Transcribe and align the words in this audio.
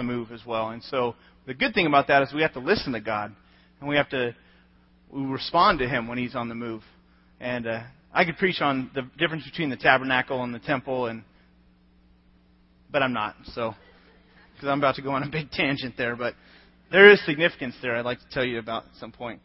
the 0.00 0.04
move 0.12 0.32
as 0.32 0.40
well. 0.46 0.70
And 0.70 0.82
so 0.84 1.14
the 1.46 1.52
good 1.52 1.74
thing 1.74 1.86
about 1.86 2.08
that 2.08 2.22
is 2.22 2.32
we 2.32 2.42
have 2.42 2.54
to 2.54 2.60
listen 2.60 2.92
to 2.94 3.00
God, 3.00 3.34
and 3.80 3.88
we 3.88 3.96
have 3.96 4.08
to 4.10 4.34
we 5.12 5.22
respond 5.24 5.80
to 5.80 5.88
Him 5.88 6.08
when 6.08 6.16
He's 6.16 6.34
on 6.34 6.48
the 6.48 6.54
move. 6.54 6.82
And 7.38 7.66
uh, 7.66 7.82
I 8.12 8.24
could 8.24 8.38
preach 8.38 8.60
on 8.60 8.90
the 8.94 9.02
difference 9.18 9.44
between 9.44 9.68
the 9.68 9.76
tabernacle 9.76 10.42
and 10.42 10.54
the 10.54 10.58
temple, 10.58 11.06
and 11.06 11.22
but 12.90 13.02
I'm 13.02 13.12
not. 13.12 13.36
So 13.52 13.74
because 14.54 14.68
I'm 14.68 14.78
about 14.78 14.96
to 14.96 15.02
go 15.02 15.10
on 15.10 15.22
a 15.22 15.28
big 15.28 15.50
tangent 15.52 15.94
there, 15.98 16.16
but 16.16 16.34
there 16.90 17.10
is 17.10 17.24
significance 17.26 17.74
there. 17.82 17.96
I'd 17.96 18.04
like 18.04 18.20
to 18.20 18.28
tell 18.30 18.44
you 18.44 18.58
about 18.58 18.84
at 18.84 18.96
some 18.98 19.12
point. 19.12 19.40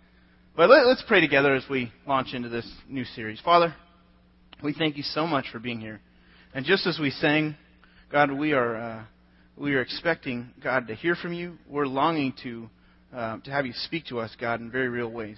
But 0.56 0.70
let, 0.70 0.86
us 0.86 1.04
pray 1.06 1.20
together 1.20 1.54
as 1.54 1.66
we 1.70 1.92
launch 2.08 2.34
into 2.34 2.48
this 2.48 2.70
new 2.88 3.04
series. 3.04 3.42
Father, 3.42 3.76
we 4.64 4.74
thank 4.74 4.96
you 4.96 5.04
so 5.04 5.28
much 5.28 5.48
for 5.52 5.60
being 5.60 5.82
here. 5.82 6.00
And 6.54 6.66
just 6.66 6.88
as 6.88 6.98
we 6.98 7.10
sang, 7.10 7.58
God, 8.10 8.32
we 8.32 8.54
are 8.54 8.76
uh, 8.78 9.04
we 9.58 9.74
are 9.76 9.82
expecting 9.82 10.52
God 10.62 10.88
to 10.88 10.96
hear 10.96 11.16
from 11.16 11.34
you. 11.34 11.58
We're 11.68 11.88
longing 11.88 12.34
to 12.44 12.70
uh, 13.16 13.38
to 13.40 13.52
have 13.52 13.66
you 13.66 13.74
speak 13.74 14.06
to 14.08 14.20
us, 14.20 14.36
God, 14.40 14.60
in 14.60 14.70
very 14.70 14.90
real 14.90 15.10
ways. 15.10 15.38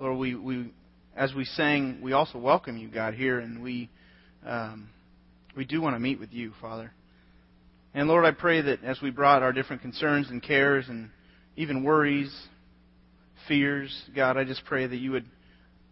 Lord, 0.00 0.18
we, 0.18 0.34
we 0.34 0.72
as 1.16 1.32
we 1.34 1.44
sang, 1.44 2.00
we 2.02 2.12
also 2.12 2.38
welcome 2.38 2.76
you, 2.76 2.88
God, 2.88 3.14
here, 3.14 3.38
and 3.38 3.62
we 3.62 3.90
um, 4.44 4.88
we 5.56 5.64
do 5.64 5.80
want 5.80 5.94
to 5.94 6.00
meet 6.00 6.18
with 6.18 6.32
you, 6.32 6.52
Father. 6.60 6.92
And 7.94 8.08
Lord, 8.08 8.24
I 8.24 8.32
pray 8.32 8.60
that 8.60 8.82
as 8.82 9.00
we 9.00 9.10
brought 9.10 9.42
our 9.42 9.52
different 9.52 9.82
concerns 9.82 10.30
and 10.30 10.42
cares 10.42 10.88
and 10.88 11.10
even 11.56 11.84
worries, 11.84 12.34
fears, 13.46 13.96
God, 14.14 14.36
I 14.36 14.44
just 14.44 14.64
pray 14.64 14.86
that 14.86 14.96
you 14.96 15.12
would 15.12 15.26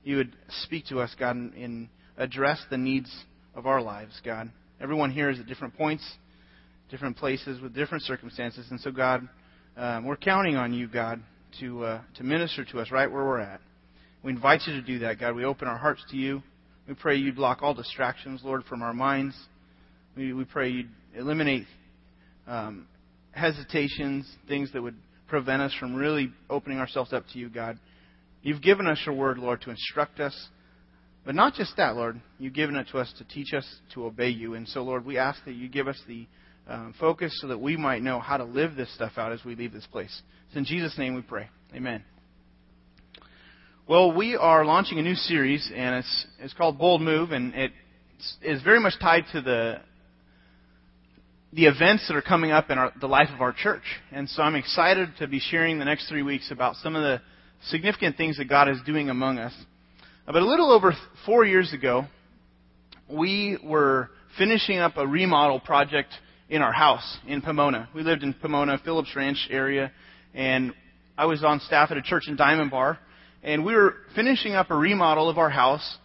you 0.02 0.16
would 0.16 0.34
speak 0.62 0.86
to 0.86 1.00
us, 1.00 1.14
God, 1.18 1.36
and, 1.36 1.54
and 1.54 1.88
address 2.16 2.60
the 2.70 2.78
needs 2.78 3.12
of 3.54 3.66
our 3.66 3.80
lives, 3.80 4.20
God. 4.24 4.50
Everyone 4.80 5.10
here 5.12 5.30
is 5.30 5.38
at 5.38 5.46
different 5.46 5.76
points, 5.76 6.04
different 6.90 7.16
places, 7.16 7.60
with 7.60 7.74
different 7.74 8.04
circumstances, 8.04 8.66
and 8.70 8.80
so 8.80 8.90
God, 8.90 9.28
um, 9.76 10.04
we're 10.04 10.16
counting 10.16 10.56
on 10.56 10.72
you, 10.72 10.88
God, 10.88 11.20
to 11.60 11.84
uh, 11.84 12.00
to 12.16 12.24
minister 12.24 12.64
to 12.64 12.80
us 12.80 12.90
right 12.90 13.10
where 13.10 13.24
we're 13.24 13.40
at. 13.40 13.60
We 14.22 14.32
invite 14.32 14.62
you 14.66 14.74
to 14.74 14.82
do 14.82 15.00
that, 15.00 15.20
God. 15.20 15.34
We 15.34 15.44
open 15.44 15.68
our 15.68 15.78
hearts 15.78 16.04
to 16.10 16.16
you. 16.16 16.42
We 16.88 16.94
pray 16.94 17.16
you'd 17.16 17.36
block 17.36 17.62
all 17.62 17.74
distractions, 17.74 18.42
Lord, 18.44 18.64
from 18.64 18.82
our 18.82 18.94
minds. 18.94 19.36
We, 20.16 20.32
we 20.32 20.44
pray 20.44 20.70
you'd 20.70 20.90
eliminate 21.16 21.66
um, 22.46 22.86
hesitations, 23.32 24.28
things 24.48 24.72
that 24.72 24.82
would 24.82 24.96
prevent 25.28 25.62
us 25.62 25.74
from 25.78 25.94
really 25.94 26.32
opening 26.48 26.78
ourselves 26.78 27.12
up 27.12 27.24
to 27.32 27.38
you, 27.38 27.48
God. 27.48 27.78
You've 28.42 28.62
given 28.62 28.86
us 28.86 29.00
your 29.04 29.14
word, 29.14 29.38
Lord, 29.38 29.60
to 29.62 29.70
instruct 29.70 30.20
us. 30.20 30.48
But 31.24 31.34
not 31.34 31.54
just 31.54 31.76
that, 31.76 31.96
Lord. 31.96 32.20
You've 32.38 32.54
given 32.54 32.76
it 32.76 32.86
to 32.92 32.98
us 32.98 33.12
to 33.18 33.24
teach 33.24 33.52
us 33.52 33.66
to 33.94 34.06
obey 34.06 34.28
you. 34.28 34.54
And 34.54 34.68
so, 34.68 34.82
Lord, 34.82 35.04
we 35.04 35.18
ask 35.18 35.44
that 35.44 35.54
you 35.54 35.68
give 35.68 35.88
us 35.88 36.00
the 36.06 36.26
um, 36.68 36.94
focus 36.98 37.36
so 37.40 37.48
that 37.48 37.58
we 37.58 37.76
might 37.76 38.02
know 38.02 38.18
how 38.18 38.36
to 38.36 38.44
live 38.44 38.76
this 38.76 38.92
stuff 38.94 39.12
out 39.16 39.32
as 39.32 39.44
we 39.44 39.54
leave 39.54 39.72
this 39.72 39.86
place. 39.86 40.22
It's 40.48 40.56
in 40.56 40.64
Jesus' 40.64 40.96
name 40.98 41.14
we 41.14 41.22
pray. 41.22 41.48
Amen. 41.74 42.04
Well, 43.88 44.12
we 44.16 44.34
are 44.34 44.64
launching 44.64 44.98
a 44.98 45.02
new 45.02 45.14
series, 45.14 45.70
and 45.74 45.96
it's, 45.96 46.26
it's 46.40 46.54
called 46.54 46.78
Bold 46.78 47.02
Move, 47.02 47.30
and 47.30 47.54
it 47.54 47.70
is 48.42 48.62
very 48.62 48.80
much 48.80 48.94
tied 49.00 49.24
to 49.32 49.40
the 49.40 49.80
the 51.52 51.66
events 51.66 52.06
that 52.06 52.16
are 52.16 52.22
coming 52.22 52.50
up 52.50 52.70
in 52.70 52.76
our, 52.76 52.92
the 53.00 53.06
life 53.06 53.28
of 53.32 53.40
our 53.40 53.52
church. 53.52 53.82
And 54.12 54.28
so 54.28 54.42
I'm 54.42 54.56
excited 54.56 55.08
to 55.20 55.26
be 55.26 55.40
sharing 55.40 55.78
the 55.78 55.86
next 55.86 56.06
three 56.06 56.22
weeks 56.22 56.50
about 56.50 56.76
some 56.76 56.94
of 56.94 57.02
the 57.02 57.22
significant 57.68 58.18
things 58.18 58.36
that 58.36 58.44
God 58.46 58.68
is 58.68 58.76
doing 58.84 59.08
among 59.08 59.38
us. 59.38 59.54
But 60.26 60.36
a 60.36 60.44
little 60.44 60.70
over 60.70 60.92
four 61.24 61.46
years 61.46 61.72
ago, 61.72 62.04
we 63.08 63.56
were 63.64 64.10
finishing 64.36 64.78
up 64.78 64.98
a 64.98 65.06
remodel 65.06 65.60
project 65.60 66.10
in 66.48 66.62
our 66.62 66.72
house 66.72 67.18
in 67.26 67.42
Pomona. 67.42 67.88
We 67.94 68.02
lived 68.02 68.22
in 68.22 68.34
Pomona, 68.34 68.80
Phillips 68.84 69.14
Ranch 69.16 69.48
area, 69.50 69.92
and 70.34 70.72
I 71.18 71.26
was 71.26 71.42
on 71.42 71.60
staff 71.60 71.90
at 71.90 71.96
a 71.96 72.02
church 72.02 72.24
in 72.28 72.36
Diamond 72.36 72.70
Bar, 72.70 72.98
and 73.42 73.64
we 73.64 73.74
were 73.74 73.94
finishing 74.14 74.54
up 74.54 74.70
a 74.70 74.76
remodel 74.76 75.28
of 75.28 75.38
our 75.38 75.50
house, 75.50 75.98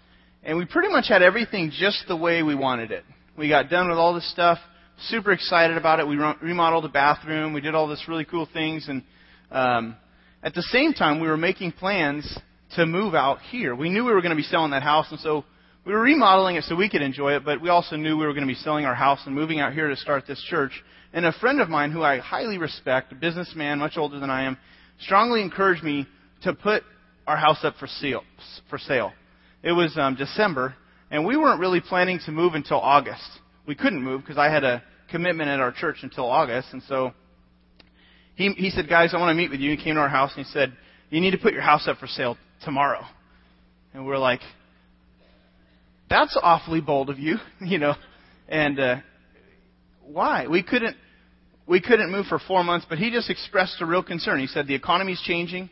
and 0.43 0.57
we 0.57 0.65
pretty 0.65 0.89
much 0.89 1.07
had 1.07 1.21
everything 1.21 1.71
just 1.73 2.05
the 2.07 2.15
way 2.15 2.43
we 2.43 2.55
wanted 2.55 2.91
it. 2.91 3.03
We 3.37 3.49
got 3.49 3.69
done 3.69 3.89
with 3.89 3.97
all 3.97 4.13
this 4.13 4.29
stuff, 4.31 4.57
super 5.07 5.31
excited 5.31 5.77
about 5.77 5.99
it. 5.99 6.07
We 6.07 6.15
remodeled 6.15 6.83
the 6.83 6.89
bathroom. 6.89 7.53
We 7.53 7.61
did 7.61 7.75
all 7.75 7.87
this 7.87 8.03
really 8.07 8.25
cool 8.25 8.47
things. 8.51 8.87
And 8.87 9.03
um, 9.51 9.95
at 10.43 10.53
the 10.53 10.61
same 10.63 10.93
time, 10.93 11.19
we 11.19 11.27
were 11.27 11.37
making 11.37 11.73
plans 11.73 12.37
to 12.75 12.85
move 12.85 13.15
out 13.15 13.39
here. 13.51 13.75
We 13.75 13.89
knew 13.89 14.05
we 14.05 14.13
were 14.13 14.21
going 14.21 14.31
to 14.31 14.35
be 14.35 14.43
selling 14.43 14.71
that 14.71 14.83
house, 14.83 15.07
and 15.11 15.19
so 15.19 15.45
we 15.85 15.93
were 15.93 16.01
remodeling 16.01 16.57
it 16.57 16.63
so 16.65 16.75
we 16.75 16.89
could 16.89 17.01
enjoy 17.01 17.35
it. 17.35 17.45
But 17.45 17.61
we 17.61 17.69
also 17.69 17.95
knew 17.95 18.17
we 18.17 18.25
were 18.25 18.33
going 18.33 18.47
to 18.47 18.53
be 18.53 18.59
selling 18.59 18.85
our 18.85 18.95
house 18.95 19.19
and 19.25 19.33
moving 19.33 19.59
out 19.59 19.73
here 19.73 19.87
to 19.87 19.95
start 19.95 20.25
this 20.27 20.41
church. 20.49 20.71
And 21.13 21.25
a 21.25 21.33
friend 21.33 21.59
of 21.59 21.69
mine, 21.69 21.91
who 21.91 22.03
I 22.03 22.19
highly 22.19 22.57
respect, 22.57 23.11
a 23.11 23.15
businessman 23.15 23.79
much 23.79 23.97
older 23.97 24.19
than 24.19 24.29
I 24.29 24.43
am, 24.43 24.57
strongly 24.99 25.41
encouraged 25.41 25.83
me 25.83 26.07
to 26.43 26.53
put 26.53 26.83
our 27.27 27.37
house 27.37 27.63
up 27.63 27.75
for 27.79 27.87
sale. 27.87 28.23
For 28.69 28.77
sale. 28.77 29.11
It 29.63 29.71
was 29.71 29.95
um, 29.97 30.15
December, 30.15 30.75
and 31.09 31.25
we 31.25 31.37
weren't 31.37 31.59
really 31.59 31.81
planning 31.81 32.19
to 32.25 32.31
move 32.31 32.53
until 32.53 32.79
August. 32.79 33.27
We 33.67 33.75
couldn't 33.75 34.03
move 34.03 34.21
because 34.21 34.37
I 34.37 34.49
had 34.49 34.63
a 34.63 34.83
commitment 35.09 35.49
at 35.49 35.59
our 35.59 35.71
church 35.71 35.97
until 36.03 36.25
August. 36.25 36.69
And 36.71 36.81
so 36.83 37.13
he, 38.35 38.51
he 38.53 38.69
said, 38.69 38.87
Guys, 38.87 39.13
I 39.13 39.19
want 39.19 39.29
to 39.29 39.35
meet 39.35 39.51
with 39.51 39.59
you. 39.59 39.71
He 39.75 39.83
came 39.83 39.95
to 39.95 40.01
our 40.01 40.09
house 40.09 40.31
and 40.35 40.45
he 40.45 40.51
said, 40.51 40.73
You 41.09 41.21
need 41.21 41.31
to 41.31 41.37
put 41.37 41.53
your 41.53 41.61
house 41.61 41.87
up 41.87 41.97
for 41.97 42.07
sale 42.07 42.37
tomorrow. 42.63 43.01
And 43.93 44.05
we're 44.05 44.17
like, 44.17 44.41
That's 46.11 46.37
awfully 46.43 46.81
bold 46.81 47.09
of 47.09 47.19
you, 47.19 47.37
you 47.61 47.79
know. 47.79 47.95
And 48.49 48.77
uh, 48.79 48.95
why? 50.03 50.45
We 50.47 50.61
couldn't. 50.61 50.97
We 51.65 51.79
couldn't 51.79 52.11
move 52.11 52.25
for 52.25 52.37
four 52.37 52.65
months, 52.65 52.85
but 52.89 52.97
he 52.97 53.11
just 53.11 53.29
expressed 53.29 53.77
a 53.79 53.85
real 53.85 54.03
concern. 54.03 54.41
He 54.41 54.47
said 54.47 54.67
the 54.67 54.75
economy's 54.75 55.21
changing. 55.21 55.69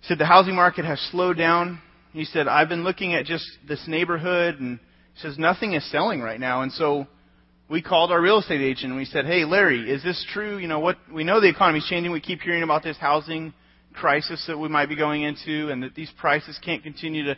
He 0.00 0.08
said 0.08 0.18
the 0.18 0.26
housing 0.26 0.54
market 0.54 0.84
has 0.84 1.00
slowed 1.10 1.38
down. 1.38 1.80
He 2.12 2.26
said, 2.26 2.48
I've 2.48 2.68
been 2.68 2.84
looking 2.84 3.14
at 3.14 3.24
just 3.24 3.46
this 3.66 3.82
neighborhood 3.88 4.60
and 4.60 4.78
he 5.14 5.20
says, 5.20 5.38
nothing 5.38 5.72
is 5.72 5.90
selling 5.90 6.20
right 6.20 6.38
now. 6.38 6.60
And 6.62 6.72
so 6.72 7.06
we 7.70 7.80
called 7.80 8.10
our 8.10 8.20
real 8.20 8.40
estate 8.40 8.60
agent 8.60 8.90
and 8.90 8.96
we 8.96 9.06
said, 9.06 9.24
hey, 9.24 9.44
Larry, 9.44 9.90
is 9.90 10.02
this 10.02 10.22
true? 10.34 10.58
You 10.58 10.68
know, 10.68 10.80
what, 10.80 10.98
we 11.10 11.24
know 11.24 11.40
the 11.40 11.48
economy's 11.48 11.86
changing. 11.86 12.12
We 12.12 12.20
keep 12.20 12.42
hearing 12.42 12.64
about 12.64 12.82
this 12.82 12.98
housing 12.98 13.54
crisis 13.94 14.44
that 14.48 14.58
we 14.58 14.68
might 14.68 14.90
be 14.90 14.96
going 14.96 15.22
into 15.22 15.70
and 15.70 15.82
that 15.82 15.94
these 15.94 16.12
prices 16.18 16.58
can't 16.62 16.82
continue 16.82 17.24
to. 17.24 17.36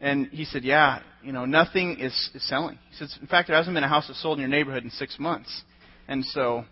And 0.00 0.28
he 0.28 0.44
said, 0.44 0.64
yeah, 0.64 1.00
you 1.22 1.32
know, 1.32 1.44
nothing 1.44 1.98
is, 2.00 2.12
is 2.34 2.46
selling. 2.48 2.78
He 2.90 2.96
says, 2.96 3.16
in 3.20 3.26
fact, 3.26 3.48
there 3.48 3.56
hasn't 3.56 3.74
been 3.74 3.84
a 3.84 3.88
house 3.88 4.06
that's 4.08 4.22
sold 4.22 4.38
in 4.38 4.40
your 4.40 4.48
neighborhood 4.48 4.84
in 4.84 4.90
six 4.90 5.18
months. 5.18 5.62
And 6.08 6.24
so 6.24 6.64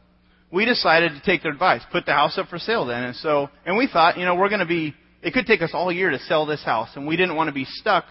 we 0.51 0.65
decided 0.65 1.13
to 1.13 1.21
take 1.21 1.43
their 1.43 1.53
advice, 1.53 1.83
put 1.93 2.07
the 2.07 2.13
house 2.13 2.39
up 2.39 2.49
for 2.49 2.59
sale 2.59 2.87
then. 2.87 3.05
And 3.05 3.17
so, 3.17 3.49
and 3.67 3.77
we 3.77 3.87
thought, 3.87 4.17
you 4.17 4.25
know, 4.25 4.35
we're 4.35 4.49
going 4.49 4.61
to 4.61 4.67
be, 4.67 4.95
it 5.23 5.35
could 5.35 5.47
take 5.47 5.61
us 5.61 5.71
all 5.75 5.93
year 5.93 6.11
to 6.11 6.19
sell 6.21 6.47
this 6.47 6.65
house. 6.65 6.89
And 6.95 7.07
we 7.07 7.17
didn't 7.17 7.37
want 7.37 7.49
to 7.49 7.55
be 7.55 7.67
stuck 7.67 8.05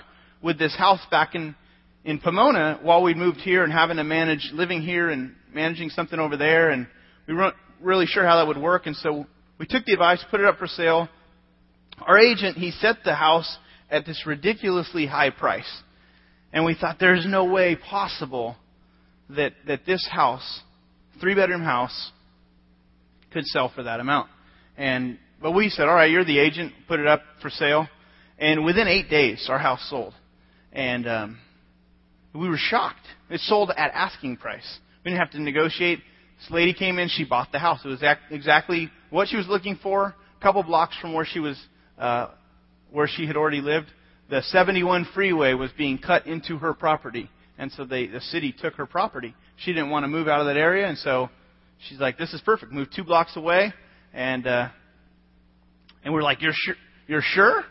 with 0.44 0.59
this 0.59 0.75
house 0.75 1.01
back 1.09 1.34
in 1.34 1.55
in 2.07 2.19
Pomona 2.19 2.79
while 2.81 3.03
we 3.03 3.13
moved 3.13 3.39
here 3.39 3.66
and 3.66 3.72
having 3.72 3.97
to 3.97 4.03
manage 4.03 4.51
living 4.53 4.81
here 4.81 5.09
and 5.09 5.35
managing 5.53 5.89
something 5.89 6.17
over 6.17 6.38
there, 6.38 6.69
and 6.69 6.88
we 7.28 7.35
weren't 7.35 7.55
really 7.81 8.05
sure 8.05 8.25
how 8.25 8.38
that 8.38 8.47
would 8.47 8.57
work, 8.57 8.85
and 8.85 8.95
so 8.95 9.28
we 9.59 9.67
took 9.67 9.84
the 9.85 9.91
advice, 9.91 10.23
put 10.31 10.39
it 10.39 10.45
up 10.45 10.57
for 10.57 10.67
sale. 10.67 11.09
Our 11.99 12.17
agent, 12.17 12.57
he 12.57 12.72
set 12.72 12.97
the 13.03 13.13
house 13.13 13.57
at 13.90 14.06
this 14.06 14.24
ridiculously 14.25 15.06
high 15.06 15.30
price. 15.30 15.70
And 16.53 16.66
we 16.66 16.75
thought 16.75 16.98
there's 17.00 17.25
no 17.25 17.46
way 17.46 17.75
possible 17.75 18.56
that, 19.30 19.53
that 19.68 19.86
this 19.86 20.08
house, 20.09 20.62
three 21.20 21.36
bedroom 21.36 21.64
house, 21.64 22.12
could 23.31 23.46
sell 23.46 23.72
for 23.74 23.84
that 23.84 24.00
amount. 24.00 24.30
And 24.78 25.20
but 25.42 25.52
we 25.52 25.70
said, 25.70 25.88
all 25.88 25.96
right, 25.96 26.09
you're 26.09 26.26
the 26.26 26.40
agent, 26.40 26.74
put 26.88 27.00
it 27.00 27.08
up 27.08 27.22
for 27.42 27.50
sale. 27.50 27.88
And 28.40 28.66
within 28.66 28.88
eight 28.88 29.09
days, 29.09 29.47
our 29.50 29.59
house 29.59 29.86
sold. 29.90 30.14
And 30.72 31.08
um, 31.08 31.40
we 32.34 32.50
were 32.50 32.58
shocked. 32.58 33.06
It 33.30 33.40
sold 33.42 33.72
at 33.72 33.92
asking 33.94 34.38
price. 34.38 34.80
We 35.03 35.12
didn't 35.12 35.20
have 35.20 35.31
to 35.31 35.42
negotiate. 35.42 36.00
This 36.40 36.52
lady 36.52 36.74
came 36.74 37.00
in, 37.00 37.09
she 37.09 37.24
bought 37.24 37.52
the 37.52 37.59
house. 37.59 37.82
It 37.84 37.88
was 37.88 38.03
exactly 38.29 38.90
what 39.09 39.28
she 39.28 39.38
was 39.38 39.47
looking 39.47 39.79
for. 39.82 40.16
A 40.40 40.44
couple 40.44 40.61
blocks 40.64 40.96
from 41.00 41.14
where 41.14 41.26
she 41.26 41.40
was, 41.40 41.59
uh, 41.97 42.29
where 42.91 43.07
she 43.07 43.25
had 43.28 43.35
already 43.35 43.61
lived, 43.61 43.87
the 44.29 44.41
71 44.41 45.07
freeway 45.13 45.53
was 45.53 45.72
being 45.78 45.97
cut 45.97 46.28
into 46.28 46.57
her 46.57 46.73
property, 46.73 47.29
and 47.57 47.72
so 47.72 47.85
they, 47.85 48.07
the 48.07 48.22
city 48.22 48.53
took 48.57 48.75
her 48.75 48.85
property. 48.85 49.34
She 49.57 49.73
didn't 49.73 49.89
want 49.89 50.03
to 50.03 50.07
move 50.07 50.28
out 50.28 50.41
of 50.41 50.47
that 50.47 50.57
area, 50.57 50.87
and 50.87 50.97
so 50.97 51.29
she's 51.87 51.99
like, 51.99 52.17
"This 52.17 52.34
is 52.34 52.41
perfect. 52.41 52.72
Move 52.72 52.89
two 52.93 53.03
blocks 53.03 53.35
away," 53.35 53.73
and 54.13 54.45
uh, 54.45 54.69
and 56.03 56.13
we're 56.13 56.23
like, 56.23 56.41
"You're 56.41 56.53
sure? 56.53 56.75
You're 57.07 57.22
sure?" 57.22 57.63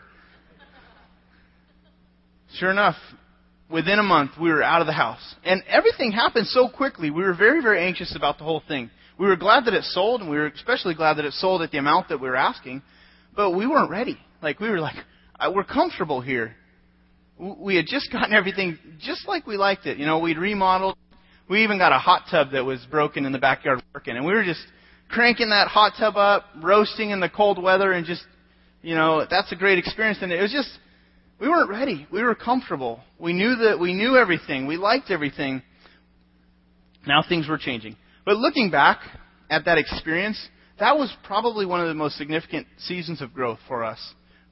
Sure 2.55 2.71
enough, 2.71 2.95
within 3.69 3.99
a 3.99 4.03
month, 4.03 4.31
we 4.41 4.49
were 4.49 4.63
out 4.63 4.81
of 4.81 4.87
the 4.87 4.93
house. 4.93 5.35
And 5.43 5.61
everything 5.67 6.11
happened 6.11 6.47
so 6.47 6.69
quickly. 6.69 7.11
We 7.11 7.23
were 7.23 7.33
very, 7.33 7.61
very 7.61 7.85
anxious 7.85 8.15
about 8.15 8.37
the 8.37 8.45
whole 8.45 8.63
thing. 8.67 8.89
We 9.19 9.27
were 9.27 9.35
glad 9.35 9.65
that 9.65 9.73
it 9.73 9.83
sold, 9.83 10.21
and 10.21 10.29
we 10.29 10.37
were 10.37 10.47
especially 10.47 10.95
glad 10.95 11.17
that 11.17 11.25
it 11.25 11.33
sold 11.33 11.61
at 11.61 11.71
the 11.71 11.77
amount 11.77 12.09
that 12.09 12.19
we 12.21 12.29
were 12.29 12.35
asking. 12.35 12.83
But 13.35 13.51
we 13.51 13.67
weren't 13.67 13.89
ready. 13.89 14.17
Like, 14.41 14.59
we 14.59 14.69
were 14.69 14.79
like, 14.79 14.95
uh, 15.39 15.51
we're 15.53 15.63
comfortable 15.63 16.21
here. 16.21 16.55
We 17.37 17.75
had 17.75 17.85
just 17.87 18.11
gotten 18.11 18.33
everything 18.33 18.77
just 18.99 19.27
like 19.27 19.45
we 19.45 19.57
liked 19.57 19.85
it. 19.85 19.97
You 19.97 20.05
know, 20.05 20.19
we'd 20.19 20.37
remodeled. 20.37 20.97
We 21.49 21.63
even 21.63 21.77
got 21.77 21.91
a 21.91 21.99
hot 21.99 22.23
tub 22.29 22.51
that 22.51 22.65
was 22.65 22.85
broken 22.89 23.25
in 23.25 23.31
the 23.31 23.39
backyard 23.39 23.81
working, 23.93 24.17
and 24.17 24.25
we 24.25 24.33
were 24.33 24.43
just 24.43 24.61
cranking 25.09 25.49
that 25.49 25.67
hot 25.67 25.93
tub 25.97 26.17
up, 26.17 26.45
roasting 26.61 27.11
in 27.11 27.19
the 27.19 27.29
cold 27.29 27.61
weather, 27.61 27.93
and 27.93 28.05
just, 28.05 28.23
you 28.81 28.95
know, 28.95 29.25
that's 29.29 29.51
a 29.51 29.55
great 29.55 29.77
experience. 29.77 30.17
And 30.21 30.31
it 30.31 30.41
was 30.41 30.51
just, 30.51 30.69
we 31.39 31.47
weren't 31.47 31.69
ready. 31.69 32.07
We 32.11 32.21
were 32.23 32.35
comfortable. 32.35 32.99
We 33.19 33.33
knew 33.33 33.55
that 33.55 33.79
we 33.79 33.93
knew 33.93 34.17
everything. 34.17 34.67
We 34.67 34.77
liked 34.77 35.09
everything. 35.09 35.61
Now 37.05 37.23
things 37.27 37.47
were 37.47 37.57
changing. 37.57 37.95
But 38.25 38.37
looking 38.37 38.69
back 38.69 38.99
at 39.49 39.65
that 39.65 39.77
experience, 39.77 40.37
that 40.79 40.97
was 40.97 41.15
probably 41.23 41.65
one 41.65 41.79
of 41.79 41.87
the 41.87 41.93
most 41.93 42.17
significant 42.17 42.67
seasons 42.79 43.21
of 43.21 43.33
growth 43.33 43.59
for 43.67 43.83
us. 43.85 43.99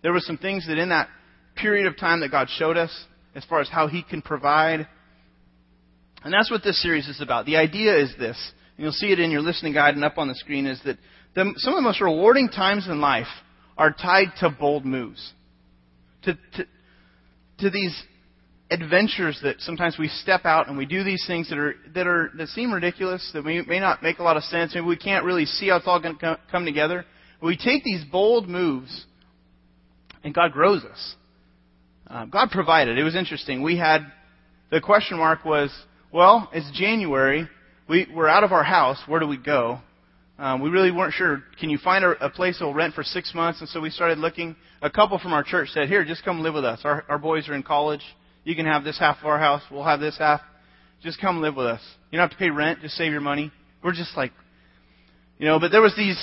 There 0.06 0.13
were 0.13 0.19
some 0.19 0.38
things 0.38 0.68
that 0.68 0.78
in 0.78 0.90
that 0.90 1.10
period 1.56 1.88
of 1.88 1.98
time 1.98 2.19
that 2.19 2.30
God 2.30 2.48
showed 2.48 2.78
us 2.78 2.92
as 3.34 3.44
far 3.46 3.60
as 3.60 3.68
how 3.68 3.88
He 3.88 4.04
can 4.04 4.22
provide. 4.22 4.88
And 6.24 6.31
that's 6.31 6.52
what 6.52 6.62
this 6.63 6.80
series 6.80 7.07
is 7.07 7.22
about. 7.22 7.48
The 7.48 7.56
idea 7.56 7.98
is 7.98 8.13
this, 8.19 8.38
and 8.78 8.84
you'll 8.84 8.92
see 8.92 9.12
it 9.12 9.19
in 9.19 9.31
your 9.31 9.42
listening 9.42 9.74
guide 9.74 9.96
and 9.96 10.06
up 10.06 10.19
on 10.19 10.28
the 10.28 10.36
screen, 10.36 10.68
is 10.68 10.80
that 10.86 11.00
the, 11.34 11.52
some 11.57 11.74
of 11.74 11.78
the 11.78 11.81
most 11.81 12.02
rewarding 12.02 12.50
times 12.50 12.86
in 12.88 13.02
life 13.02 13.25
are 13.80 13.92
tied 13.92 14.28
to 14.42 14.52
bold 14.52 14.86
moves. 14.86 15.34
To, 16.25 16.36
to, 16.36 16.66
to 17.62 17.72
these 17.72 18.00
adventures 18.69 19.40
that 19.42 19.60
sometimes 19.62 19.98
we 19.98 20.10
step 20.10 20.46
out 20.46 20.68
and 20.68 20.78
we 20.78 20.86
do 20.86 21.04
these 21.04 21.25
things 21.25 21.50
that 21.50 21.58
are 21.58 21.74
that 21.96 22.06
are 22.06 22.30
that 22.38 22.50
seem 22.50 22.72
ridiculous, 22.72 23.28
that 23.34 23.44
may, 23.44 23.62
may 23.62 23.80
not 23.80 24.04
make 24.04 24.19
a 24.19 24.24
lot 24.24 24.38
of 24.38 24.44
sense, 24.44 24.75
maybe 24.75 24.86
we 24.86 24.98
can't 24.98 25.25
really 25.25 25.46
see 25.46 25.69
how 25.69 25.78
it's 25.78 25.88
all 25.88 26.00
going 26.00 26.16
to 26.19 26.40
come 26.51 26.63
together. 26.63 27.06
We 27.42 27.58
take 27.58 27.84
these 27.84 28.04
bold 28.12 28.48
moves, 28.48 29.08
and 30.25 30.33
God 30.33 30.51
grows 30.51 30.83
us. 30.83 31.16
Um, 32.07 32.30
God 32.30 32.50
provided. 32.51 32.98
It 32.98 33.04
was 33.04 33.16
interesting. 33.16 33.62
We 33.62 33.77
had 33.77 34.01
the 34.72 34.81
question 34.81 35.18
mark 35.18 35.45
was, 35.45 35.72
well, 36.12 36.50
it's 36.51 36.69
January. 36.77 37.48
We, 37.88 38.07
we're 38.13 38.27
out 38.27 38.44
of 38.44 38.51
our 38.51 38.63
house. 38.63 38.98
Where 39.07 39.19
do 39.19 39.27
we 39.27 39.38
go? 39.38 39.80
Um, 40.38 40.62
we 40.62 40.69
really 40.69 40.92
weren't 40.92 41.13
sure. 41.13 41.44
Can 41.60 41.69
you 41.69 41.77
find 41.77 42.04
a, 42.04 42.25
a 42.25 42.30
place 42.30 42.60
that 42.60 42.66
will 42.66 42.74
rent 42.74 42.94
for 42.94 43.04
six 43.04 43.33
months? 43.33 43.62
And 43.62 43.69
so 43.69 43.80
we 43.80 43.89
started 43.89 44.18
looking. 44.18 44.56
A 44.81 44.89
couple 44.89 45.18
from 45.18 45.31
our 45.31 45.44
church 45.44 45.69
said, 45.69 45.88
"Here, 45.88 46.04
just 46.04 46.25
come 46.25 46.42
live 46.42 46.54
with 46.54 46.66
us. 46.66 46.81
Our, 46.83 47.06
our 47.07 47.18
boys 47.18 47.48
are 47.48 47.54
in 47.54 47.63
college. 47.63 48.01
You 48.44 48.56
can 48.56 48.66
have 48.66 48.83
this 48.83 49.00
half 49.00 49.19
of 49.19 49.25
our 49.25 49.39
house. 49.39 49.62
We'll 49.72 49.86
have 49.86 50.01
this 50.01 50.18
half. 50.18 50.42
Just 51.01 51.22
come 51.22 51.42
live 51.42 51.56
with 51.56 51.68
us. 51.68 51.81
You 52.12 52.18
don't 52.18 52.27
have 52.30 52.38
to 52.38 52.44
pay 52.44 52.50
rent. 52.50 52.81
Just 52.81 52.95
save 52.95 53.12
your 53.12 53.22
money." 53.22 53.51
We're 53.83 53.94
just 53.94 54.18
like, 54.18 54.33
you 55.38 55.45
know. 55.45 55.60
But 55.60 55.72
there 55.72 55.81
was 55.81 55.95
these, 55.95 56.19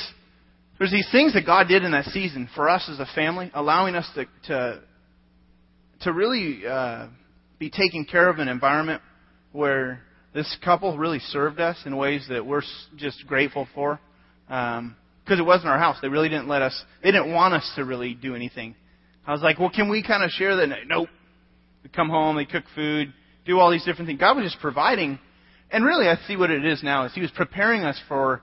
there's 0.83 0.91
these 0.91 1.13
things 1.13 1.33
that 1.35 1.47
God 1.47 1.69
did 1.69 1.85
in 1.85 1.93
that 1.93 2.07
season 2.07 2.49
for 2.57 2.69
us 2.69 2.89
as 2.91 2.99
a 2.99 3.07
family, 3.15 3.53
allowing 3.55 3.95
us 3.95 4.11
to 4.17 4.27
to 4.49 4.81
to 6.01 6.13
really 6.13 6.67
uh, 6.67 7.07
be 7.61 7.71
taking 7.71 8.05
care 8.05 8.29
of 8.29 8.41
an 8.41 8.49
environment 8.49 9.01
where 9.53 10.03
this 10.35 10.57
couple 10.65 10.99
really 10.99 11.21
served 11.21 11.61
us 11.61 11.77
in 11.87 11.97
ways 11.97 12.27
that 12.31 12.45
we're 12.45 12.63
just 12.97 13.25
grateful 13.29 13.69
for. 13.77 14.01
Because 14.49 14.81
um, 14.81 14.97
it 15.29 15.47
wasn't 15.47 15.69
our 15.69 15.79
house. 15.79 15.99
They 16.03 16.09
really 16.09 16.29
didn't 16.29 16.49
let 16.49 16.63
us, 16.63 16.85
they 17.01 17.13
didn't 17.13 17.33
want 17.33 17.55
us 17.55 17.73
to 17.77 17.85
really 17.85 18.15
do 18.15 18.35
anything. 18.35 18.75
I 19.25 19.31
was 19.31 19.41
like, 19.41 19.61
well, 19.61 19.71
can 19.71 19.89
we 19.89 20.03
kind 20.03 20.25
of 20.25 20.31
share 20.31 20.57
that? 20.57 20.69
Nope. 20.89 21.11
We 21.85 21.91
come 21.91 22.09
home, 22.09 22.35
they 22.35 22.45
cook 22.45 22.65
food, 22.75 23.15
do 23.47 23.61
all 23.61 23.71
these 23.71 23.85
different 23.85 24.09
things. 24.09 24.19
God 24.19 24.37
was 24.37 24.47
just 24.47 24.61
providing. 24.61 25.21
And 25.71 25.85
really, 25.85 26.09
I 26.09 26.17
see 26.27 26.35
what 26.35 26.51
it 26.51 26.65
is 26.65 26.83
now 26.83 27.05
is 27.05 27.15
He 27.15 27.21
was 27.21 27.31
preparing 27.31 27.83
us 27.83 28.01
for, 28.09 28.43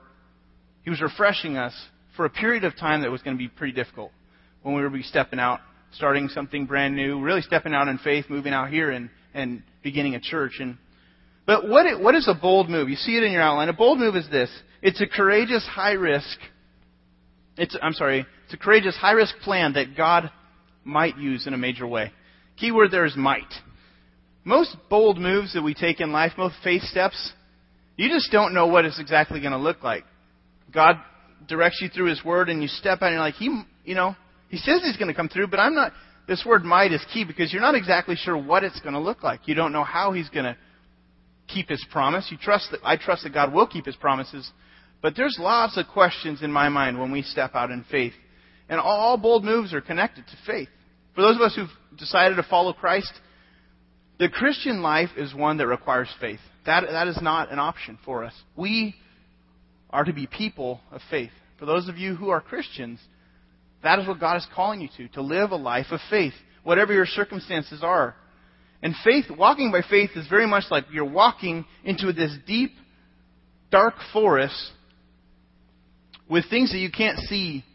He 0.85 0.89
was 0.89 1.01
refreshing 1.01 1.57
us 1.57 1.73
for 2.19 2.25
a 2.25 2.29
period 2.29 2.65
of 2.65 2.75
time 2.75 3.03
that 3.03 3.09
was 3.09 3.21
going 3.21 3.33
to 3.33 3.41
be 3.41 3.47
pretty 3.47 3.71
difficult 3.71 4.11
when 4.61 4.75
we 4.75 4.89
be 4.89 5.03
stepping 5.03 5.39
out 5.39 5.61
starting 5.93 6.27
something 6.27 6.65
brand 6.65 6.93
new, 6.93 7.21
really 7.21 7.41
stepping 7.41 7.73
out 7.73 7.87
in 7.87 7.97
faith, 7.97 8.25
moving 8.27 8.51
out 8.51 8.69
here 8.69 8.91
and, 8.91 9.09
and 9.33 9.63
beginning 9.83 10.15
a 10.15 10.19
church. 10.19 10.57
And, 10.59 10.77
but 11.47 11.69
what, 11.69 11.85
it, 11.85 11.97
what 11.97 12.15
is 12.15 12.27
a 12.27 12.33
bold 12.33 12.69
move? 12.69 12.89
You 12.89 12.97
see 12.97 13.15
it 13.15 13.23
in 13.23 13.31
your 13.31 13.41
outline. 13.41 13.69
A 13.69 13.73
bold 13.73 13.99
move 13.99 14.17
is 14.17 14.29
this. 14.29 14.49
It's 14.81 14.99
a 14.99 15.07
courageous, 15.07 15.65
high 15.65 15.93
risk, 15.93 16.37
it's, 17.55 17.77
I'm 17.81 17.93
sorry, 17.93 18.25
it's 18.43 18.53
a 18.53 18.57
courageous, 18.57 18.97
high 18.97 19.13
risk 19.13 19.35
plan 19.41 19.71
that 19.75 19.95
God 19.95 20.29
might 20.83 21.17
use 21.17 21.47
in 21.47 21.53
a 21.53 21.57
major 21.57 21.87
way. 21.87 22.11
Keyword 22.57 22.91
there 22.91 23.05
is 23.05 23.15
might. 23.15 23.47
Most 24.43 24.75
bold 24.89 25.17
moves 25.17 25.53
that 25.53 25.63
we 25.63 25.73
take 25.73 26.01
in 26.01 26.11
life, 26.11 26.33
most 26.37 26.55
faith 26.65 26.81
steps, 26.83 27.31
you 27.95 28.09
just 28.09 28.29
don't 28.29 28.53
know 28.53 28.67
what 28.67 28.83
it's 28.83 28.99
exactly 28.99 29.39
going 29.39 29.53
to 29.53 29.57
look 29.57 29.83
like. 29.83 30.03
God 30.73 30.97
directs 31.47 31.79
you 31.81 31.89
through 31.89 32.09
His 32.09 32.23
Word, 32.23 32.49
and 32.49 32.61
you 32.61 32.67
step 32.67 33.01
out, 33.01 33.07
and 33.07 33.13
you're 33.13 33.21
like, 33.21 33.35
He, 33.35 33.63
you 33.85 33.95
know, 33.95 34.15
he 34.49 34.57
says 34.57 34.81
he's 34.83 34.97
going 34.97 35.07
to 35.07 35.13
come 35.13 35.29
through, 35.29 35.47
but 35.47 35.59
I'm 35.59 35.75
not. 35.75 35.93
This 36.27 36.43
word 36.45 36.63
might 36.63 36.91
is 36.91 37.03
key 37.13 37.23
because 37.23 37.53
you're 37.53 37.61
not 37.61 37.75
exactly 37.75 38.15
sure 38.15 38.37
what 38.37 38.63
it's 38.63 38.79
going 38.81 38.93
to 38.93 38.99
look 38.99 39.23
like. 39.23 39.47
You 39.47 39.55
don't 39.55 39.71
know 39.71 39.83
how 39.83 40.11
he's 40.11 40.29
going 40.29 40.45
to 40.45 40.57
keep 41.47 41.69
his 41.69 41.83
promise. 41.91 42.27
You 42.29 42.37
trust 42.37 42.69
that 42.71 42.81
I 42.83 42.97
trust 42.97 43.23
that 43.23 43.33
God 43.33 43.53
will 43.53 43.67
keep 43.67 43.85
his 43.85 43.95
promises. 43.95 44.51
But 45.01 45.15
there's 45.15 45.37
lots 45.39 45.77
of 45.77 45.87
questions 45.87 46.43
in 46.43 46.51
my 46.51 46.69
mind 46.69 46.99
when 46.99 47.11
we 47.11 47.21
step 47.21 47.55
out 47.55 47.71
in 47.71 47.85
faith. 47.89 48.13
And 48.67 48.79
all 48.79 49.17
bold 49.17 49.43
moves 49.43 49.73
are 49.73 49.81
connected 49.81 50.25
to 50.27 50.37
faith. 50.45 50.67
For 51.15 51.21
those 51.21 51.35
of 51.35 51.41
us 51.41 51.55
who've 51.55 51.97
decided 51.97 52.35
to 52.35 52.43
follow 52.43 52.73
Christ, 52.73 53.11
the 54.19 54.29
Christian 54.29 54.81
life 54.81 55.09
is 55.17 55.33
one 55.33 55.57
that 55.57 55.67
requires 55.67 56.09
faith. 56.19 56.39
That, 56.65 56.83
that 56.91 57.07
is 57.07 57.19
not 57.21 57.51
an 57.51 57.57
option 57.57 57.97
for 58.05 58.23
us. 58.23 58.33
We 58.55 58.93
are 59.89 60.03
to 60.03 60.13
be 60.13 60.27
people 60.27 60.81
of 60.91 61.01
faith. 61.09 61.31
For 61.57 61.65
those 61.65 61.89
of 61.89 61.97
you 61.97 62.15
who 62.15 62.29
are 62.29 62.41
Christians, 62.41 62.99
that 63.83 63.99
is 63.99 64.07
what 64.07 64.19
God 64.19 64.37
is 64.37 64.47
calling 64.55 64.81
you 64.81 64.89
to, 64.97 65.07
to 65.13 65.21
live 65.21 65.51
a 65.51 65.55
life 65.55 65.87
of 65.91 65.99
faith, 66.09 66.33
whatever 66.63 66.93
your 66.93 67.05
circumstances 67.05 67.81
are. 67.83 68.15
And 68.81 68.95
faith, 69.03 69.25
walking 69.29 69.71
by 69.71 69.81
faith 69.89 70.11
is 70.15 70.27
very 70.27 70.47
much 70.47 70.65
like 70.71 70.85
you're 70.91 71.05
walking 71.05 71.65
into 71.83 72.13
this 72.13 72.35
deep, 72.47 72.71
dark 73.71 73.95
forest 74.13 74.71
with 76.29 76.49
things 76.49 76.71
that 76.71 76.77
you 76.77 76.91
can't 76.91 77.17
see, 77.19 77.65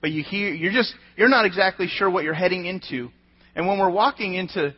but 0.00 0.10
you 0.10 0.22
hear, 0.22 0.48
you're 0.54 0.72
just, 0.72 0.94
you're 1.16 1.28
not 1.28 1.44
exactly 1.44 1.86
sure 1.88 2.08
what 2.08 2.24
you're 2.24 2.32
heading 2.34 2.66
into. 2.66 3.10
And 3.54 3.66
when 3.66 3.78
we're 3.78 3.90
walking 3.90 4.34
into 4.34 4.74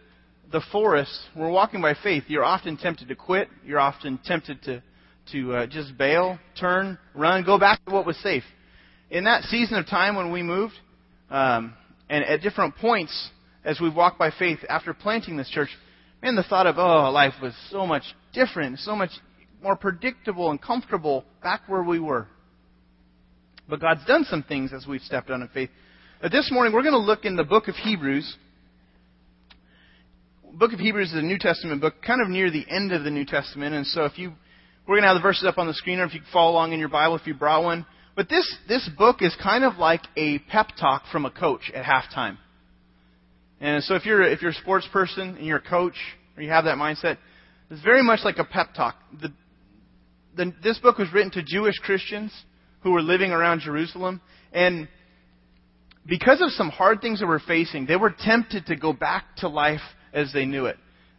the 0.50 0.62
forest, 0.72 1.12
we're 1.36 1.50
walking 1.50 1.82
by 1.82 1.94
faith, 2.02 2.24
you're 2.28 2.44
often 2.44 2.76
tempted 2.76 3.08
to 3.08 3.16
quit. 3.16 3.48
You're 3.64 3.80
often 3.80 4.18
tempted 4.24 4.62
to, 4.64 4.82
to 5.32 5.54
uh, 5.54 5.66
just 5.66 5.96
bail, 5.96 6.38
turn, 6.58 6.98
run, 7.14 7.44
go 7.44 7.58
back 7.58 7.84
to 7.84 7.92
what 7.92 8.06
was 8.06 8.16
safe 8.18 8.44
in 9.10 9.24
that 9.24 9.44
season 9.44 9.76
of 9.78 9.86
time 9.86 10.16
when 10.16 10.32
we 10.32 10.42
moved, 10.42 10.74
um, 11.30 11.74
and 12.08 12.24
at 12.24 12.40
different 12.40 12.76
points 12.76 13.30
as 13.64 13.80
we've 13.80 13.94
walked 13.94 14.18
by 14.18 14.30
faith 14.38 14.58
after 14.68 14.94
planting 14.94 15.36
this 15.36 15.48
church, 15.48 15.68
man, 16.22 16.36
the 16.36 16.42
thought 16.42 16.66
of, 16.66 16.78
oh, 16.78 17.10
life 17.10 17.34
was 17.42 17.52
so 17.70 17.86
much 17.86 18.02
different, 18.32 18.78
so 18.80 18.94
much 18.94 19.10
more 19.62 19.76
predictable 19.76 20.50
and 20.50 20.60
comfortable 20.60 21.24
back 21.42 21.62
where 21.66 21.82
we 21.82 21.98
were. 21.98 22.26
But 23.68 23.80
God's 23.80 24.04
done 24.06 24.24
some 24.24 24.44
things 24.44 24.72
as 24.72 24.86
we've 24.86 25.00
stepped 25.00 25.30
out 25.30 25.40
in 25.40 25.48
faith. 25.48 25.70
But 26.22 26.30
this 26.30 26.48
morning, 26.52 26.72
we're 26.72 26.82
going 26.82 26.92
to 26.92 26.98
look 26.98 27.24
in 27.24 27.36
the 27.36 27.44
book 27.44 27.68
of 27.68 27.74
Hebrews. 27.74 28.36
book 30.52 30.72
of 30.72 30.78
Hebrews 30.78 31.10
is 31.10 31.18
a 31.18 31.22
New 31.22 31.38
Testament 31.38 31.80
book, 31.80 31.94
kind 32.06 32.22
of 32.22 32.28
near 32.28 32.50
the 32.50 32.64
end 32.70 32.92
of 32.92 33.02
the 33.02 33.10
New 33.10 33.24
Testament. 33.24 33.74
And 33.74 33.86
so 33.86 34.04
if 34.04 34.16
you, 34.18 34.32
we're 34.86 34.94
going 34.94 35.02
to 35.02 35.08
have 35.08 35.16
the 35.16 35.22
verses 35.22 35.44
up 35.44 35.58
on 35.58 35.66
the 35.66 35.74
screen, 35.74 35.98
or 35.98 36.04
if 36.04 36.14
you 36.14 36.20
follow 36.32 36.52
along 36.52 36.72
in 36.72 36.78
your 36.78 36.88
Bible, 36.88 37.16
if 37.16 37.26
you 37.26 37.34
brought 37.34 37.64
one. 37.64 37.84
But 38.14 38.28
this, 38.28 38.56
this 38.68 38.88
book 38.96 39.16
is 39.20 39.36
kind 39.42 39.64
of 39.64 39.76
like 39.76 40.02
a 40.16 40.38
pep 40.38 40.68
talk 40.80 41.02
from 41.10 41.26
a 41.26 41.30
coach 41.30 41.70
at 41.74 41.84
halftime. 41.84 42.38
And 43.60 43.82
so 43.82 43.94
if 43.94 44.06
you're, 44.06 44.22
if 44.22 44.42
you're 44.42 44.52
a 44.52 44.54
sports 44.54 44.88
person 44.92 45.36
and 45.36 45.46
you're 45.46 45.58
a 45.58 45.68
coach, 45.68 45.94
or 46.36 46.42
you 46.42 46.50
have 46.50 46.64
that 46.64 46.76
mindset, 46.76 47.18
it's 47.70 47.82
very 47.82 48.02
much 48.02 48.20
like 48.24 48.38
a 48.38 48.44
pep 48.44 48.74
talk. 48.74 48.96
The, 49.20 49.32
the, 50.36 50.54
this 50.62 50.78
book 50.78 50.98
was 50.98 51.12
written 51.12 51.32
to 51.32 51.42
Jewish 51.42 51.78
Christians 51.78 52.32
who 52.80 52.92
were 52.92 53.02
living 53.02 53.32
around 53.32 53.60
Jerusalem. 53.60 54.20
And 54.52 54.88
because 56.06 56.40
of 56.40 56.50
some 56.50 56.68
hard 56.68 57.00
things 57.00 57.20
they 57.20 57.26
were 57.26 57.42
facing, 57.44 57.86
they 57.86 57.96
were 57.96 58.14
tempted 58.16 58.66
to 58.66 58.76
go 58.76 58.92
back 58.92 59.24
to 59.38 59.48
life 59.48 59.80
as 60.12 60.32
they 60.32 60.44
knew 60.44 60.66
it. 60.66 60.76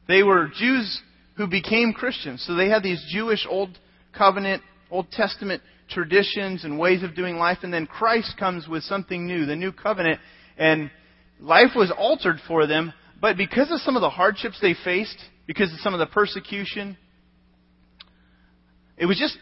They 0.07 0.23
were 0.23 0.49
Jews 0.57 1.01
who 1.37 1.47
became 1.47 1.93
Christians. 1.93 2.43
So 2.45 2.55
they 2.55 2.69
had 2.69 2.83
these 2.83 3.03
Jewish 3.09 3.45
Old 3.49 3.77
Covenant, 4.17 4.63
Old 4.89 5.11
Testament 5.11 5.61
traditions 5.89 6.63
and 6.63 6.79
ways 6.79 7.03
of 7.03 7.15
doing 7.15 7.37
life, 7.37 7.59
and 7.63 7.73
then 7.73 7.87
Christ 7.87 8.35
comes 8.37 8.67
with 8.67 8.83
something 8.83 9.25
new, 9.25 9.45
the 9.45 9.55
new 9.55 9.71
covenant, 9.71 10.19
and 10.57 10.91
life 11.39 11.71
was 11.75 11.91
altered 11.95 12.37
for 12.47 12.67
them, 12.67 12.91
but 13.21 13.37
because 13.37 13.71
of 13.71 13.79
some 13.81 13.95
of 13.95 14.01
the 14.01 14.09
hardships 14.09 14.59
they 14.61 14.75
faced, 14.83 15.17
because 15.45 15.71
of 15.71 15.79
some 15.79 15.93
of 15.93 15.99
the 15.99 16.07
persecution, 16.07 16.97
it 18.97 19.05
was 19.05 19.17
just 19.17 19.37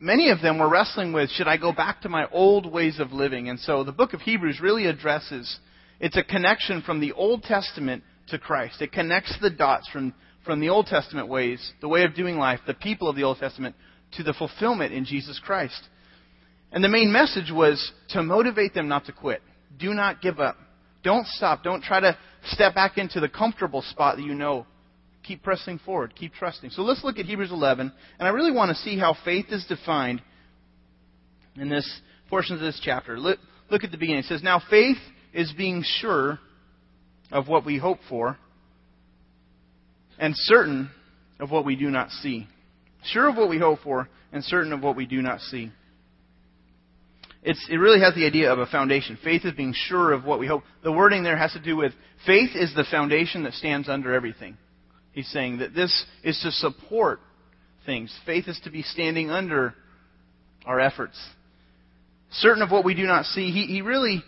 many 0.00 0.30
of 0.30 0.40
them 0.40 0.58
were 0.58 0.68
wrestling 0.68 1.12
with 1.12 1.30
should 1.30 1.46
I 1.46 1.56
go 1.56 1.72
back 1.72 2.02
to 2.02 2.08
my 2.08 2.26
old 2.30 2.70
ways 2.70 2.98
of 2.98 3.12
living? 3.12 3.48
And 3.48 3.60
so 3.60 3.84
the 3.84 3.92
book 3.92 4.14
of 4.14 4.20
Hebrews 4.20 4.60
really 4.60 4.86
addresses 4.86 5.58
it's 6.00 6.16
a 6.16 6.24
connection 6.24 6.82
from 6.82 7.00
the 7.00 7.12
Old 7.12 7.42
Testament 7.44 8.02
to 8.28 8.38
Christ. 8.38 8.82
It 8.82 8.92
connects 8.92 9.36
the 9.40 9.50
dots 9.50 9.88
from, 9.90 10.12
from 10.44 10.60
the 10.60 10.68
Old 10.68 10.86
Testament 10.86 11.28
ways, 11.28 11.72
the 11.80 11.88
way 11.88 12.04
of 12.04 12.14
doing 12.14 12.36
life, 12.36 12.60
the 12.66 12.74
people 12.74 13.08
of 13.08 13.16
the 13.16 13.24
Old 13.24 13.38
Testament, 13.38 13.74
to 14.12 14.22
the 14.22 14.34
fulfillment 14.34 14.92
in 14.92 15.04
Jesus 15.04 15.40
Christ. 15.42 15.80
And 16.72 16.82
the 16.82 16.88
main 16.88 17.12
message 17.12 17.50
was 17.52 17.92
to 18.10 18.22
motivate 18.22 18.74
them 18.74 18.88
not 18.88 19.06
to 19.06 19.12
quit. 19.12 19.42
Do 19.78 19.94
not 19.94 20.20
give 20.20 20.40
up. 20.40 20.56
Don't 21.02 21.26
stop. 21.26 21.62
Don't 21.62 21.82
try 21.82 22.00
to 22.00 22.16
step 22.46 22.74
back 22.74 22.98
into 22.98 23.20
the 23.20 23.28
comfortable 23.28 23.82
spot 23.82 24.16
that 24.16 24.24
you 24.24 24.34
know. 24.34 24.66
keep 25.22 25.42
pressing 25.42 25.78
forward, 25.78 26.14
keep 26.14 26.34
trusting. 26.34 26.70
So 26.70 26.82
let's 26.82 27.02
look 27.02 27.18
at 27.18 27.24
Hebrews 27.24 27.50
11, 27.50 27.92
and 28.18 28.28
I 28.28 28.30
really 28.30 28.52
want 28.52 28.68
to 28.70 28.82
see 28.82 28.98
how 28.98 29.16
faith 29.24 29.46
is 29.48 29.64
defined 29.66 30.20
in 31.56 31.70
this 31.70 32.00
portion 32.28 32.54
of 32.54 32.60
this 32.60 32.78
chapter. 32.82 33.18
Look, 33.18 33.38
look 33.70 33.84
at 33.84 33.90
the 33.90 33.96
beginning. 33.96 34.20
It 34.20 34.26
says, 34.26 34.42
Now 34.42 34.60
faith 34.68 34.98
is 35.32 35.52
being 35.56 35.82
sure 35.82 36.38
of 37.32 37.48
what 37.48 37.64
we 37.64 37.78
hope 37.78 38.00
for 38.08 38.38
and 40.18 40.34
certain 40.36 40.90
of 41.40 41.50
what 41.50 41.64
we 41.64 41.76
do 41.76 41.90
not 41.90 42.10
see. 42.10 42.46
Sure 43.04 43.28
of 43.28 43.36
what 43.36 43.48
we 43.48 43.58
hope 43.58 43.80
for 43.82 44.08
and 44.32 44.42
certain 44.44 44.72
of 44.72 44.82
what 44.82 44.96
we 44.96 45.06
do 45.06 45.22
not 45.22 45.40
see. 45.40 45.70
It's, 47.42 47.66
it 47.70 47.76
really 47.76 48.00
has 48.00 48.14
the 48.14 48.24
idea 48.24 48.50
of 48.50 48.58
a 48.58 48.66
foundation. 48.66 49.18
Faith 49.22 49.44
is 49.44 49.52
being 49.52 49.74
sure 49.74 50.12
of 50.12 50.24
what 50.24 50.38
we 50.38 50.46
hope. 50.46 50.62
The 50.82 50.92
wording 50.92 51.22
there 51.22 51.36
has 51.36 51.52
to 51.52 51.60
do 51.60 51.76
with 51.76 51.92
faith 52.24 52.50
is 52.54 52.74
the 52.74 52.86
foundation 52.90 53.42
that 53.42 53.52
stands 53.52 53.88
under 53.88 54.14
everything. 54.14 54.56
He's 55.12 55.28
saying 55.28 55.58
that 55.58 55.74
this 55.74 56.06
is 56.22 56.40
to 56.42 56.50
support 56.50 57.20
things. 57.84 58.14
Faith 58.24 58.48
is 58.48 58.58
to 58.64 58.70
be 58.70 58.82
standing 58.82 59.30
under 59.30 59.74
our 60.64 60.80
efforts. 60.80 61.20
Certain 62.32 62.62
of 62.62 62.70
what 62.70 62.84
we 62.84 62.94
do 62.94 63.04
not 63.04 63.26
see. 63.26 63.50
He, 63.50 63.66
he 63.66 63.82
really 63.82 64.24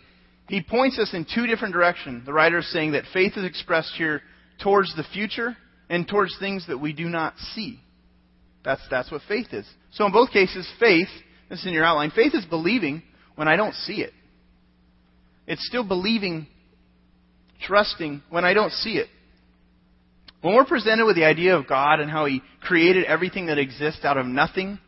he 0.48 0.62
points 0.62 0.98
us 0.98 1.12
in 1.12 1.26
two 1.34 1.46
different 1.46 1.74
directions. 1.74 2.26
The 2.26 2.32
writer 2.32 2.58
is 2.58 2.70
saying 2.70 2.92
that 2.92 3.04
faith 3.12 3.32
is 3.36 3.44
expressed 3.44 3.94
here 3.96 4.22
towards 4.62 4.94
the 4.94 5.04
future 5.12 5.56
and 5.88 6.06
towards 6.06 6.36
things 6.38 6.66
that 6.68 6.78
we 6.78 6.92
do 6.92 7.04
not 7.04 7.34
see. 7.54 7.80
That's, 8.64 8.82
that's 8.90 9.10
what 9.10 9.22
faith 9.28 9.48
is. 9.52 9.66
So 9.92 10.06
in 10.06 10.12
both 10.12 10.30
cases, 10.30 10.68
faith, 10.80 11.08
this 11.48 11.60
is 11.60 11.66
in 11.66 11.72
your 11.72 11.84
outline, 11.84 12.10
faith 12.10 12.34
is 12.34 12.44
believing 12.44 13.02
when 13.36 13.48
I 13.48 13.56
don't 13.56 13.74
see 13.74 14.00
it. 14.02 14.12
It's 15.46 15.64
still 15.66 15.86
believing, 15.86 16.48
trusting 17.62 18.22
when 18.30 18.44
I 18.44 18.54
don't 18.54 18.72
see 18.72 18.98
it. 18.98 19.06
When 20.40 20.54
we're 20.54 20.64
presented 20.64 21.06
with 21.06 21.16
the 21.16 21.24
idea 21.24 21.56
of 21.56 21.68
God 21.68 22.00
and 22.00 22.10
how 22.10 22.26
He 22.26 22.42
created 22.60 23.04
everything 23.04 23.46
that 23.46 23.58
exists 23.58 24.04
out 24.04 24.16
of 24.16 24.26
nothing, 24.26 24.78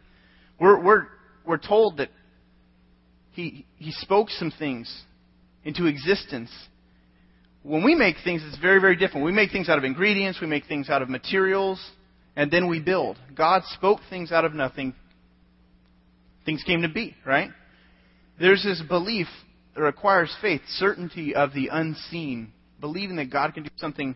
we're, 0.60 0.82
we're, 0.82 1.06
we're 1.46 1.58
told 1.58 1.98
that 1.98 2.10
he, 3.38 3.64
he 3.76 3.92
spoke 3.92 4.30
some 4.30 4.50
things 4.50 4.92
into 5.62 5.86
existence. 5.86 6.50
When 7.62 7.84
we 7.84 7.94
make 7.94 8.16
things, 8.24 8.42
it's 8.46 8.58
very, 8.58 8.80
very 8.80 8.96
different. 8.96 9.26
We 9.26 9.32
make 9.32 9.50
things 9.50 9.68
out 9.68 9.78
of 9.78 9.84
ingredients, 9.84 10.40
we 10.40 10.46
make 10.46 10.66
things 10.66 10.88
out 10.88 11.02
of 11.02 11.08
materials, 11.08 11.80
and 12.36 12.50
then 12.50 12.68
we 12.68 12.80
build. 12.80 13.18
God 13.36 13.62
spoke 13.74 14.00
things 14.08 14.32
out 14.32 14.44
of 14.44 14.54
nothing. 14.54 14.94
Things 16.44 16.62
came 16.64 16.82
to 16.82 16.88
be, 16.88 17.14
right? 17.26 17.50
There's 18.40 18.62
this 18.62 18.80
belief 18.88 19.26
that 19.74 19.82
requires 19.82 20.34
faith, 20.40 20.62
certainty 20.68 21.34
of 21.34 21.52
the 21.52 21.68
unseen, 21.70 22.52
believing 22.80 23.16
that 23.16 23.30
God 23.30 23.54
can 23.54 23.64
do 23.64 23.70
something, 23.76 24.14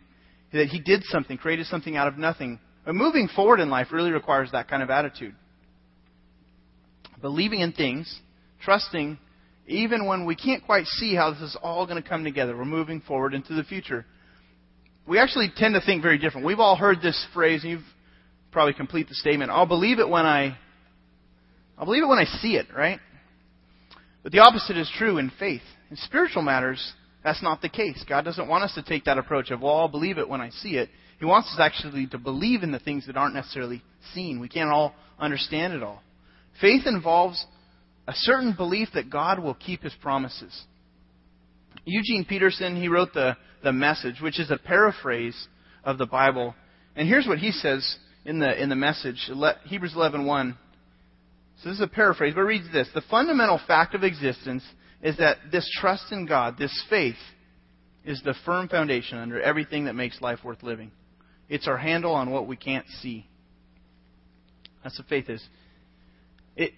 that 0.52 0.68
He 0.68 0.80
did 0.80 1.02
something, 1.04 1.36
created 1.36 1.66
something 1.66 1.96
out 1.96 2.08
of 2.08 2.16
nothing. 2.16 2.60
But 2.84 2.94
moving 2.94 3.28
forward 3.28 3.60
in 3.60 3.70
life 3.70 3.88
really 3.92 4.12
requires 4.12 4.50
that 4.52 4.68
kind 4.68 4.82
of 4.82 4.90
attitude. 4.90 5.34
Believing 7.20 7.60
in 7.60 7.72
things, 7.72 8.20
trusting 8.62 9.18
even 9.72 10.06
when 10.06 10.26
we 10.26 10.36
can't 10.36 10.64
quite 10.64 10.86
see 10.86 11.14
how 11.14 11.32
this 11.32 11.40
is 11.40 11.56
all 11.62 11.86
going 11.86 12.02
to 12.02 12.08
come 12.08 12.24
together. 12.24 12.56
We're 12.56 12.64
moving 12.64 13.00
forward 13.00 13.34
into 13.34 13.54
the 13.54 13.64
future. 13.64 14.04
We 15.06 15.18
actually 15.18 15.52
tend 15.56 15.74
to 15.74 15.80
think 15.80 16.02
very 16.02 16.18
different. 16.18 16.46
We've 16.46 16.60
all 16.60 16.76
heard 16.76 17.00
this 17.02 17.26
phrase, 17.34 17.62
and 17.62 17.72
you've 17.72 17.82
probably 18.52 18.74
complete 18.74 19.08
the 19.08 19.14
statement. 19.14 19.50
I'll 19.50 19.66
believe 19.66 19.98
it 19.98 20.08
when 20.08 20.26
I 20.26 20.56
I'll 21.76 21.86
believe 21.86 22.02
it 22.04 22.08
when 22.08 22.18
I 22.18 22.24
see 22.24 22.56
it, 22.56 22.66
right? 22.76 23.00
But 24.22 24.30
the 24.30 24.38
opposite 24.40 24.76
is 24.76 24.90
true 24.96 25.18
in 25.18 25.32
faith. 25.38 25.62
In 25.90 25.96
spiritual 25.96 26.42
matters, 26.42 26.92
that's 27.24 27.42
not 27.42 27.60
the 27.60 27.68
case. 27.68 28.04
God 28.08 28.24
doesn't 28.24 28.48
want 28.48 28.64
us 28.64 28.74
to 28.74 28.82
take 28.82 29.04
that 29.04 29.18
approach 29.18 29.50
of, 29.50 29.60
well, 29.60 29.76
I'll 29.76 29.88
believe 29.88 30.18
it 30.18 30.28
when 30.28 30.40
I 30.40 30.50
see 30.50 30.76
it. 30.76 30.90
He 31.18 31.24
wants 31.24 31.48
us 31.48 31.60
actually 31.60 32.06
to 32.08 32.18
believe 32.18 32.62
in 32.62 32.72
the 32.72 32.78
things 32.78 33.06
that 33.06 33.16
aren't 33.16 33.34
necessarily 33.34 33.82
seen. 34.14 34.38
We 34.38 34.48
can't 34.48 34.70
all 34.70 34.94
understand 35.18 35.72
it 35.72 35.82
all. 35.82 36.02
Faith 36.60 36.82
involves 36.86 37.44
a 38.06 38.12
certain 38.14 38.54
belief 38.54 38.88
that 38.94 39.10
God 39.10 39.38
will 39.38 39.54
keep 39.54 39.82
his 39.82 39.94
promises. 40.00 40.64
Eugene 41.84 42.24
Peterson, 42.24 42.76
he 42.76 42.88
wrote 42.88 43.12
the, 43.14 43.36
the 43.62 43.72
message, 43.72 44.20
which 44.20 44.40
is 44.40 44.50
a 44.50 44.58
paraphrase 44.58 45.48
of 45.84 45.98
the 45.98 46.06
Bible. 46.06 46.54
And 46.96 47.08
here's 47.08 47.26
what 47.26 47.38
he 47.38 47.52
says 47.52 47.96
in 48.24 48.38
the, 48.38 48.60
in 48.60 48.68
the 48.68 48.76
message, 48.76 49.30
Hebrews 49.64 49.94
11.1. 49.96 50.56
So 51.62 51.68
this 51.68 51.78
is 51.78 51.84
a 51.84 51.88
paraphrase, 51.88 52.34
but 52.34 52.42
reads 52.42 52.70
this. 52.72 52.88
The 52.94 53.02
fundamental 53.10 53.60
fact 53.66 53.94
of 53.94 54.02
existence 54.02 54.64
is 55.02 55.16
that 55.18 55.38
this 55.50 55.68
trust 55.80 56.12
in 56.12 56.26
God, 56.26 56.56
this 56.58 56.84
faith, 56.90 57.16
is 58.04 58.20
the 58.24 58.34
firm 58.44 58.68
foundation 58.68 59.18
under 59.18 59.40
everything 59.40 59.84
that 59.84 59.94
makes 59.94 60.20
life 60.20 60.40
worth 60.44 60.62
living. 60.62 60.90
It's 61.48 61.68
our 61.68 61.76
handle 61.76 62.14
on 62.14 62.30
what 62.30 62.48
we 62.48 62.56
can't 62.56 62.86
see. 63.00 63.26
That's 64.82 64.98
what 64.98 65.08
faith 65.08 65.28
is. 65.28 65.44
It, 66.56 66.72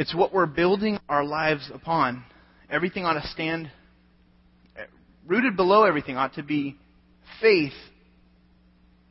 it's 0.00 0.14
what 0.14 0.32
we're 0.32 0.46
building 0.46 0.98
our 1.10 1.22
lives 1.22 1.70
upon. 1.74 2.24
Everything 2.70 3.04
ought 3.04 3.20
to 3.20 3.26
stand, 3.26 3.70
eh, 4.74 4.84
rooted 5.26 5.56
below 5.56 5.84
everything 5.84 6.16
ought 6.16 6.32
to 6.36 6.42
be 6.42 6.78
faith. 7.42 7.74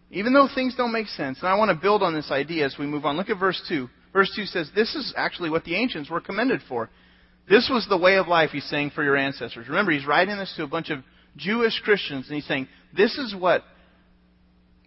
Even 0.09 0.33
though 0.33 0.47
things 0.53 0.73
don't 0.75 0.91
make 0.91 1.05
sense. 1.05 1.37
And 1.41 1.47
I 1.47 1.57
want 1.57 1.69
to 1.69 1.79
build 1.79 2.01
on 2.01 2.15
this 2.15 2.31
idea 2.31 2.65
as 2.65 2.75
we 2.79 2.87
move 2.87 3.05
on. 3.05 3.17
Look 3.17 3.29
at 3.29 3.39
verse 3.39 3.61
2. 3.69 3.87
Verse 4.13 4.33
2 4.35 4.45
says, 4.45 4.71
This 4.73 4.95
is 4.95 5.13
actually 5.15 5.51
what 5.51 5.63
the 5.63 5.75
ancients 5.75 6.09
were 6.09 6.21
commended 6.21 6.61
for. 6.67 6.89
This 7.47 7.69
was 7.71 7.85
the 7.87 7.95
way 7.95 8.15
of 8.15 8.27
life, 8.27 8.49
he's 8.49 8.67
saying, 8.67 8.89
for 8.95 9.03
your 9.03 9.15
ancestors. 9.15 9.67
Remember, 9.67 9.91
he's 9.91 10.07
writing 10.07 10.39
this 10.39 10.51
to 10.57 10.63
a 10.63 10.67
bunch 10.67 10.89
of 10.89 11.03
Jewish 11.37 11.79
Christians, 11.83 12.25
and 12.29 12.33
he's 12.33 12.47
saying, 12.47 12.67
This 12.97 13.15
is 13.15 13.35
what 13.37 13.63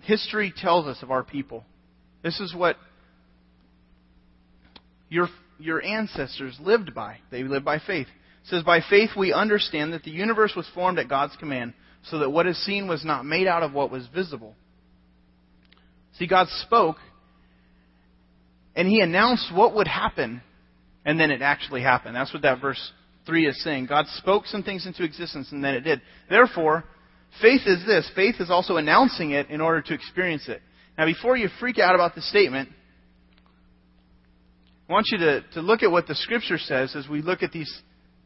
history 0.02 0.52
tells 0.56 0.88
us 0.88 1.00
of 1.00 1.12
our 1.12 1.23
people. 1.23 1.64
This 2.25 2.40
is 2.40 2.52
what 2.52 2.76
your 5.09 5.28
your 5.62 5.83
ancestors 5.83 6.59
lived 6.61 6.95
by. 6.95 7.19
They 7.31 7.42
lived 7.45 7.64
by 7.64 7.78
faith. 7.78 8.07
It 8.07 8.49
says, 8.49 8.62
By 8.62 8.81
faith 8.88 9.11
we 9.16 9.33
understand 9.33 9.92
that 9.92 10.02
the 10.02 10.11
universe 10.11 10.52
was 10.57 10.69
formed 10.75 10.99
at 10.99 11.09
God's 11.09 11.37
command, 11.37 11.75
so 12.04 12.19
that 12.19 12.31
what 12.31 12.47
is 12.47 12.62
seen 12.64 12.88
was 12.88 13.04
not 13.04 13.25
made 13.25 13.47
out 13.47 13.62
of 13.62 13.73
what 13.73 13.90
was 13.90 14.07
visible. 14.12 14.54
See, 16.19 16.26
God 16.26 16.49
spoke, 16.62 16.97
and 18.75 18.88
He 18.88 19.00
announced 19.00 19.52
what 19.54 19.75
would 19.75 19.88
happen, 19.88 20.42
and 21.04 21.19
then 21.19 21.31
it 21.31 21.42
actually 21.42 21.83
happened. 21.83 22.16
That's 22.16 22.33
what 22.33 22.42
that 22.42 22.61
verse 22.61 22.92
3 23.26 23.47
is 23.47 23.62
saying. 23.62 23.87
God 23.87 24.07
spoke 24.16 24.47
some 24.47 24.62
things 24.62 24.87
into 24.87 25.04
existence, 25.04 25.52
and 25.52 25.62
then 25.62 25.75
it 25.75 25.83
did. 25.83 26.02
Therefore, 26.28 26.85
faith 27.40 27.62
is 27.66 27.85
this 27.87 28.11
faith 28.14 28.37
is 28.40 28.50
also 28.50 28.76
announcing 28.76 29.31
it 29.31 29.49
in 29.49 29.61
order 29.61 29.81
to 29.83 29.95
experience 29.95 30.49
it. 30.49 30.61
Now, 30.99 31.07
before 31.07 31.37
you 31.37 31.49
freak 31.61 31.78
out 31.78 31.95
about 31.95 32.14
the 32.14 32.23
statement, 32.23 32.69
I 34.92 34.94
want 34.94 35.06
you 35.11 35.18
to, 35.18 35.40
to 35.54 35.62
look 35.62 35.82
at 35.82 35.90
what 35.90 36.06
the 36.06 36.14
Scripture 36.14 36.58
says 36.58 36.94
as 36.94 37.08
we 37.08 37.22
look 37.22 37.42
at 37.42 37.50
these 37.50 37.80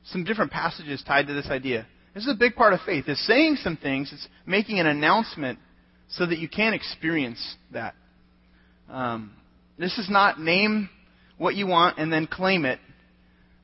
some 0.07 0.25
different 0.25 0.51
passages 0.51 1.01
tied 1.07 1.29
to 1.29 1.33
this 1.33 1.47
idea. 1.49 1.87
This 2.13 2.25
is 2.25 2.33
a 2.33 2.37
big 2.37 2.57
part 2.57 2.73
of 2.73 2.81
faith. 2.85 3.05
It's 3.07 3.25
saying 3.25 3.59
some 3.63 3.77
things. 3.77 4.13
It's 4.13 4.27
making 4.47 4.81
an 4.81 4.89
announcement 4.89 5.61
so 6.09 6.27
that 6.27 6.39
you 6.39 6.49
can 6.49 6.75
experience 6.75 7.57
that. 7.73 7.95
Um, 8.91 9.33
this 9.79 9.97
is 9.97 10.11
not 10.11 10.41
name 10.41 10.89
what 11.39 11.55
you 11.55 11.69
want 11.69 11.99
and 11.99 12.13
then 12.13 12.27
claim 12.27 12.65
it, 12.65 12.81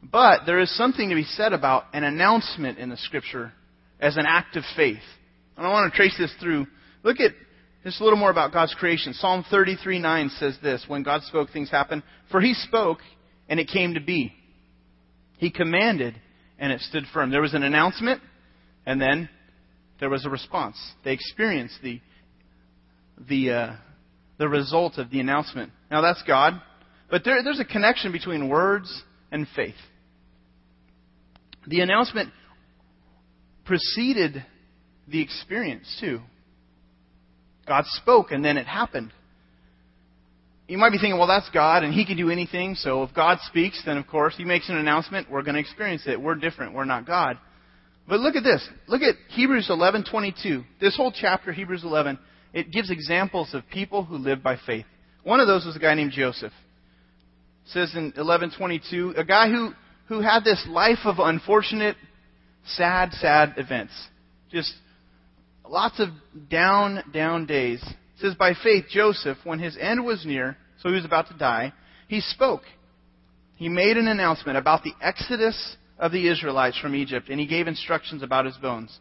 but 0.01 0.43
there 0.47 0.61
is 0.61 0.73
something 0.77 1.09
to 1.09 1.17
be 1.17 1.25
said 1.25 1.53
about 1.53 1.87
an 1.93 2.05
announcement 2.05 2.79
in 2.79 2.89
the 2.89 2.97
Scripture 2.97 3.53
as 3.99 4.17
an 4.17 4.27
act 4.29 4.55
of 4.55 4.63
faith. 4.77 5.03
And 5.57 5.67
I 5.67 5.73
want 5.73 5.93
to 5.93 5.97
trace 5.97 6.17
this 6.17 6.33
through. 6.41 6.69
Look 7.03 7.19
at 7.19 7.33
just 7.85 8.01
a 8.01 8.05
little 8.05 8.19
more 8.19 8.31
about 8.31 8.53
God's 8.53 8.75
creation. 8.75 9.13
Psalm 9.15 9.45
33:9 9.51 10.31
says 10.39 10.57
this, 10.63 10.85
when 10.87 11.03
God 11.03 11.23
spoke, 11.23 11.51
things 11.51 11.71
happened. 11.71 12.03
For 12.31 12.41
he 12.41 12.55
spoke, 12.55 12.99
and 13.49 13.59
it 13.59 13.69
came 13.69 13.95
to 13.95 14.01
be. 14.01 14.33
He 15.39 15.51
commanded, 15.51 16.15
and 16.59 16.73
it 16.73 16.81
stood 16.81 17.05
firm. 17.13 17.31
There 17.31 17.43
was 17.43 17.55
an 17.55 17.65
announcement, 17.65 18.21
and 18.87 19.01
then 19.01 19.29
there 19.99 20.11
was 20.11 20.25
a 20.25 20.31
response. 20.31 20.77
They 21.05 21.13
experienced 21.13 21.79
the, 21.83 22.01
the, 23.29 23.51
uh, 23.51 23.77
the 24.39 24.49
result 24.49 24.99
of 24.99 25.11
the 25.11 25.21
announcement. 25.21 25.73
Now 25.91 26.01
that's 26.01 26.23
God, 26.23 26.61
but 27.11 27.25
there, 27.25 27.43
there's 27.43 27.61
a 27.61 27.65
connection 27.65 28.13
between 28.13 28.49
words 28.49 29.03
and 29.31 29.47
faith. 29.57 29.75
The 31.67 31.81
announcement 31.81 32.31
preceded 33.65 34.45
the 35.09 35.21
experience, 35.21 35.97
too. 36.01 36.21
God 37.73 37.87
spoke 37.87 38.33
and 38.33 38.45
then 38.45 38.59
it 38.59 38.67
happened. 38.67 39.15
You 40.69 40.77
might 40.77 40.91
be 40.91 40.99
thinking, 40.99 41.17
well, 41.17 41.27
that's 41.27 41.49
God 41.55 41.85
and 41.85 41.95
He 41.95 42.05
can 42.05 42.19
do 42.19 42.29
anything. 42.29 42.75
So 42.75 43.03
if 43.03 43.15
God 43.15 43.39
speaks, 43.45 43.83
then 43.87 43.97
of 43.97 44.07
course 44.07 44.35
He 44.37 44.45
makes 44.45 44.69
an 44.69 44.77
announcement. 44.77 45.31
We're 45.31 45.43
going 45.43 45.55
to 45.55 45.61
experience 45.61 46.03
it. 46.07 46.21
We're 46.21 46.35
different. 46.35 46.75
We're 46.75 46.85
not 46.85 47.07
God. 47.07 47.39
But 48.07 48.21
look 48.21 48.37
at 48.37 48.45
this. 48.45 48.69
Look 48.89 49.01
at 49.01 49.15
Hebrews 49.29 49.69
11:22. 49.71 50.65
This 50.83 50.95
whole 50.97 51.15
chapter, 51.19 51.51
Hebrews 51.51 51.83
11, 51.83 52.19
it 52.53 52.71
gives 52.71 52.91
examples 52.91 53.55
of 53.55 53.63
people 53.73 54.05
who 54.05 54.17
lived 54.19 54.43
by 54.43 54.59
faith. 54.67 54.85
One 55.23 55.41
of 55.41 55.47
those 55.47 55.65
was 55.65 55.75
a 55.75 55.79
guy 55.79 55.95
named 55.95 56.13
Joseph. 56.13 56.53
It 57.65 57.71
says 57.71 57.95
in 57.95 58.13
11:22, 58.13 59.17
a 59.17 59.25
guy 59.25 59.49
who 59.49 59.73
who 60.09 60.21
had 60.21 60.45
this 60.45 60.63
life 60.69 61.07
of 61.07 61.21
unfortunate, 61.21 61.97
sad, 62.67 63.13
sad 63.15 63.55
events. 63.57 63.95
Just 64.51 64.75
lots 65.73 65.99
of 65.99 66.09
down, 66.51 67.03
down 67.13 67.47
days. 67.47 67.83
It 67.83 68.21
says, 68.21 68.35
By 68.35 68.53
faith, 68.63 68.85
Joseph, 68.91 69.39
when 69.43 69.59
his 69.59 69.77
end 69.81 70.05
was 70.05 70.25
near, 70.25 70.57
so 70.81 70.91
he 70.91 70.95
was 70.95 71.07
about 71.07 71.29
to 71.29 71.39
die, 71.39 71.73
he 72.07 72.21
spoke. 72.21 72.63
He 73.57 73.69
made 73.69 73.97
an 73.97 74.07
announcement 74.07 74.59
about 74.59 74.85
the 74.85 74.93
exodus 75.01 75.77
of 75.99 76.13
the 76.13 76.29
Israelites 76.29 76.79
from 76.79 76.95
Egypt, 76.95 77.29
and 77.31 77.41
he 77.41 77.47
gave 77.47 77.67
instructions 77.67 78.23
about 78.23 78.45
his 78.45 78.57
bones. 78.59 78.97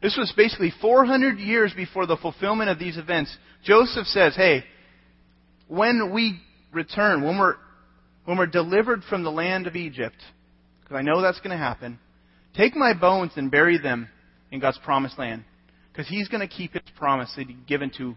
This 0.00 0.16
was 0.16 0.32
basically 0.36 0.72
400 0.80 1.38
years 1.38 1.72
before 1.74 2.06
the 2.06 2.16
fulfillment 2.16 2.70
of 2.70 2.78
these 2.78 2.96
events. 2.96 3.36
Joseph 3.64 4.06
says, 4.06 4.34
Hey, 4.36 4.64
when 5.66 6.12
we 6.14 6.40
return, 6.72 7.22
when 7.22 7.38
we're, 7.38 7.56
when 8.24 8.38
we're 8.38 8.46
delivered 8.46 9.02
from 9.04 9.24
the 9.24 9.30
land 9.30 9.66
of 9.66 9.74
Egypt, 9.74 10.16
because 10.82 10.96
I 10.96 11.02
know 11.02 11.20
that's 11.20 11.38
going 11.38 11.50
to 11.50 11.56
happen, 11.56 11.98
take 12.56 12.76
my 12.76 12.94
bones 12.94 13.32
and 13.36 13.50
bury 13.50 13.78
them 13.78 14.08
in 14.50 14.60
God's 14.60 14.78
promised 14.84 15.18
land. 15.18 15.44
Because 15.92 16.08
he's 16.08 16.28
going 16.28 16.40
to 16.40 16.52
keep 16.52 16.72
his 16.72 16.82
promise 16.96 17.30
that 17.36 17.46
he'd 17.46 17.66
given 17.66 17.90
to, 17.98 18.14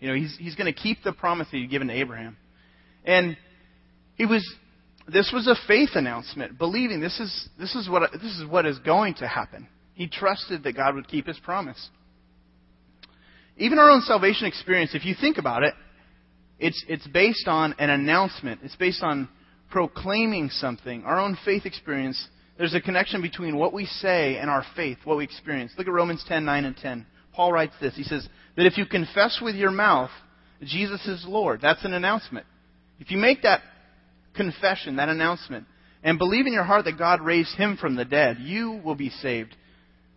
you 0.00 0.08
know, 0.08 0.14
he's, 0.14 0.36
he's 0.38 0.54
going 0.54 0.72
to 0.72 0.78
keep 0.78 1.02
the 1.02 1.12
promise 1.12 1.48
that 1.50 1.56
he'd 1.56 1.70
given 1.70 1.88
to 1.88 1.94
Abraham. 1.94 2.36
And 3.04 3.36
he 4.14 4.26
was, 4.26 4.48
this 5.08 5.32
was 5.34 5.48
a 5.48 5.56
faith 5.66 5.90
announcement, 5.94 6.58
believing 6.58 7.00
this 7.00 7.18
is, 7.18 7.48
this 7.58 7.74
is 7.74 7.88
what, 7.88 8.12
this 8.12 8.38
is 8.38 8.46
what 8.48 8.66
is 8.66 8.78
going 8.78 9.14
to 9.14 9.26
happen. 9.26 9.68
He 9.94 10.06
trusted 10.06 10.62
that 10.62 10.76
God 10.76 10.94
would 10.94 11.08
keep 11.08 11.26
his 11.26 11.38
promise. 11.38 11.90
Even 13.56 13.78
our 13.78 13.90
own 13.90 14.00
salvation 14.02 14.46
experience, 14.46 14.94
if 14.94 15.04
you 15.04 15.14
think 15.20 15.38
about 15.38 15.64
it, 15.64 15.74
it's, 16.58 16.84
it's 16.88 17.06
based 17.08 17.48
on 17.48 17.74
an 17.78 17.90
announcement. 17.90 18.60
It's 18.62 18.76
based 18.76 19.02
on 19.02 19.28
proclaiming 19.70 20.50
something. 20.50 21.04
Our 21.04 21.18
own 21.18 21.36
faith 21.44 21.66
experience, 21.66 22.28
there's 22.58 22.74
a 22.74 22.80
connection 22.80 23.22
between 23.22 23.56
what 23.56 23.72
we 23.72 23.86
say 23.86 24.36
and 24.36 24.50
our 24.50 24.64
faith, 24.76 24.98
what 25.04 25.16
we 25.16 25.24
experience. 25.24 25.72
Look 25.76 25.86
at 25.86 25.92
Romans 25.92 26.24
10, 26.28 26.44
9 26.44 26.64
and 26.64 26.76
10. 26.76 27.06
Paul 27.34 27.52
writes 27.52 27.74
this. 27.80 27.96
He 27.96 28.02
says, 28.02 28.28
that 28.56 28.66
if 28.66 28.76
you 28.76 28.86
confess 28.86 29.40
with 29.42 29.54
your 29.54 29.70
mouth 29.70 30.10
Jesus 30.64 31.04
is 31.06 31.24
Lord, 31.26 31.60
that's 31.60 31.84
an 31.84 31.92
announcement. 31.92 32.46
If 33.00 33.10
you 33.10 33.18
make 33.18 33.42
that 33.42 33.62
confession, 34.34 34.96
that 34.96 35.08
announcement, 35.08 35.66
and 36.04 36.18
believe 36.18 36.46
in 36.46 36.52
your 36.52 36.64
heart 36.64 36.84
that 36.84 36.98
God 36.98 37.20
raised 37.20 37.56
him 37.56 37.76
from 37.76 37.96
the 37.96 38.04
dead, 38.04 38.38
you 38.40 38.80
will 38.84 38.94
be 38.94 39.10
saved. 39.10 39.56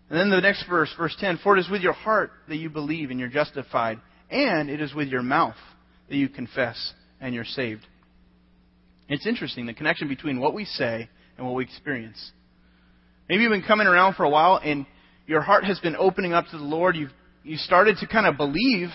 And 0.10 0.20
then 0.20 0.30
the 0.30 0.42
next 0.42 0.66
verse, 0.70 0.94
verse 0.98 1.16
10 1.20 1.40
For 1.44 1.58
it 1.58 1.62
is 1.62 1.70
with 1.70 1.82
your 1.82 1.94
heart 1.94 2.32
that 2.48 2.58
you 2.58 2.70
believe 2.70 3.10
and 3.10 3.20
you're 3.20 3.30
justified, 3.30 4.00
and 4.30 4.70
it 4.70 4.82
is 4.82 4.94
with 4.94 5.08
your 5.08 5.24
mouth 5.24 5.56
that 6.10 6.16
you 6.16 6.30
confess 6.30 6.94
and 7.20 7.34
you're 7.34 7.44
saved. 7.44 7.86
It's 9.10 9.28
interesting, 9.28 9.66
the 9.66 9.74
connection 9.74 10.08
between 10.08 10.40
what 10.40 10.54
we 10.54 10.66
say 10.66 11.10
and 11.38 11.46
what 11.46 11.56
we 11.56 11.64
experience. 11.64 12.32
Maybe 13.28 13.44
you've 13.44 13.52
been 13.52 13.64
coming 13.64 13.88
around 13.88 14.16
for 14.16 14.24
a 14.24 14.30
while 14.30 14.60
and 14.64 14.86
your 15.28 15.42
heart 15.42 15.64
has 15.64 15.80
been 15.80 15.96
opening 15.96 16.34
up 16.34 16.46
to 16.52 16.58
the 16.58 16.64
Lord. 16.64 16.96
You've 16.96 17.12
you 17.46 17.58
started 17.58 17.98
to 17.98 18.08
kind 18.08 18.26
of 18.26 18.38
believe 18.38 18.90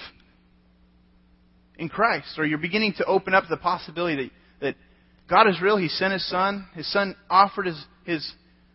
in 1.78 1.88
Christ, 1.88 2.36
or 2.36 2.44
you're 2.44 2.58
beginning 2.58 2.94
to 2.98 3.04
open 3.04 3.32
up 3.32 3.44
the 3.48 3.56
possibility 3.56 4.30
that, 4.60 4.66
that 4.66 4.76
God 5.28 5.48
is 5.48 5.62
real. 5.62 5.76
He 5.76 5.88
sent 5.88 6.12
His 6.12 6.28
Son. 6.28 6.66
His 6.74 6.90
Son 6.92 7.14
offered 7.30 7.66
His, 7.66 7.84
His, 8.04 8.32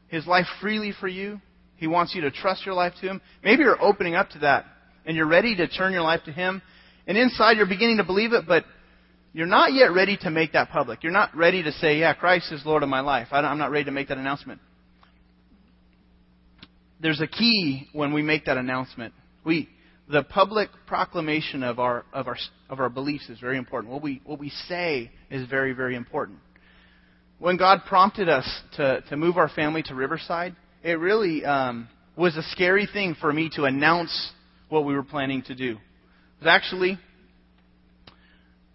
His 0.07 0.25
life 0.25 0.45
freely 0.61 0.93
for 0.97 1.09
you. 1.09 1.41
He 1.75 1.87
wants 1.87 2.15
you 2.15 2.21
to 2.21 2.31
trust 2.31 2.65
your 2.65 2.73
life 2.73 2.93
to 3.01 3.07
Him. 3.07 3.21
Maybe 3.43 3.63
you're 3.63 3.81
opening 3.81 4.15
up 4.15 4.29
to 4.29 4.39
that 4.39 4.65
and 5.05 5.15
you're 5.15 5.27
ready 5.27 5.55
to 5.57 5.67
turn 5.67 5.91
your 5.91 6.01
life 6.01 6.21
to 6.25 6.31
Him. 6.31 6.61
And 7.05 7.17
inside 7.17 7.57
you're 7.57 7.67
beginning 7.67 7.97
to 7.97 8.05
believe 8.05 8.31
it, 8.31 8.45
but 8.47 8.63
you're 9.35 9.45
not 9.45 9.73
yet 9.73 9.93
ready 9.93 10.15
to 10.21 10.31
make 10.31 10.53
that 10.53 10.69
public. 10.69 11.03
You're 11.03 11.11
not 11.11 11.35
ready 11.35 11.61
to 11.61 11.73
say, 11.73 11.99
yeah, 11.99 12.13
Christ 12.13 12.53
is 12.53 12.65
Lord 12.65 12.83
of 12.83 12.89
my 12.89 13.01
life. 13.01 13.27
I'm 13.31 13.57
not 13.57 13.69
ready 13.69 13.83
to 13.83 13.91
make 13.91 14.07
that 14.07 14.17
announcement. 14.17 14.61
There's 17.01 17.19
a 17.19 17.27
key 17.27 17.89
when 17.91 18.13
we 18.13 18.21
make 18.21 18.45
that 18.45 18.55
announcement. 18.55 19.13
We, 19.43 19.67
the 20.09 20.23
public 20.23 20.69
proclamation 20.87 21.63
of 21.63 21.79
our, 21.79 22.05
of 22.13 22.29
our, 22.29 22.37
of 22.69 22.79
our 22.79 22.87
beliefs 22.87 23.27
is 23.27 23.37
very 23.41 23.57
important. 23.57 23.91
What 23.91 24.01
we, 24.01 24.21
what 24.23 24.39
we 24.39 24.51
say 24.69 25.11
is 25.29 25.49
very, 25.49 25.73
very 25.73 25.97
important. 25.97 26.39
When 27.37 27.57
God 27.57 27.81
prompted 27.89 28.29
us 28.29 28.49
to, 28.77 29.03
to 29.09 29.17
move 29.17 29.35
our 29.35 29.49
family 29.49 29.83
to 29.83 29.95
Riverside, 29.95 30.55
it 30.81 30.97
really 30.97 31.43
um, 31.43 31.89
was 32.15 32.37
a 32.37 32.43
scary 32.51 32.87
thing 32.91 33.17
for 33.19 33.33
me 33.33 33.49
to 33.57 33.65
announce 33.65 34.31
what 34.69 34.85
we 34.85 34.95
were 34.95 35.03
planning 35.03 35.41
to 35.47 35.55
do. 35.55 35.71
It 35.71 36.45
was 36.45 36.47
actually, 36.47 36.97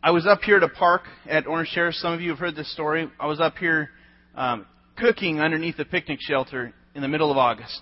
I 0.03 0.13
was 0.13 0.27
up 0.27 0.41
here 0.41 0.57
at 0.57 0.63
a 0.63 0.69
park 0.71 1.03
at 1.29 1.47
Orange 1.47 1.73
Terrace. 1.75 2.01
Some 2.01 2.15
of 2.15 2.23
you 2.23 2.31
have 2.31 2.39
heard 2.39 2.57
this 2.57 2.73
story. 2.73 3.11
I 3.21 3.27
was 3.27 3.39
up 3.39 3.59
here 3.59 3.91
um, 4.35 4.65
cooking 4.97 5.41
underneath 5.41 5.79
a 5.79 5.85
picnic 5.85 6.21
shelter 6.23 6.73
in 6.95 7.03
the 7.03 7.09
middle 7.09 7.31
of 7.31 7.37
August. 7.37 7.79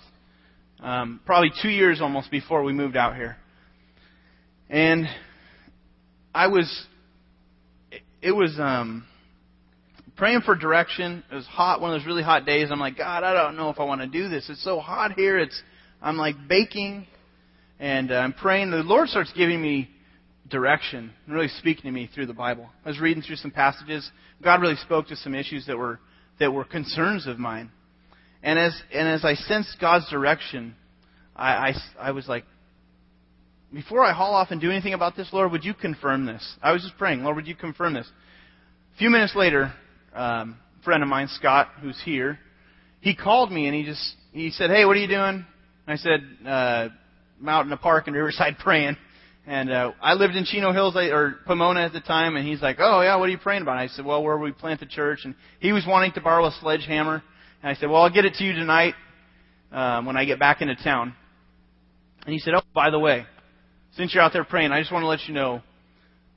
Um, 0.81 1.21
probably 1.25 1.49
two 1.61 1.69
years 1.69 2.01
almost 2.01 2.29
before 2.29 2.63
we 2.63 2.73
moved 2.73 2.97
out 2.97 3.15
here. 3.15 3.37
And 4.69 5.07
I 6.35 6.47
was, 6.47 6.87
it 8.21 8.33
was, 8.33 8.53
um, 8.59 9.07
praying 10.17 10.41
for 10.41 10.55
direction. 10.55 11.23
It 11.31 11.35
was 11.35 11.45
hot, 11.45 11.79
one 11.79 11.93
of 11.93 12.01
those 12.01 12.05
really 12.05 12.23
hot 12.23 12.45
days. 12.45 12.67
I'm 12.69 12.81
like, 12.81 12.97
God, 12.97 13.23
I 13.23 13.31
don't 13.31 13.55
know 13.55 13.69
if 13.69 13.79
I 13.79 13.85
want 13.85 14.01
to 14.01 14.07
do 14.07 14.27
this. 14.27 14.49
It's 14.49 14.61
so 14.65 14.81
hot 14.81 15.13
here. 15.13 15.39
It's, 15.39 15.61
I'm 16.01 16.17
like 16.17 16.35
baking, 16.49 17.07
and 17.79 18.11
uh, 18.11 18.15
I'm 18.15 18.33
praying. 18.33 18.71
The 18.71 18.83
Lord 18.83 19.07
starts 19.07 19.31
giving 19.37 19.61
me 19.61 19.89
direction 20.49 21.11
really 21.27 21.47
speaking 21.47 21.83
to 21.83 21.91
me 21.91 22.09
through 22.13 22.25
the 22.25 22.33
Bible. 22.33 22.69
I 22.85 22.89
was 22.89 22.99
reading 22.99 23.23
through 23.23 23.37
some 23.37 23.51
passages. 23.51 24.09
God 24.43 24.61
really 24.61 24.75
spoke 24.75 25.07
to 25.07 25.15
some 25.15 25.35
issues 25.35 25.65
that 25.67 25.77
were 25.77 25.99
that 26.39 26.51
were 26.51 26.63
concerns 26.63 27.27
of 27.27 27.37
mine. 27.37 27.71
And 28.41 28.57
as 28.57 28.79
and 28.93 29.07
as 29.07 29.25
I 29.25 29.35
sensed 29.35 29.77
God's 29.79 30.09
direction, 30.09 30.75
I, 31.35 31.51
I, 31.69 31.73
I 31.99 32.11
was 32.11 32.27
like, 32.27 32.45
before 33.73 34.03
I 34.03 34.13
haul 34.13 34.33
off 34.33 34.51
and 34.51 34.59
do 34.59 34.71
anything 34.71 34.93
about 34.93 35.15
this, 35.15 35.29
Lord, 35.31 35.51
would 35.51 35.63
you 35.63 35.73
confirm 35.73 36.25
this? 36.25 36.57
I 36.61 36.71
was 36.71 36.81
just 36.81 36.97
praying, 36.97 37.23
Lord, 37.23 37.35
would 37.35 37.47
you 37.47 37.55
confirm 37.55 37.93
this? 37.93 38.09
A 38.95 38.97
few 38.97 39.09
minutes 39.09 39.35
later, 39.35 39.73
um, 40.13 40.57
a 40.79 40.83
friend 40.83 41.03
of 41.03 41.09
mine, 41.09 41.27
Scott, 41.29 41.69
who's 41.81 41.99
here, 42.03 42.39
he 43.01 43.15
called 43.15 43.51
me 43.51 43.67
and 43.67 43.75
he 43.75 43.83
just 43.83 44.15
he 44.31 44.51
said, 44.51 44.69
"Hey, 44.69 44.85
what 44.85 44.95
are 44.95 44.99
you 44.99 45.07
doing?" 45.07 45.45
And 45.45 45.45
I 45.87 45.95
said, 45.95 46.19
uh, 46.45 46.89
"I'm 47.41 47.49
out 47.49 47.63
in 47.63 47.69
the 47.69 47.77
park 47.77 48.07
in 48.07 48.13
Riverside 48.13 48.57
praying." 48.59 48.97
And 49.49 49.71
uh, 49.71 49.93
I 49.99 50.13
lived 50.13 50.35
in 50.35 50.45
Chino 50.45 50.71
Hills 50.73 50.95
or 50.95 51.39
Pomona 51.47 51.79
at 51.79 51.91
the 51.91 52.01
time, 52.01 52.35
and 52.35 52.47
he's 52.47 52.61
like, 52.61 52.75
"Oh 52.77 53.01
yeah, 53.01 53.15
what 53.15 53.29
are 53.29 53.31
you 53.31 53.39
praying 53.39 53.63
about?" 53.63 53.71
And 53.71 53.79
I 53.79 53.87
said, 53.87 54.05
"Well, 54.05 54.21
where 54.21 54.37
we 54.37 54.51
plant 54.51 54.79
the 54.79 54.85
church." 54.85 55.21
And 55.23 55.33
he 55.59 55.71
was 55.71 55.83
wanting 55.87 56.11
to 56.11 56.21
borrow 56.21 56.45
a 56.45 56.55
sledgehammer, 56.61 57.23
and 57.63 57.71
I 57.71 57.73
said, 57.73 57.89
"Well, 57.89 58.03
I'll 58.03 58.13
get 58.13 58.25
it 58.25 58.35
to 58.35 58.43
you 58.43 58.53
tonight 58.53 58.93
um, 59.71 60.05
when 60.05 60.15
I 60.17 60.25
get 60.25 60.37
back 60.37 60.61
into 60.61 60.75
town." 60.75 61.15
And 62.27 62.33
he 62.33 62.37
said, 62.37 62.53
"Oh, 62.53 62.61
by 62.75 62.91
the 62.91 62.99
way, 62.99 63.25
since 63.93 64.13
you're 64.13 64.21
out 64.21 64.33
there 64.33 64.43
praying, 64.43 64.71
I 64.71 64.81
just 64.81 64.91
want 64.91 65.01
to 65.01 65.07
let 65.07 65.21
you 65.27 65.33
know, 65.33 65.63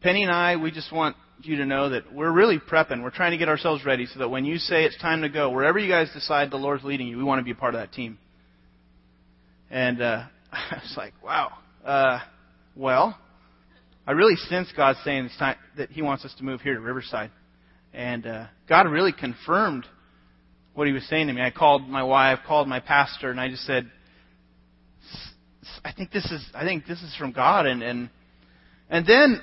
Penny 0.00 0.22
and 0.22 0.32
I, 0.32 0.56
we 0.56 0.70
just 0.70 0.90
want 0.90 1.14
you 1.42 1.56
to 1.56 1.66
know 1.66 1.90
that 1.90 2.14
we're 2.14 2.32
really 2.32 2.58
prepping. 2.58 3.02
We're 3.02 3.10
trying 3.10 3.32
to 3.32 3.36
get 3.36 3.50
ourselves 3.50 3.84
ready 3.84 4.06
so 4.06 4.20
that 4.20 4.30
when 4.30 4.46
you 4.46 4.56
say 4.56 4.84
it's 4.84 4.96
time 5.02 5.20
to 5.20 5.28
go, 5.28 5.50
wherever 5.50 5.78
you 5.78 5.90
guys 5.90 6.08
decide 6.14 6.50
the 6.50 6.56
Lord's 6.56 6.82
leading 6.82 7.08
you, 7.08 7.18
we 7.18 7.24
want 7.24 7.40
to 7.40 7.44
be 7.44 7.50
a 7.50 7.54
part 7.54 7.74
of 7.74 7.80
that 7.82 7.92
team. 7.92 8.16
And 9.70 10.00
uh, 10.00 10.24
I 10.52 10.76
was 10.76 10.94
like, 10.96 11.12
wow. 11.22 11.52
Uh, 11.84 12.20
well, 12.76 13.18
I 14.06 14.12
really 14.12 14.36
sense 14.36 14.68
God 14.76 14.96
saying 15.04 15.26
it's 15.26 15.36
time 15.38 15.56
that 15.76 15.90
He 15.90 16.02
wants 16.02 16.24
us 16.24 16.34
to 16.38 16.44
move 16.44 16.60
here 16.60 16.74
to 16.74 16.80
Riverside, 16.80 17.30
and 17.92 18.26
uh, 18.26 18.46
God 18.68 18.88
really 18.88 19.12
confirmed 19.12 19.86
what 20.74 20.86
He 20.86 20.92
was 20.92 21.06
saying 21.08 21.26
to 21.28 21.32
me. 21.32 21.42
I 21.42 21.50
called 21.50 21.88
my 21.88 22.02
wife, 22.02 22.40
called 22.46 22.68
my 22.68 22.80
pastor, 22.80 23.30
and 23.30 23.40
I 23.40 23.48
just 23.48 23.64
said, 23.64 23.90
I 25.84 25.92
think 25.92 26.10
this 26.10 26.24
is 26.24 26.44
I 26.54 26.64
think 26.64 26.86
this 26.86 27.02
is 27.02 27.14
from 27.16 27.32
God, 27.32 27.66
and 27.66 27.82
and 27.82 28.10
and 28.90 29.06
then 29.06 29.40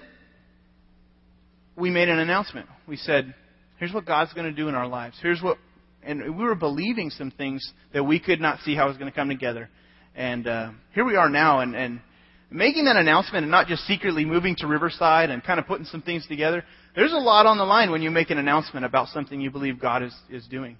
we 1.79 1.89
made 1.89 2.09
an 2.09 2.19
announcement. 2.19 2.67
We 2.87 2.97
said, 2.97 3.33
here's 3.77 3.93
what 3.93 4.05
God's 4.05 4.33
going 4.33 4.45
to 4.45 4.53
do 4.55 4.67
in 4.67 4.75
our 4.75 4.87
lives. 4.87 5.17
Here's 5.21 5.41
what, 5.41 5.57
and 6.03 6.37
we 6.37 6.43
were 6.43 6.55
believing 6.55 7.09
some 7.09 7.31
things 7.31 7.71
that 7.93 8.03
we 8.03 8.19
could 8.19 8.41
not 8.41 8.59
see 8.59 8.75
how 8.75 8.85
it 8.85 8.89
was 8.89 8.97
going 8.97 9.09
to 9.09 9.15
come 9.15 9.29
together. 9.29 9.69
And 10.15 10.45
uh, 10.47 10.71
here 10.93 11.05
we 11.05 11.15
are 11.15 11.29
now, 11.29 11.61
and, 11.61 11.75
and 11.75 12.01
making 12.51 12.85
that 12.85 12.95
announcement 12.95 13.43
and 13.43 13.51
not 13.51 13.67
just 13.67 13.85
secretly 13.85 14.25
moving 14.25 14.55
to 14.57 14.67
Riverside 14.67 15.29
and 15.29 15.43
kind 15.43 15.59
of 15.59 15.67
putting 15.67 15.85
some 15.85 16.01
things 16.01 16.25
together. 16.27 16.63
There's 16.95 17.13
a 17.13 17.17
lot 17.17 17.45
on 17.45 17.57
the 17.57 17.63
line 17.63 17.91
when 17.91 18.01
you 18.01 18.09
make 18.09 18.29
an 18.29 18.37
announcement 18.37 18.85
about 18.85 19.09
something 19.09 19.39
you 19.39 19.51
believe 19.51 19.79
God 19.79 20.03
is, 20.03 20.15
is 20.29 20.45
doing. 20.47 20.77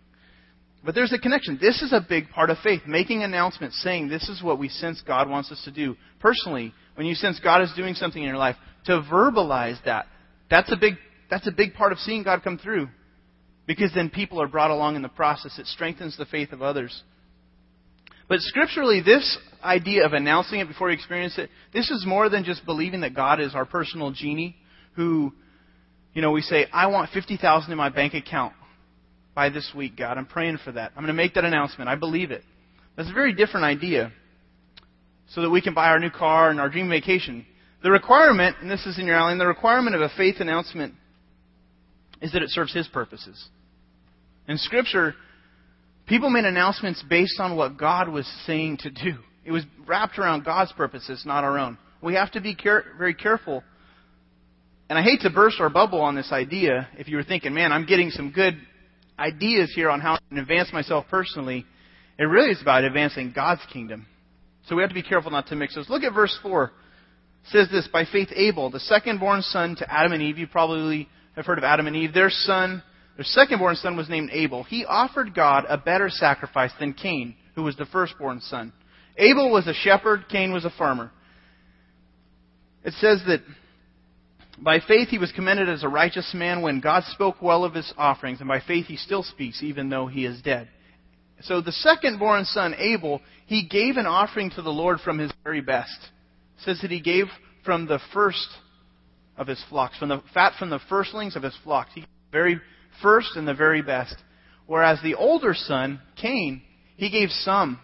But 0.84 0.95
there's 0.95 1.13
a 1.13 1.19
connection. 1.19 1.58
This 1.62 1.82
is 1.82 1.91
a 1.91 2.05
big 2.08 2.29
part 2.29 2.49
of 2.49 2.58
faith. 2.60 2.82
Making 2.88 3.23
announcements 3.23 3.82
saying 3.84 4.08
this 4.08 4.29
is 4.29 4.41
what 4.41 4.60
we 4.60 4.69
sense 4.69 5.01
God 5.05 5.29
wants 5.29 5.51
us 5.51 5.62
to 5.65 5.71
do. 5.71 5.95
Personally, 6.19 6.73
when 6.95 7.05
you 7.05 7.15
sense 7.15 7.39
God 7.43 7.62
is 7.62 7.71
doing 7.75 7.95
something 7.95 8.21
in 8.21 8.29
your 8.29 8.38
life, 8.38 8.55
to 8.86 9.01
verbalize 9.12 9.77
that, 9.86 10.08
that's 10.49 10.71
a 10.71 10.77
big, 10.77 10.93
that's 11.29 11.47
a 11.47 11.51
big 11.51 11.73
part 11.73 11.91
of 11.91 11.99
seeing 11.99 12.23
God 12.23 12.43
come 12.43 12.58
through. 12.58 12.88
Because 13.67 13.91
then 13.93 14.10
people 14.10 14.41
are 14.41 14.47
brought 14.47 14.71
along 14.71 14.95
in 14.95 15.01
the 15.01 15.10
process. 15.10 15.60
It 15.60 15.67
strengthens 15.67 16.17
the 16.17 16.25
faith 16.25 16.53
of 16.53 16.62
others. 16.62 17.03
But 18.29 18.39
scripturally, 18.41 19.01
this 19.01 19.37
idea 19.61 20.05
of 20.05 20.13
announcing 20.13 20.59
it 20.59 20.67
before 20.67 20.89
you 20.89 20.95
experience 20.95 21.37
it, 21.37 21.49
this 21.73 21.89
is 21.89 22.05
more 22.05 22.29
than 22.29 22.45
just 22.45 22.63
believing 22.65 23.01
that 23.01 23.15
God 23.15 23.41
is 23.41 23.55
our 23.55 23.65
personal 23.65 24.11
genie 24.11 24.55
who, 24.95 25.33
you 26.13 26.21
know, 26.21 26.31
we 26.31 26.41
say, 26.41 26.67
I 26.71 26.87
want 26.87 27.09
50,000 27.11 27.71
in 27.71 27.77
my 27.77 27.89
bank 27.89 28.13
account 28.13 28.53
by 29.35 29.49
this 29.49 29.71
week, 29.75 29.97
God. 29.97 30.17
I'm 30.17 30.27
praying 30.27 30.59
for 30.63 30.71
that. 30.71 30.91
I'm 30.95 31.03
going 31.03 31.07
to 31.07 31.13
make 31.13 31.33
that 31.33 31.43
announcement. 31.43 31.89
I 31.89 31.95
believe 31.95 32.31
it. 32.31 32.43
That's 32.95 33.09
a 33.09 33.13
very 33.13 33.33
different 33.33 33.65
idea. 33.65 34.11
so 35.29 35.41
that 35.41 35.49
we 35.49 35.61
can 35.61 35.73
buy 35.73 35.89
our 35.89 35.99
new 35.99 36.09
car 36.09 36.49
and 36.49 36.59
our 36.59 36.69
dream 36.69 36.89
vacation. 36.89 37.45
The 37.83 37.91
requirement, 37.91 38.57
and 38.61 38.69
this 38.69 38.85
is 38.85 38.99
in 38.99 39.05
your 39.05 39.15
outline, 39.15 39.37
the 39.37 39.47
requirement 39.47 39.95
of 39.95 40.01
a 40.01 40.09
faith 40.17 40.35
announcement 40.39 40.93
is 42.21 42.33
that 42.33 42.41
it 42.41 42.49
serves 42.49 42.73
His 42.73 42.87
purposes. 42.87 43.47
In 44.47 44.57
Scripture, 44.57 45.15
people 46.09 46.29
made 46.29 46.43
announcements 46.43 47.03
based 47.07 47.39
on 47.39 47.55
what 47.55 47.77
God 47.77 48.09
was 48.09 48.27
saying 48.45 48.77
to 48.79 48.89
do. 48.89 49.19
It 49.45 49.51
was 49.51 49.63
wrapped 49.87 50.19
around 50.19 50.43
God's 50.43 50.71
purposes, 50.73 51.23
not 51.25 51.43
our 51.43 51.57
own. 51.57 51.77
We 52.01 52.15
have 52.15 52.31
to 52.31 52.41
be 52.41 52.55
care- 52.55 52.83
very 52.97 53.13
careful. 53.13 53.63
And 54.89 54.97
I 54.97 55.03
hate 55.03 55.21
to 55.21 55.29
burst 55.29 55.61
our 55.61 55.69
bubble 55.69 56.01
on 56.01 56.15
this 56.15 56.31
idea 56.31 56.87
if 56.97 57.07
you 57.07 57.15
were 57.15 57.23
thinking, 57.23 57.53
man, 57.53 57.71
I'm 57.71 57.85
getting 57.85 58.09
some 58.09 58.31
good 58.31 58.55
ideas 59.17 59.71
here 59.75 59.89
on 59.89 60.01
how 60.01 60.15
I 60.15 60.19
can 60.29 60.39
advance 60.39 60.73
myself 60.73 61.05
personally. 61.09 61.65
It 62.17 62.23
really 62.23 62.51
is 62.51 62.61
about 62.61 62.83
advancing 62.83 63.31
God's 63.33 63.61
kingdom. 63.71 64.07
So 64.67 64.75
we 64.75 64.81
have 64.81 64.89
to 64.89 64.95
be 64.95 65.03
careful 65.03 65.31
not 65.31 65.47
to 65.47 65.55
mix 65.55 65.75
those. 65.75 65.89
Look 65.89 66.03
at 66.03 66.13
verse 66.13 66.37
4. 66.41 66.65
It 66.65 66.71
says 67.51 67.69
this, 67.71 67.87
by 67.87 68.05
faith 68.05 68.29
Abel, 68.35 68.69
the 68.69 68.79
second 68.79 69.19
born 69.19 69.41
son 69.41 69.75
to 69.77 69.91
Adam 69.91 70.13
and 70.13 70.23
Eve. 70.23 70.37
You 70.37 70.47
probably 70.47 71.07
have 71.35 71.45
heard 71.45 71.57
of 71.57 71.63
Adam 71.63 71.87
and 71.87 71.95
Eve. 71.95 72.13
Their 72.13 72.29
son, 72.29 72.83
their 73.19 73.25
second 73.25 73.60
born 73.60 73.75
son 73.75 73.97
was 73.97 74.08
named 74.08 74.29
Abel. 74.32 74.63
He 74.63 74.86
offered 74.86 75.36
God 75.36 75.65
a 75.67 75.77
better 75.77 76.10
sacrifice 76.10 76.71
than 76.79 76.93
Cain, 76.93 77.36
who 77.53 77.63
was 77.63 77.75
the 77.75 77.86
firstborn 77.86 78.39
son. 78.39 78.71
Abel 79.17 79.51
was 79.51 79.67
a 79.67 79.73
shepherd, 79.73 80.29
Cain 80.29 80.53
was 80.53 80.63
a 80.63 80.69
farmer. 80.69 81.12
It 82.86 82.93
says 82.93 83.21
that 83.27 83.41
by 84.58 84.79
faith 84.79 85.10
he 85.10 85.17
was 85.17 85.34
commended 85.34 85.67
as 85.67 85.84
a 85.84 85.89
righteous 85.89 86.34
man 86.34 86.62
when 86.62 86.79
God 86.79 87.03
spoke 87.10 87.41
well 87.41 87.65
of 87.65 87.73
his 87.73 87.93
offerings, 87.97 88.39
and 88.39 88.47
by 88.47 88.62
faith 88.62 88.86
he 88.86 88.95
still 88.95 89.23
speaks 89.23 89.62
even 89.62 89.89
though 89.89 90.08
he 90.08 90.25
is 90.25 90.41
dead. 90.41 90.69
So 91.41 91.60
the 91.60 91.73
second 91.73 92.19
born 92.19 92.45
son, 92.45 92.73
Abel, 92.77 93.19
he 93.47 93.67
gave 93.67 93.97
an 93.97 94.05
offering 94.05 94.49
to 94.51 94.62
the 94.62 94.69
Lord 94.69 95.01
from 95.01 95.19
his 95.19 95.34
very 95.43 95.60
best. 95.60 95.99
It 96.60 96.63
says 96.63 96.79
that 96.84 96.91
he 96.91 97.01
gave 97.01 97.25
from 97.65 97.86
the 97.86 97.99
first 98.13 98.47
of 99.36 99.47
his 99.47 99.62
flocks, 99.67 99.97
from 99.97 100.08
the 100.08 100.23
fat 100.34 100.53
from 100.58 100.69
the 100.69 100.79
firstlings 100.88 101.36
of 101.36 101.43
his 101.43 101.58
flocks. 101.65 101.91
He 101.93 102.05
very 102.32 102.62
first 103.02 103.36
and 103.36 103.47
the 103.47 103.54
very 103.54 103.82
best. 103.82 104.15
Whereas 104.67 104.99
the 105.02 105.15
older 105.15 105.54
son, 105.54 105.99
Cain, 106.15 106.62
he 106.95 107.10
gave 107.10 107.30
some. 107.30 107.80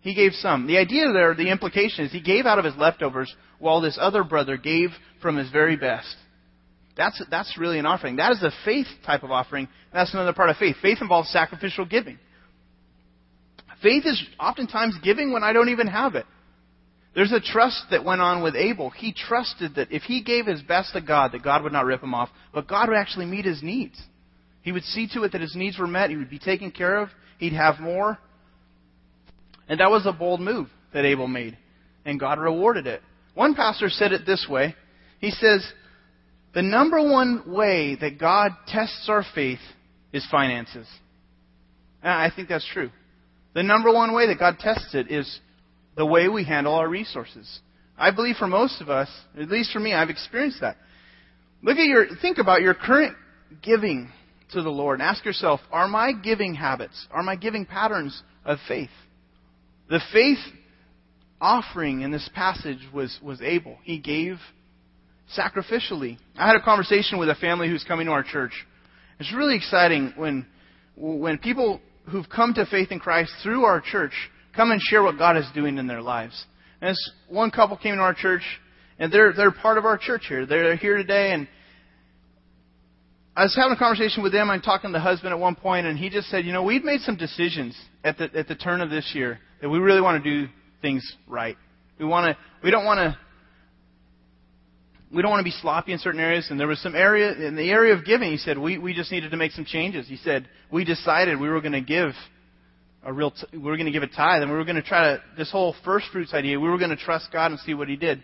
He 0.00 0.14
gave 0.14 0.32
some. 0.32 0.66
The 0.66 0.78
idea 0.78 1.12
there, 1.12 1.34
the 1.34 1.50
implication 1.50 2.04
is 2.04 2.12
he 2.12 2.20
gave 2.20 2.46
out 2.46 2.58
of 2.58 2.64
his 2.64 2.76
leftovers 2.76 3.34
while 3.58 3.80
this 3.80 3.98
other 4.00 4.22
brother 4.22 4.56
gave 4.56 4.90
from 5.22 5.36
his 5.36 5.50
very 5.50 5.76
best. 5.76 6.14
That's, 6.96 7.20
that's 7.30 7.58
really 7.58 7.78
an 7.78 7.86
offering. 7.86 8.16
That 8.16 8.32
is 8.32 8.42
a 8.42 8.52
faith 8.64 8.86
type 9.04 9.22
of 9.22 9.30
offering. 9.30 9.68
That's 9.92 10.12
another 10.12 10.32
part 10.32 10.50
of 10.50 10.56
faith. 10.58 10.76
Faith 10.80 10.98
involves 11.00 11.30
sacrificial 11.30 11.86
giving. 11.86 12.18
Faith 13.82 14.04
is 14.06 14.22
oftentimes 14.38 14.96
giving 15.02 15.32
when 15.32 15.42
I 15.42 15.52
don't 15.52 15.70
even 15.70 15.86
have 15.88 16.14
it. 16.14 16.26
There's 17.14 17.32
a 17.32 17.40
trust 17.40 17.84
that 17.90 18.04
went 18.04 18.20
on 18.20 18.42
with 18.42 18.56
Abel. 18.56 18.90
He 18.90 19.12
trusted 19.12 19.76
that 19.76 19.92
if 19.92 20.02
he 20.02 20.22
gave 20.22 20.46
his 20.46 20.62
best 20.62 20.94
to 20.94 21.00
God, 21.00 21.32
that 21.32 21.44
God 21.44 21.62
would 21.62 21.72
not 21.72 21.84
rip 21.84 22.02
him 22.02 22.14
off, 22.14 22.28
but 22.52 22.66
God 22.66 22.88
would 22.88 22.98
actually 22.98 23.26
meet 23.26 23.44
his 23.44 23.62
needs. 23.62 24.00
He 24.62 24.72
would 24.72 24.82
see 24.82 25.08
to 25.14 25.22
it 25.22 25.32
that 25.32 25.40
his 25.40 25.54
needs 25.54 25.78
were 25.78 25.86
met. 25.86 26.10
He 26.10 26.16
would 26.16 26.30
be 26.30 26.38
taken 26.38 26.70
care 26.70 26.98
of. 26.98 27.10
He'd 27.38 27.52
have 27.52 27.78
more. 27.78 28.18
And 29.68 29.78
that 29.80 29.90
was 29.90 30.06
a 30.06 30.12
bold 30.12 30.40
move 30.40 30.68
that 30.92 31.04
Abel 31.04 31.28
made. 31.28 31.56
And 32.04 32.18
God 32.18 32.38
rewarded 32.38 32.86
it. 32.86 33.00
One 33.34 33.54
pastor 33.54 33.88
said 33.88 34.12
it 34.12 34.26
this 34.26 34.46
way. 34.48 34.74
He 35.20 35.30
says, 35.30 35.64
the 36.54 36.62
number 36.62 37.02
one 37.02 37.44
way 37.46 37.96
that 38.00 38.18
God 38.18 38.52
tests 38.68 39.06
our 39.08 39.24
faith 39.34 39.58
is 40.12 40.26
finances. 40.30 40.86
And 42.02 42.12
I 42.12 42.30
think 42.34 42.48
that's 42.48 42.68
true. 42.72 42.90
The 43.54 43.62
number 43.62 43.92
one 43.92 44.14
way 44.14 44.26
that 44.28 44.38
God 44.38 44.58
tests 44.58 44.94
it 44.94 45.10
is 45.10 45.40
the 45.96 46.06
way 46.06 46.28
we 46.28 46.44
handle 46.44 46.74
our 46.74 46.88
resources. 46.88 47.60
I 47.96 48.10
believe 48.10 48.36
for 48.36 48.46
most 48.48 48.80
of 48.80 48.90
us, 48.90 49.08
at 49.38 49.48
least 49.48 49.72
for 49.72 49.80
me, 49.80 49.94
I've 49.94 50.10
experienced 50.10 50.60
that. 50.60 50.76
Look 51.62 51.78
at 51.78 51.86
your, 51.86 52.06
think 52.20 52.38
about 52.38 52.60
your 52.60 52.74
current 52.74 53.16
giving 53.62 54.10
to 54.52 54.62
the 54.62 54.70
Lord 54.70 55.00
ask 55.00 55.24
yourself, 55.24 55.60
are 55.70 55.88
my 55.88 56.12
giving 56.12 56.54
habits, 56.54 57.06
are 57.10 57.22
my 57.22 57.36
giving 57.36 57.66
patterns 57.66 58.22
of 58.44 58.58
faith? 58.68 58.90
The 59.88 60.00
faith 60.12 60.38
offering 61.40 62.00
in 62.00 62.10
this 62.10 62.28
passage 62.34 62.78
was, 62.92 63.18
was 63.22 63.40
Abel. 63.42 63.76
He 63.82 63.98
gave 63.98 64.38
sacrificially. 65.36 66.18
I 66.36 66.46
had 66.46 66.56
a 66.56 66.62
conversation 66.62 67.18
with 67.18 67.28
a 67.28 67.34
family 67.34 67.68
who's 67.68 67.84
coming 67.84 68.06
to 68.06 68.12
our 68.12 68.22
church. 68.22 68.52
It's 69.18 69.32
really 69.34 69.56
exciting 69.56 70.12
when, 70.16 70.46
when 70.96 71.38
people 71.38 71.80
who've 72.10 72.28
come 72.28 72.54
to 72.54 72.66
faith 72.66 72.90
in 72.90 73.00
Christ 73.00 73.32
through 73.42 73.64
our 73.64 73.80
church 73.80 74.12
come 74.56 74.70
and 74.70 74.80
share 74.80 75.02
what 75.02 75.18
God 75.18 75.36
is 75.36 75.46
doing 75.54 75.78
in 75.78 75.86
their 75.86 76.02
lives. 76.02 76.44
And 76.80 76.90
this 76.90 77.10
one 77.28 77.50
couple 77.50 77.76
came 77.76 77.96
to 77.96 78.00
our 78.00 78.14
church, 78.14 78.42
and 78.98 79.12
they're 79.12 79.32
they're 79.32 79.52
part 79.52 79.78
of 79.78 79.84
our 79.84 79.98
church 79.98 80.24
here. 80.28 80.46
They're 80.46 80.76
here 80.76 80.96
today, 80.96 81.32
and 81.32 81.48
I 83.36 83.42
was 83.42 83.56
having 83.56 83.72
a 83.72 83.78
conversation 83.78 84.22
with 84.22 84.32
them. 84.32 84.50
I'm 84.50 84.60
talking 84.60 84.90
to 84.90 84.92
the 84.92 85.00
husband 85.00 85.32
at 85.32 85.38
one 85.38 85.56
point, 85.56 85.86
and 85.86 85.98
he 85.98 86.08
just 86.08 86.28
said, 86.28 86.44
"You 86.44 86.52
know, 86.52 86.62
we've 86.62 86.84
made 86.84 87.00
some 87.00 87.16
decisions 87.16 87.76
at 88.04 88.18
the 88.18 88.30
at 88.34 88.48
the 88.48 88.54
turn 88.54 88.80
of 88.80 88.90
this 88.90 89.12
year 89.14 89.38
that 89.60 89.68
we 89.68 89.78
really 89.78 90.00
want 90.00 90.22
to 90.22 90.30
do 90.30 90.48
things 90.82 91.02
right. 91.26 91.56
We 91.98 92.04
want 92.04 92.36
to. 92.36 92.42
We 92.62 92.70
don't 92.70 92.84
want 92.84 92.98
to." 92.98 93.18
We 95.12 95.22
don't 95.22 95.30
want 95.30 95.42
to 95.42 95.44
be 95.44 95.56
sloppy 95.62 95.92
in 95.92 96.00
certain 96.00 96.18
areas, 96.18 96.48
and 96.50 96.58
there 96.58 96.66
was 96.66 96.80
some 96.80 96.96
area 96.96 97.32
in 97.34 97.54
the 97.54 97.70
area 97.70 97.94
of 97.94 98.04
giving. 98.04 98.32
He 98.32 98.36
said 98.36 98.58
we 98.58 98.78
we 98.78 98.94
just 98.94 99.12
needed 99.12 99.30
to 99.30 99.36
make 99.36 99.52
some 99.52 99.64
changes. 99.64 100.08
He 100.08 100.16
said 100.16 100.48
we 100.72 100.84
decided 100.84 101.38
we 101.38 101.48
were 101.48 101.60
going 101.60 101.70
to 101.72 101.80
give 101.80 102.14
a 103.04 103.12
real, 103.12 103.30
t- 103.30 103.46
we 103.52 103.58
were 103.58 103.76
going 103.76 103.86
to 103.86 103.92
give 103.92 104.02
a 104.02 104.08
tithe, 104.08 104.42
and 104.42 104.50
we 104.50 104.56
were 104.56 104.64
going 104.64 104.76
to 104.76 104.82
try 104.82 105.14
to, 105.14 105.22
this 105.36 105.50
whole 105.50 105.74
first 105.84 106.06
fruits 106.12 106.32
idea, 106.34 106.58
we 106.58 106.68
were 106.68 106.78
going 106.78 106.90
to 106.90 106.96
trust 106.96 107.28
God 107.32 107.50
and 107.50 107.60
see 107.60 107.74
what 107.74 107.88
He 107.88 107.96
did. 107.96 108.22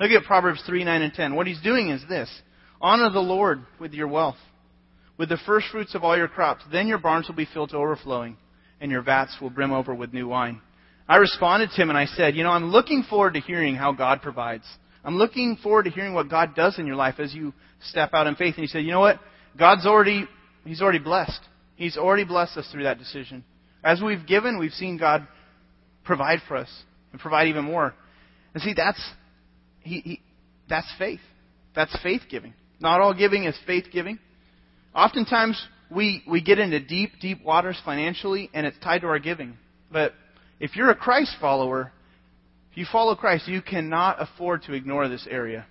Look 0.00 0.10
at 0.10 0.24
Proverbs 0.24 0.62
3, 0.66 0.84
9, 0.84 1.02
and 1.02 1.12
10. 1.12 1.34
What 1.34 1.46
He's 1.46 1.60
doing 1.60 1.90
is 1.90 2.02
this 2.08 2.30
Honor 2.80 3.10
the 3.10 3.20
Lord 3.20 3.60
with 3.78 3.92
your 3.92 4.08
wealth, 4.08 4.38
with 5.18 5.28
the 5.28 5.38
first 5.46 5.66
fruits 5.70 5.94
of 5.94 6.02
all 6.02 6.16
your 6.16 6.28
crops. 6.28 6.62
Then 6.72 6.88
your 6.88 6.98
barns 6.98 7.28
will 7.28 7.36
be 7.36 7.48
filled 7.52 7.70
to 7.70 7.76
overflowing, 7.76 8.36
and 8.80 8.90
your 8.90 9.02
vats 9.02 9.36
will 9.40 9.50
brim 9.50 9.72
over 9.72 9.94
with 9.94 10.12
new 10.12 10.28
wine. 10.28 10.60
I 11.08 11.16
responded 11.16 11.70
to 11.70 11.82
him 11.82 11.90
and 11.90 11.98
I 11.98 12.06
said, 12.06 12.36
You 12.36 12.42
know, 12.42 12.50
I'm 12.50 12.70
looking 12.70 13.02
forward 13.02 13.34
to 13.34 13.40
hearing 13.40 13.74
how 13.74 13.92
God 13.92 14.22
provides. 14.22 14.64
I'm 15.04 15.16
looking 15.16 15.56
forward 15.62 15.84
to 15.84 15.90
hearing 15.90 16.14
what 16.14 16.30
God 16.30 16.54
does 16.54 16.78
in 16.78 16.86
your 16.86 16.96
life 16.96 17.16
as 17.18 17.34
you 17.34 17.52
step 17.88 18.10
out 18.14 18.26
in 18.26 18.36
faith. 18.36 18.54
And 18.54 18.62
he 18.62 18.68
said, 18.68 18.84
You 18.84 18.92
know 18.92 19.00
what? 19.00 19.20
God's 19.58 19.84
already, 19.84 20.26
He's 20.64 20.80
already 20.80 21.00
blessed. 21.00 21.40
He's 21.76 21.96
already 21.96 22.24
blessed 22.24 22.56
us 22.56 22.68
through 22.70 22.84
that 22.84 22.98
decision. 22.98 23.44
As 23.84 24.00
we've 24.00 24.26
given, 24.26 24.58
we've 24.58 24.72
seen 24.72 24.96
God 24.96 25.26
provide 26.04 26.40
for 26.46 26.56
us 26.56 26.70
and 27.10 27.20
provide 27.20 27.48
even 27.48 27.64
more. 27.64 27.94
And 28.54 28.62
see, 28.62 28.74
that's 28.76 29.02
he, 29.80 30.00
he, 30.00 30.20
that's 30.68 30.90
faith. 30.98 31.20
That's 31.74 31.96
faith 32.02 32.22
giving. 32.30 32.54
Not 32.80 33.00
all 33.00 33.14
giving 33.14 33.44
is 33.44 33.56
faith 33.66 33.86
giving. 33.92 34.18
Oftentimes 34.94 35.60
we 35.90 36.22
we 36.28 36.42
get 36.42 36.58
into 36.58 36.80
deep, 36.80 37.12
deep 37.20 37.42
waters 37.44 37.80
financially, 37.84 38.50
and 38.52 38.66
it's 38.66 38.78
tied 38.82 39.00
to 39.00 39.06
our 39.08 39.18
giving. 39.18 39.56
But 39.90 40.12
if 40.60 40.76
you're 40.76 40.90
a 40.90 40.96
Christ 40.96 41.36
follower, 41.40 41.92
if 42.70 42.78
you 42.78 42.86
follow 42.90 43.14
Christ, 43.14 43.48
you 43.48 43.62
cannot 43.62 44.16
afford 44.20 44.62
to 44.64 44.74
ignore 44.74 45.08
this 45.08 45.26
area. 45.30 45.66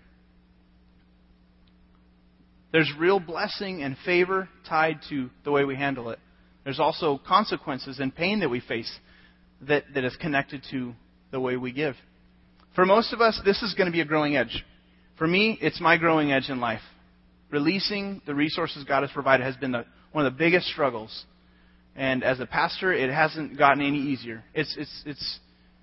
There's 2.71 2.91
real 2.97 3.19
blessing 3.19 3.83
and 3.83 3.97
favor 4.05 4.47
tied 4.67 4.99
to 5.09 5.29
the 5.43 5.51
way 5.51 5.65
we 5.65 5.75
handle 5.75 6.09
it. 6.09 6.19
There's 6.63 6.79
also 6.79 7.19
consequences 7.27 7.99
and 7.99 8.13
pain 8.15 8.39
that 8.41 8.49
we 8.49 8.59
face 8.59 8.91
that, 9.67 9.83
that 9.93 10.03
is 10.03 10.15
connected 10.17 10.63
to 10.71 10.93
the 11.31 11.39
way 11.39 11.57
we 11.57 11.71
give. 11.71 11.95
For 12.75 12.85
most 12.85 13.13
of 13.13 13.21
us, 13.21 13.39
this 13.43 13.61
is 13.61 13.73
going 13.73 13.87
to 13.87 13.91
be 13.91 14.01
a 14.01 14.05
growing 14.05 14.35
edge. 14.35 14.63
For 15.17 15.27
me, 15.27 15.57
it's 15.61 15.81
my 15.81 15.97
growing 15.97 16.31
edge 16.31 16.49
in 16.49 16.59
life. 16.59 16.81
Releasing 17.49 18.21
the 18.25 18.33
resources 18.33 18.83
God 18.85 19.01
has 19.01 19.11
provided 19.11 19.43
has 19.43 19.57
been 19.57 19.71
the, 19.71 19.85
one 20.11 20.25
of 20.25 20.33
the 20.33 20.37
biggest 20.37 20.67
struggles. 20.67 21.25
And 21.95 22.23
as 22.23 22.39
a 22.39 22.45
pastor, 22.45 22.93
it 22.93 23.09
hasn't 23.09 23.57
gotten 23.57 23.81
any 23.81 23.99
easier. 23.99 24.43
It's, 24.53 24.75
it's, 24.77 25.03
it's, 25.05 25.39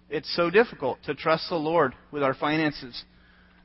it's 0.09 0.37
so 0.37 0.49
difficult 0.49 0.99
to 1.05 1.15
trust 1.15 1.49
the 1.51 1.57
Lord 1.57 1.95
with 2.11 2.23
our 2.23 2.35
finances. 2.35 3.03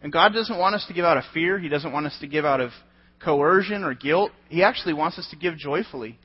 And 0.02 0.12
God 0.12 0.34
doesn't 0.34 0.58
want 0.58 0.76
us 0.76 0.86
to 0.88 0.94
give 0.94 1.06
out 1.06 1.18
of 1.18 1.24
fear. 1.34 1.58
He 1.58 1.70
doesn't 1.70 1.94
want 1.94 2.06
us 2.06 2.18
to 2.20 2.28
give 2.28 2.44
out 2.44 2.60
of 2.60 2.72
coercion 3.24 3.86
or 3.86 3.94
guilt. 3.94 4.32
He 4.50 4.64
actually 4.64 4.94
wants 4.96 5.18
us 5.18 5.28
to 5.30 5.38
give 5.38 5.56
joyfully. 5.58 6.20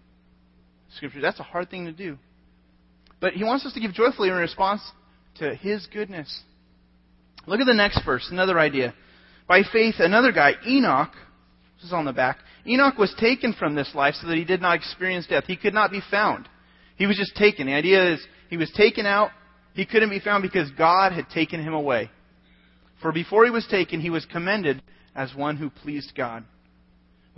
Scripture. 0.97 1.21
That's 1.21 1.41
a 1.41 1.45
hard 1.45 1.71
thing 1.71 1.87
to 1.87 1.93
do. 1.93 2.19
But 3.21 3.35
he 3.35 3.45
wants 3.45 3.67
us 3.67 3.73
to 3.75 3.81
give 3.81 3.93
joyfully 3.93 4.29
in 4.29 4.35
response 4.35 4.81
to 5.37 5.55
his 5.55 5.87
goodness. 5.93 6.43
Look 7.47 7.61
at 7.61 7.67
the 7.67 7.75
next 7.75 8.05
verse, 8.05 8.29
another 8.31 8.59
idea. 8.59 8.95
By 9.47 9.63
faith, 9.73 9.97
another 9.99 10.33
guy, 10.33 10.53
Enoch, 10.67 11.13
this 11.77 11.87
is 11.87 11.93
on 11.93 12.05
the 12.05 12.13
back, 12.13 12.39
Enoch 12.67 12.99
was 12.99 13.15
taken 13.19 13.55
from 13.55 13.75
this 13.75 13.95
life 13.95 14.15
so 14.21 14.27
that 14.29 14.37
he 14.37 14.45
did 14.45 14.61
not 14.61 14.77
experience 14.77 15.27
death. 15.27 15.45
He 15.47 15.57
could 15.57 15.75
not 15.75 15.91
be 15.91 16.03
found. 16.11 16.49
He 16.97 17.07
was 17.07 17.17
just 17.17 17.35
taken. 17.37 17.67
The 17.67 17.75
idea 17.75 18.15
is 18.15 18.21
he 18.51 18.57
was 18.57 18.71
taken 18.73 19.07
out. 19.07 19.31
He 19.75 19.87
couldn't 19.87 20.11
be 20.11 20.21
found 20.21 20.43
because 20.43 20.71
God 20.73 21.13
had 21.13 21.31
taken 21.31 21.63
him 21.63 21.73
away. 21.73 22.11
For 23.01 23.13
before 23.13 23.45
he 23.45 23.51
was 23.51 23.67
taken, 23.69 24.01
he 24.01 24.11
was 24.11 24.27
commended 24.27 24.83
as 25.15 25.35
one 25.35 25.57
who 25.57 25.71
pleased 25.71 26.13
God. 26.17 26.45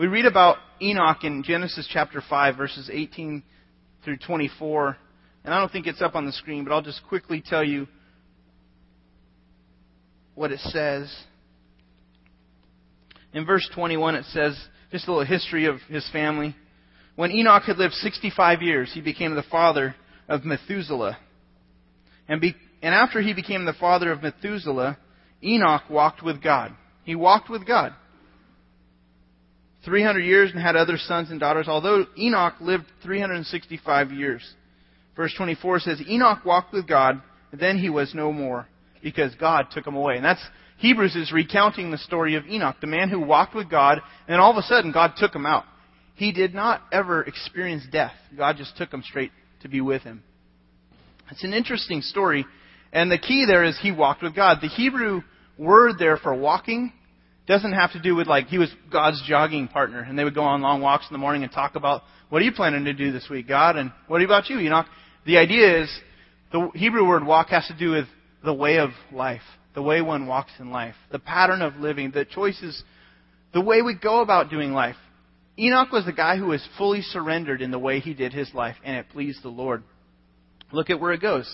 We 0.00 0.06
read 0.06 0.24
about 0.24 0.56
Enoch 0.80 1.24
in 1.24 1.42
Genesis 1.42 1.86
chapter 1.92 2.22
5, 2.26 2.56
verses 2.56 2.88
18 2.90 3.42
through 4.02 4.16
24. 4.16 4.96
And 5.44 5.52
I 5.52 5.60
don't 5.60 5.70
think 5.70 5.86
it's 5.86 6.00
up 6.00 6.14
on 6.14 6.24
the 6.24 6.32
screen, 6.32 6.64
but 6.64 6.72
I'll 6.72 6.80
just 6.80 7.02
quickly 7.06 7.44
tell 7.46 7.62
you 7.62 7.86
what 10.34 10.52
it 10.52 10.60
says. 10.60 11.14
In 13.34 13.44
verse 13.44 13.68
21, 13.74 14.14
it 14.14 14.24
says, 14.32 14.58
just 14.90 15.06
a 15.06 15.12
little 15.12 15.26
history 15.26 15.66
of 15.66 15.76
his 15.90 16.08
family. 16.08 16.56
When 17.16 17.30
Enoch 17.30 17.64
had 17.64 17.76
lived 17.76 17.92
65 17.92 18.62
years, 18.62 18.90
he 18.94 19.02
became 19.02 19.34
the 19.34 19.44
father 19.50 19.94
of 20.30 20.46
Methuselah. 20.46 21.18
And, 22.26 22.40
be, 22.40 22.54
and 22.80 22.94
after 22.94 23.20
he 23.20 23.34
became 23.34 23.66
the 23.66 23.74
father 23.74 24.10
of 24.10 24.22
Methuselah, 24.22 24.96
Enoch 25.44 25.82
walked 25.90 26.22
with 26.22 26.42
God. 26.42 26.74
He 27.04 27.14
walked 27.14 27.50
with 27.50 27.66
God. 27.66 27.92
300 29.84 30.20
years 30.20 30.50
and 30.50 30.60
had 30.60 30.76
other 30.76 30.98
sons 30.98 31.30
and 31.30 31.40
daughters, 31.40 31.68
although 31.68 32.06
Enoch 32.18 32.54
lived 32.60 32.84
365 33.02 34.12
years. 34.12 34.42
Verse 35.16 35.34
24 35.36 35.80
says, 35.80 36.00
Enoch 36.08 36.44
walked 36.44 36.72
with 36.72 36.86
God, 36.86 37.20
and 37.52 37.60
then 37.60 37.78
he 37.78 37.90
was 37.90 38.14
no 38.14 38.32
more, 38.32 38.66
because 39.02 39.34
God 39.36 39.66
took 39.70 39.86
him 39.86 39.96
away. 39.96 40.16
And 40.16 40.24
that's, 40.24 40.44
Hebrews 40.78 41.16
is 41.16 41.32
recounting 41.32 41.90
the 41.90 41.98
story 41.98 42.36
of 42.36 42.46
Enoch, 42.46 42.76
the 42.80 42.86
man 42.86 43.08
who 43.08 43.20
walked 43.20 43.54
with 43.54 43.70
God, 43.70 44.00
and 44.28 44.40
all 44.40 44.50
of 44.50 44.56
a 44.56 44.62
sudden 44.62 44.92
God 44.92 45.12
took 45.16 45.34
him 45.34 45.46
out. 45.46 45.64
He 46.14 46.32
did 46.32 46.54
not 46.54 46.82
ever 46.92 47.22
experience 47.22 47.84
death. 47.90 48.12
God 48.36 48.56
just 48.58 48.76
took 48.76 48.92
him 48.92 49.02
straight 49.02 49.32
to 49.62 49.68
be 49.68 49.80
with 49.80 50.02
him. 50.02 50.22
It's 51.30 51.44
an 51.44 51.54
interesting 51.54 52.02
story, 52.02 52.44
and 52.92 53.10
the 53.10 53.18
key 53.18 53.46
there 53.46 53.64
is 53.64 53.78
he 53.80 53.92
walked 53.92 54.22
with 54.22 54.34
God. 54.34 54.58
The 54.60 54.68
Hebrew 54.68 55.22
word 55.56 55.96
there 55.98 56.16
for 56.16 56.34
walking 56.34 56.92
doesn't 57.50 57.72
have 57.72 57.92
to 57.92 58.00
do 58.00 58.14
with 58.14 58.28
like 58.28 58.46
he 58.46 58.58
was 58.58 58.72
God's 58.92 59.20
jogging 59.26 59.66
partner, 59.66 60.00
and 60.00 60.16
they 60.16 60.22
would 60.22 60.36
go 60.36 60.44
on 60.44 60.62
long 60.62 60.80
walks 60.80 61.06
in 61.10 61.12
the 61.12 61.18
morning 61.18 61.42
and 61.42 61.50
talk 61.50 61.74
about 61.74 62.02
what 62.28 62.40
are 62.40 62.44
you 62.44 62.52
planning 62.52 62.84
to 62.84 62.92
do 62.92 63.10
this 63.10 63.28
week, 63.28 63.48
God, 63.48 63.76
and 63.76 63.92
what 64.06 64.22
about 64.22 64.48
you, 64.48 64.60
Enoch? 64.60 64.86
The 65.26 65.36
idea 65.36 65.82
is 65.82 66.00
the 66.52 66.70
Hebrew 66.74 67.06
word 67.06 67.26
walk 67.26 67.48
has 67.48 67.66
to 67.66 67.76
do 67.76 67.90
with 67.90 68.06
the 68.44 68.54
way 68.54 68.78
of 68.78 68.90
life, 69.12 69.42
the 69.74 69.82
way 69.82 70.00
one 70.00 70.28
walks 70.28 70.52
in 70.60 70.70
life, 70.70 70.94
the 71.10 71.18
pattern 71.18 71.60
of 71.60 71.74
living, 71.74 72.12
the 72.12 72.24
choices, 72.24 72.84
the 73.52 73.60
way 73.60 73.82
we 73.82 73.94
go 73.94 74.20
about 74.20 74.48
doing 74.48 74.72
life. 74.72 74.96
Enoch 75.58 75.90
was 75.90 76.04
the 76.04 76.12
guy 76.12 76.36
who 76.36 76.46
was 76.46 76.66
fully 76.78 77.02
surrendered 77.02 77.62
in 77.62 77.72
the 77.72 77.80
way 77.80 77.98
he 77.98 78.14
did 78.14 78.32
his 78.32 78.54
life, 78.54 78.76
and 78.84 78.96
it 78.96 79.10
pleased 79.10 79.42
the 79.42 79.48
Lord. 79.48 79.82
Look 80.70 80.88
at 80.88 81.00
where 81.00 81.12
it 81.12 81.20
goes. 81.20 81.46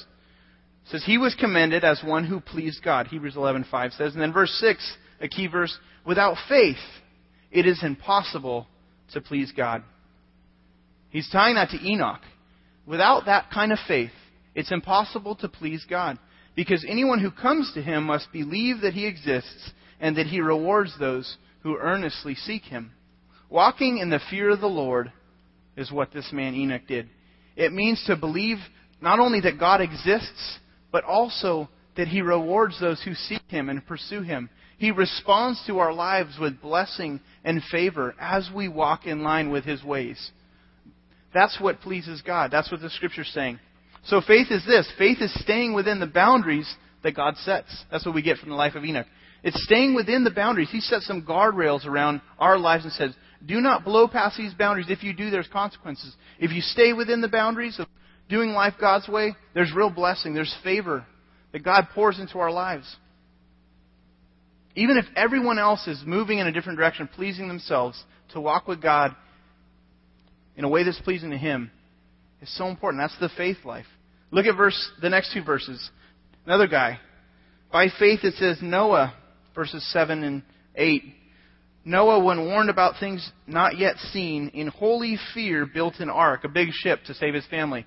It 0.85 0.91
says 0.91 1.05
he 1.07 1.17
was 1.17 1.35
commended 1.41 1.85
as 1.85 2.03
one 2.05 2.27
who 2.27 2.39
pleased 2.39 2.85
God. 2.85 3.07
Hebrews 3.07 3.35
11:5 3.35 3.97
says, 3.97 4.13
and 4.13 4.21
then 4.21 4.35
verse 4.35 4.55
6, 4.61 4.97
a 5.21 5.29
key 5.29 5.47
verse, 5.47 5.77
without 6.05 6.37
faith 6.49 6.77
it 7.51 7.67
is 7.67 7.83
impossible 7.83 8.67
to 9.13 9.21
please 9.21 9.53
God. 9.57 9.83
He's 11.11 11.31
tying 11.31 11.55
that 11.55 11.71
to 11.71 11.83
Enoch. 11.83 12.21
Without 12.87 13.27
that 13.27 13.51
kind 13.51 13.73
of 13.73 13.79
faith, 13.87 14.11
it's 14.55 14.73
impossible 14.73 15.37
to 15.37 15.49
please 15.49 15.85
God. 15.89 16.19
Because 16.55 16.85
anyone 16.89 17.21
who 17.21 17.31
comes 17.31 17.73
to 17.75 17.83
him 17.83 18.05
must 18.05 18.33
believe 18.33 18.81
that 18.83 18.95
he 18.95 19.07
exists 19.07 19.71
and 20.01 20.17
that 20.17 20.27
he 20.27 20.41
rewards 20.41 20.95
those 20.99 21.37
who 21.63 21.79
earnestly 21.79 22.35
seek 22.35 22.63
him. 22.63 22.93
Walking 23.49 23.99
in 23.99 24.11
the 24.11 24.21
fear 24.31 24.51
of 24.51 24.61
the 24.61 24.67
Lord 24.67 25.13
is 25.77 25.93
what 25.93 26.13
this 26.13 26.31
man 26.33 26.55
Enoch 26.55 26.87
did. 26.87 27.09
It 27.57 27.73
means 27.73 28.03
to 28.07 28.17
believe 28.17 28.59
not 29.01 29.19
only 29.19 29.41
that 29.41 29.59
God 29.59 29.81
exists, 29.81 30.59
but 30.91 31.05
also 31.05 31.69
that 31.97 32.09
he 32.09 32.21
rewards 32.21 32.79
those 32.81 33.03
who 33.03 33.15
seek 33.15 33.43
him 33.49 33.69
and 33.69 33.87
pursue 33.87 34.23
him. 34.23 34.51
He 34.79 34.91
responds 34.91 35.63
to 35.67 35.79
our 35.79 35.93
lives 35.93 36.37
with 36.39 36.61
blessing 36.61 37.21
and 37.45 37.63
favor 37.71 38.15
as 38.21 38.51
we 38.55 38.69
walk 38.69 39.07
in 39.07 39.23
line 39.23 39.51
with 39.51 39.65
his 39.65 39.83
ways. 39.83 40.31
That's 41.33 41.59
what 41.61 41.81
pleases 41.81 42.23
God. 42.23 42.51
That's 42.51 42.71
what 42.71 42.81
the 42.81 42.91
scripture's 42.91 43.31
saying. 43.35 43.59
So 44.05 44.21
faith 44.21 44.49
is 44.51 44.65
this. 44.67 44.91
Faith 44.99 45.19
is 45.21 45.33
staying 45.43 45.75
within 45.75 45.99
the 45.99 46.07
boundaries 46.07 46.73
that 47.03 47.17
God 47.17 47.37
sets. 47.39 47.85
That's 47.91 48.05
what 48.05 48.15
we 48.15 48.23
get 48.23 48.39
from 48.39 48.51
the 48.51 48.55
life 48.55 48.75
of 48.75 48.85
Enoch. 48.85 49.07
It's 49.43 49.63
staying 49.65 49.95
within 49.95 50.25
the 50.25 50.31
boundaries. 50.31 50.71
He 50.71 50.81
sets 50.81 51.07
some 51.07 51.23
guardrails 51.23 51.87
around 51.87 52.21
our 52.39 52.59
lives 52.59 52.85
and 52.85 52.93
says, 52.93 53.15
do 53.45 53.61
not 53.61 53.85
blow 53.85 54.09
past 54.09 54.37
these 54.37 54.55
boundaries. 54.55 54.87
If 54.89 55.03
you 55.03 55.13
do, 55.13 55.31
there's 55.31 55.49
consequences. 55.49 56.15
If 56.39 56.53
you 56.53 56.61
stay 56.61 56.93
within 56.93 57.21
the 57.21 57.29
boundaries 57.29 57.79
of 57.79 57.87
doing 58.29 58.51
life 58.51 58.75
God's 58.81 59.09
way, 59.09 59.37
there's 59.55 59.73
real 59.75 59.91
blessing. 59.91 60.35
There's 60.35 60.55
favor 60.65 61.05
that 61.53 61.63
God 61.63 61.89
pours 61.95 62.19
into 62.19 62.39
our 62.39 62.51
lives. 62.51 62.97
Even 64.77 64.99
if 64.99 65.07
everyone 65.17 65.59
else 65.59 65.87
is 65.89 66.03
moving 66.07 66.39
in 66.39 66.47
a 66.47 66.53
different 66.53 66.79
direction, 66.79 67.09
pleasing 67.09 67.49
themselves, 67.49 68.03
to 68.33 68.41
walk 68.41 68.69
with 68.69 68.81
God 68.83 69.17
in 70.57 70.65
a 70.65 70.69
way 70.69 70.85
that's 70.85 71.01
pleasing 71.01 71.31
to 71.31 71.39
Him 71.39 71.71
is 72.43 72.55
so 72.57 72.67
important. 72.67 73.03
That's 73.03 73.19
the 73.19 73.37
faith 73.37 73.59
life. 73.65 73.87
Look 74.31 74.47
at 74.47 74.57
verse, 74.57 74.91
the 75.01 75.09
next 75.09 75.33
two 75.33 75.43
verses. 75.43 75.91
Another 76.45 76.67
guy. 76.67 76.99
By 77.73 77.89
faith 77.99 78.21
it 78.23 78.35
says 78.35 78.59
Noah, 78.61 79.15
verses 79.55 79.87
7 79.93 80.23
and 80.23 80.43
8. 80.75 81.03
Noah, 81.85 82.23
when 82.23 82.47
warned 82.47 82.69
about 82.69 82.99
things 82.99 83.31
not 83.47 83.79
yet 83.79 83.97
seen, 84.13 84.51
in 84.55 84.67
holy 84.69 85.19
fear 85.35 85.67
built 85.67 86.01
an 86.01 86.11
ark, 86.11 86.45
a 86.45 86.49
big 86.49 86.69
ship 86.73 87.01
to 87.07 87.15
save 87.15 87.35
his 87.35 87.47
family. 87.47 87.87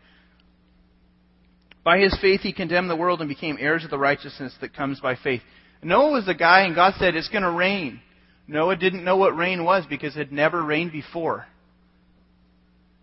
By 1.83 1.99
his 1.99 2.17
faith 2.21 2.41
he 2.41 2.53
condemned 2.53 2.89
the 2.89 2.95
world 2.95 3.19
and 3.19 3.29
became 3.29 3.57
heirs 3.59 3.83
of 3.83 3.89
the 3.89 3.97
righteousness 3.97 4.53
that 4.61 4.75
comes 4.75 4.99
by 4.99 5.15
faith. 5.15 5.41
Noah 5.81 6.11
was 6.11 6.25
the 6.25 6.35
guy, 6.35 6.61
and 6.61 6.75
God 6.75 6.93
said, 6.97 7.15
It's 7.15 7.29
going 7.29 7.43
to 7.43 7.51
rain. 7.51 8.01
Noah 8.47 8.75
didn't 8.75 9.03
know 9.03 9.17
what 9.17 9.37
rain 9.37 9.63
was 9.63 9.85
because 9.89 10.15
it 10.15 10.19
had 10.19 10.31
never 10.31 10.63
rained 10.63 10.91
before. 10.91 11.45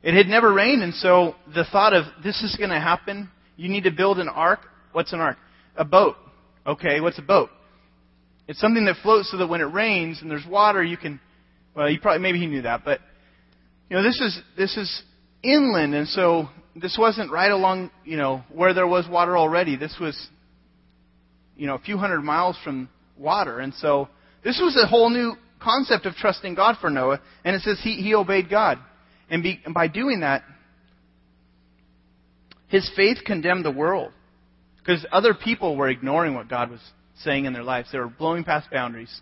It 0.02 0.14
had 0.14 0.26
never 0.26 0.52
rained, 0.52 0.82
and 0.82 0.94
so 0.94 1.34
the 1.54 1.64
thought 1.64 1.92
of 1.92 2.04
this 2.22 2.42
is 2.42 2.56
going 2.56 2.70
to 2.70 2.80
happen, 2.80 3.30
you 3.56 3.68
need 3.68 3.84
to 3.84 3.90
build 3.90 4.18
an 4.18 4.28
ark. 4.28 4.60
What's 4.92 5.12
an 5.12 5.20
ark? 5.20 5.36
A 5.76 5.84
boat. 5.84 6.16
Okay, 6.66 7.00
what's 7.00 7.18
a 7.18 7.22
boat? 7.22 7.50
It's 8.48 8.60
something 8.60 8.84
that 8.84 8.96
floats 9.02 9.30
so 9.30 9.38
that 9.38 9.48
when 9.48 9.60
it 9.60 9.64
rains 9.64 10.20
and 10.20 10.30
there's 10.30 10.46
water, 10.46 10.82
you 10.82 10.96
can. 10.96 11.20
Well, 11.74 11.90
you 11.90 12.00
probably 12.00 12.22
maybe 12.22 12.38
he 12.38 12.46
knew 12.46 12.62
that, 12.62 12.84
but 12.84 13.00
you 13.90 13.96
know 13.96 14.02
this 14.02 14.20
is 14.20 14.40
this 14.56 14.76
is 14.76 15.02
inland, 15.42 15.94
and 15.94 16.08
so 16.08 16.48
this 16.74 16.96
wasn't 16.98 17.30
right 17.30 17.50
along 17.50 17.90
you 18.04 18.16
know 18.16 18.42
where 18.52 18.74
there 18.74 18.86
was 18.86 19.08
water 19.08 19.36
already. 19.36 19.76
This 19.76 19.96
was 20.00 20.16
you 21.56 21.66
know 21.66 21.74
a 21.74 21.80
few 21.80 21.98
hundred 21.98 22.22
miles 22.22 22.56
from 22.62 22.88
water, 23.16 23.60
and 23.60 23.74
so 23.74 24.08
this 24.44 24.60
was 24.62 24.76
a 24.82 24.86
whole 24.86 25.10
new 25.10 25.34
concept 25.60 26.06
of 26.06 26.14
trusting 26.14 26.54
God 26.54 26.76
for 26.80 26.90
Noah. 26.90 27.20
And 27.44 27.56
it 27.56 27.62
says 27.62 27.78
he 27.82 27.96
he 27.96 28.14
obeyed 28.14 28.48
God. 28.48 28.78
And, 29.28 29.42
be, 29.42 29.60
and 29.64 29.74
by 29.74 29.88
doing 29.88 30.20
that, 30.20 30.44
his 32.68 32.88
faith 32.94 33.18
condemned 33.24 33.64
the 33.64 33.72
world. 33.72 34.12
Because 34.78 35.04
other 35.10 35.34
people 35.34 35.76
were 35.76 35.88
ignoring 35.88 36.34
what 36.34 36.48
God 36.48 36.70
was 36.70 36.80
saying 37.22 37.44
in 37.44 37.52
their 37.52 37.64
lives. 37.64 37.88
They 37.90 37.98
were 37.98 38.06
blowing 38.06 38.44
past 38.44 38.70
boundaries. 38.70 39.20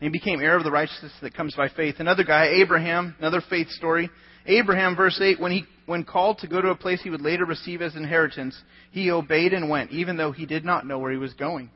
he 0.00 0.08
became 0.08 0.40
heir 0.40 0.56
of 0.56 0.64
the 0.64 0.70
righteousness 0.70 1.12
that 1.20 1.34
comes 1.34 1.54
by 1.54 1.68
faith. 1.68 1.96
Another 1.98 2.24
guy, 2.24 2.48
Abraham, 2.62 3.14
another 3.18 3.42
faith 3.50 3.68
story. 3.68 4.08
Abraham, 4.46 4.96
verse 4.96 5.20
8, 5.20 5.40
when 5.40 5.52
he 5.52 5.64
when 5.86 6.04
called 6.04 6.38
to 6.38 6.46
go 6.46 6.60
to 6.60 6.70
a 6.70 6.76
place 6.76 7.02
he 7.02 7.10
would 7.10 7.20
later 7.20 7.44
receive 7.44 7.82
as 7.82 7.96
inheritance, 7.96 8.56
he 8.92 9.10
obeyed 9.10 9.52
and 9.52 9.68
went, 9.68 9.90
even 9.90 10.16
though 10.16 10.32
he 10.32 10.46
did 10.46 10.64
not 10.64 10.86
know 10.86 10.98
where 10.98 11.10
he 11.10 11.18
was 11.18 11.34
going. 11.34 11.70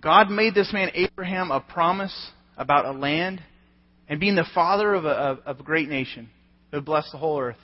God 0.00 0.30
made 0.30 0.54
this 0.54 0.72
man 0.72 0.90
Abraham 0.94 1.50
a 1.50 1.60
promise 1.60 2.30
about 2.56 2.84
a 2.84 2.92
land 2.92 3.42
and 4.08 4.20
being 4.20 4.34
the 4.34 4.46
father 4.54 4.94
of 4.94 5.04
a, 5.04 5.38
of 5.44 5.60
a 5.60 5.62
great 5.62 5.88
nation 5.88 6.28
that 6.70 6.78
would 6.78 6.84
bless 6.84 7.10
the 7.10 7.18
whole 7.18 7.40
earth. 7.40 7.56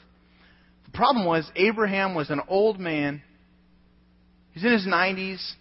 The 0.85 0.93
problem 0.93 1.27
was, 1.27 1.51
Abraham 1.57 2.15
was 2.15 2.31
an 2.31 2.41
old 2.49 2.79
man. 2.79 3.23
He's 4.53 4.65
in 4.65 4.73
his 4.73 4.87
90s. 4.87 5.53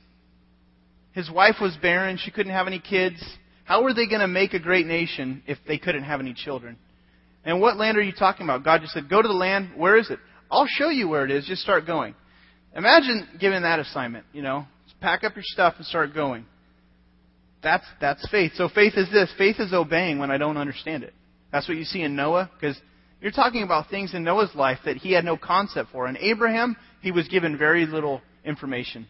His 1.13 1.29
wife 1.29 1.55
was 1.61 1.75
barren. 1.81 2.17
She 2.17 2.31
couldn't 2.31 2.51
have 2.51 2.67
any 2.67 2.79
kids. 2.79 3.23
How 3.65 3.83
were 3.83 3.93
they 3.93 4.07
going 4.07 4.21
to 4.21 4.27
make 4.27 4.53
a 4.53 4.59
great 4.59 4.85
nation 4.85 5.43
if 5.47 5.57
they 5.67 5.77
couldn't 5.77 6.03
have 6.03 6.19
any 6.19 6.33
children? 6.33 6.77
And 7.43 7.59
what 7.59 7.77
land 7.77 7.97
are 7.97 8.01
you 8.01 8.13
talking 8.13 8.45
about? 8.45 8.63
God 8.63 8.81
just 8.81 8.93
said, 8.93 9.09
Go 9.09 9.21
to 9.21 9.27
the 9.27 9.33
land. 9.33 9.71
Where 9.75 9.97
is 9.97 10.09
it? 10.09 10.19
I'll 10.49 10.67
show 10.67 10.89
you 10.89 11.07
where 11.07 11.25
it 11.25 11.31
is. 11.31 11.45
Just 11.45 11.61
start 11.61 11.85
going. 11.85 12.15
Imagine 12.75 13.27
giving 13.39 13.63
that 13.63 13.79
assignment, 13.79 14.25
you 14.33 14.41
know. 14.41 14.65
Just 14.85 14.99
pack 15.01 15.23
up 15.23 15.35
your 15.35 15.43
stuff 15.45 15.75
and 15.77 15.85
start 15.85 16.13
going. 16.13 16.45
That's, 17.63 17.85
that's 17.99 18.27
faith. 18.29 18.51
So 18.55 18.69
faith 18.69 18.93
is 18.95 19.09
this. 19.11 19.31
Faith 19.37 19.55
is 19.59 19.73
obeying 19.73 20.19
when 20.19 20.29
I 20.29 20.37
don't 20.37 20.57
understand 20.57 21.03
it. 21.03 21.13
That's 21.51 21.67
what 21.67 21.77
you 21.77 21.83
see 21.83 22.01
in 22.01 22.15
Noah, 22.15 22.51
because 22.53 22.77
you're 23.21 23.31
talking 23.31 23.63
about 23.63 23.89
things 23.89 24.13
in 24.13 24.23
Noah's 24.23 24.53
life 24.53 24.79
that 24.85 24.97
he 24.97 25.13
had 25.13 25.25
no 25.25 25.37
concept 25.37 25.91
for. 25.91 26.07
In 26.07 26.17
Abraham, 26.17 26.75
he 27.01 27.11
was 27.11 27.27
given 27.27 27.57
very 27.57 27.87
little 27.87 28.21
information. 28.43 29.07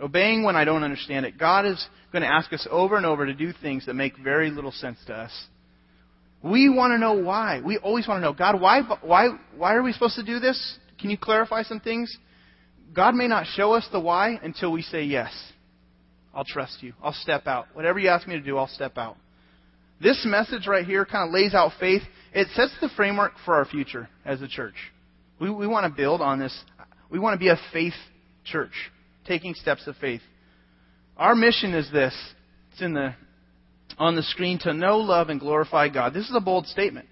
Obeying 0.00 0.42
when 0.42 0.56
I 0.56 0.64
don't 0.64 0.82
understand 0.82 1.24
it. 1.26 1.38
God 1.38 1.64
is 1.64 1.86
going 2.12 2.22
to 2.22 2.28
ask 2.28 2.52
us 2.52 2.66
over 2.70 2.96
and 2.96 3.06
over 3.06 3.26
to 3.26 3.34
do 3.34 3.52
things 3.62 3.86
that 3.86 3.94
make 3.94 4.16
very 4.18 4.50
little 4.50 4.72
sense 4.72 4.98
to 5.06 5.14
us. 5.14 5.46
We 6.42 6.68
want 6.68 6.92
to 6.92 6.98
know 6.98 7.14
why. 7.14 7.60
We 7.64 7.78
always 7.78 8.06
want 8.06 8.18
to 8.18 8.22
know, 8.22 8.32
God, 8.32 8.60
why, 8.60 8.82
why, 9.02 9.28
why 9.56 9.74
are 9.74 9.82
we 9.82 9.92
supposed 9.92 10.16
to 10.16 10.24
do 10.24 10.38
this? 10.38 10.78
Can 11.00 11.10
you 11.10 11.18
clarify 11.18 11.62
some 11.62 11.80
things? 11.80 12.16
God 12.94 13.14
may 13.14 13.26
not 13.26 13.46
show 13.46 13.72
us 13.72 13.86
the 13.90 14.00
why 14.00 14.38
until 14.42 14.70
we 14.70 14.82
say 14.82 15.04
yes. 15.04 15.32
I'll 16.34 16.44
trust 16.44 16.82
you. 16.82 16.92
I'll 17.02 17.14
step 17.14 17.46
out. 17.46 17.66
Whatever 17.72 17.98
you 17.98 18.08
ask 18.08 18.28
me 18.28 18.34
to 18.34 18.42
do, 18.42 18.58
I'll 18.58 18.68
step 18.68 18.98
out. 18.98 19.16
This 20.00 20.22
message 20.26 20.66
right 20.66 20.84
here 20.84 21.06
kind 21.06 21.28
of 21.28 21.34
lays 21.34 21.54
out 21.54 21.72
faith. 21.80 22.02
It 22.34 22.48
sets 22.54 22.72
the 22.80 22.90
framework 22.96 23.32
for 23.44 23.54
our 23.54 23.64
future 23.64 24.08
as 24.24 24.42
a 24.42 24.48
church. 24.48 24.74
We, 25.40 25.50
we 25.50 25.66
want 25.66 25.84
to 25.84 25.96
build 25.96 26.20
on 26.20 26.38
this. 26.38 26.56
We 27.10 27.18
want 27.18 27.34
to 27.34 27.38
be 27.38 27.48
a 27.48 27.58
faith 27.72 27.94
church. 28.44 28.72
Taking 29.26 29.54
steps 29.54 29.86
of 29.86 29.96
faith. 29.96 30.22
Our 31.16 31.34
mission 31.34 31.74
is 31.74 31.90
this. 31.92 32.14
It's 32.72 32.82
in 32.82 32.94
the 32.94 33.14
on 33.98 34.16
the 34.16 34.22
screen 34.22 34.58
to 34.60 34.74
know, 34.74 34.98
love, 34.98 35.28
and 35.28 35.40
glorify 35.40 35.88
God. 35.88 36.12
This 36.12 36.28
is 36.28 36.36
a 36.36 36.40
bold 36.40 36.66
statement. 36.66 37.06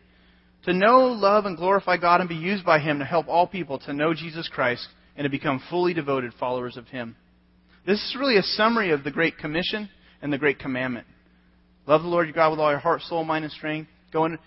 To 0.64 0.72
know, 0.72 1.07
love, 1.09 1.46
and 1.46 1.57
glorify 1.57 1.96
God 1.96 2.20
and 2.20 2.29
be 2.29 2.35
used 2.35 2.64
by 2.64 2.79
Him 2.79 2.98
to 2.98 3.05
help 3.05 3.29
all 3.29 3.46
people 3.46 3.79
to 3.81 3.92
know 3.92 4.12
Jesus 4.14 4.48
Christ 4.48 4.87
and 5.16 5.24
to 5.24 5.31
become 5.31 5.62
fully 5.70 5.94
devoted 5.94 6.33
followers 6.38 6.77
of 6.77 6.87
Him. 6.88 7.16
This 7.87 7.98
is 7.98 8.16
really 8.18 8.37
a 8.37 8.42
summary 8.42 8.90
of 8.90 9.05
the 9.05 9.11
Great 9.11 9.38
Commission 9.38 9.88
and 10.22 10.33
the 10.33 10.38
Great 10.38 10.59
Commandment. 10.59 11.07
Love 11.87 12.03
the 12.03 12.09
Lord 12.09 12.27
your 12.27 12.35
God 12.35 12.50
with 12.50 12.61
all 12.61 12.70
your 12.70 12.79
heart, 12.79 13.03
soul, 13.03 13.24
mind, 13.24 13.44
and 13.44 13.53
strength. 13.53 13.90
Go 14.12 14.24
and, 14.24 14.38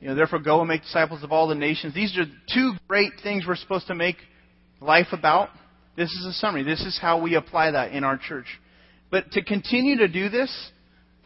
you 0.00 0.08
know, 0.08 0.14
therefore 0.14 0.38
go 0.38 0.60
and 0.60 0.68
make 0.68 0.82
disciples 0.82 1.22
of 1.22 1.30
all 1.30 1.46
the 1.46 1.54
nations. 1.54 1.94
These 1.94 2.16
are 2.16 2.24
two 2.52 2.72
great 2.88 3.12
things 3.22 3.44
we're 3.46 3.56
supposed 3.56 3.86
to 3.88 3.94
make 3.94 4.16
life 4.80 5.08
about. 5.12 5.50
This 5.96 6.10
is 6.10 6.26
a 6.26 6.32
summary. 6.32 6.62
This 6.62 6.80
is 6.80 6.98
how 7.00 7.20
we 7.20 7.34
apply 7.34 7.72
that 7.72 7.92
in 7.92 8.04
our 8.04 8.16
church. 8.16 8.46
But 9.10 9.32
to 9.32 9.42
continue 9.42 9.98
to 9.98 10.08
do 10.08 10.28
this 10.28 10.70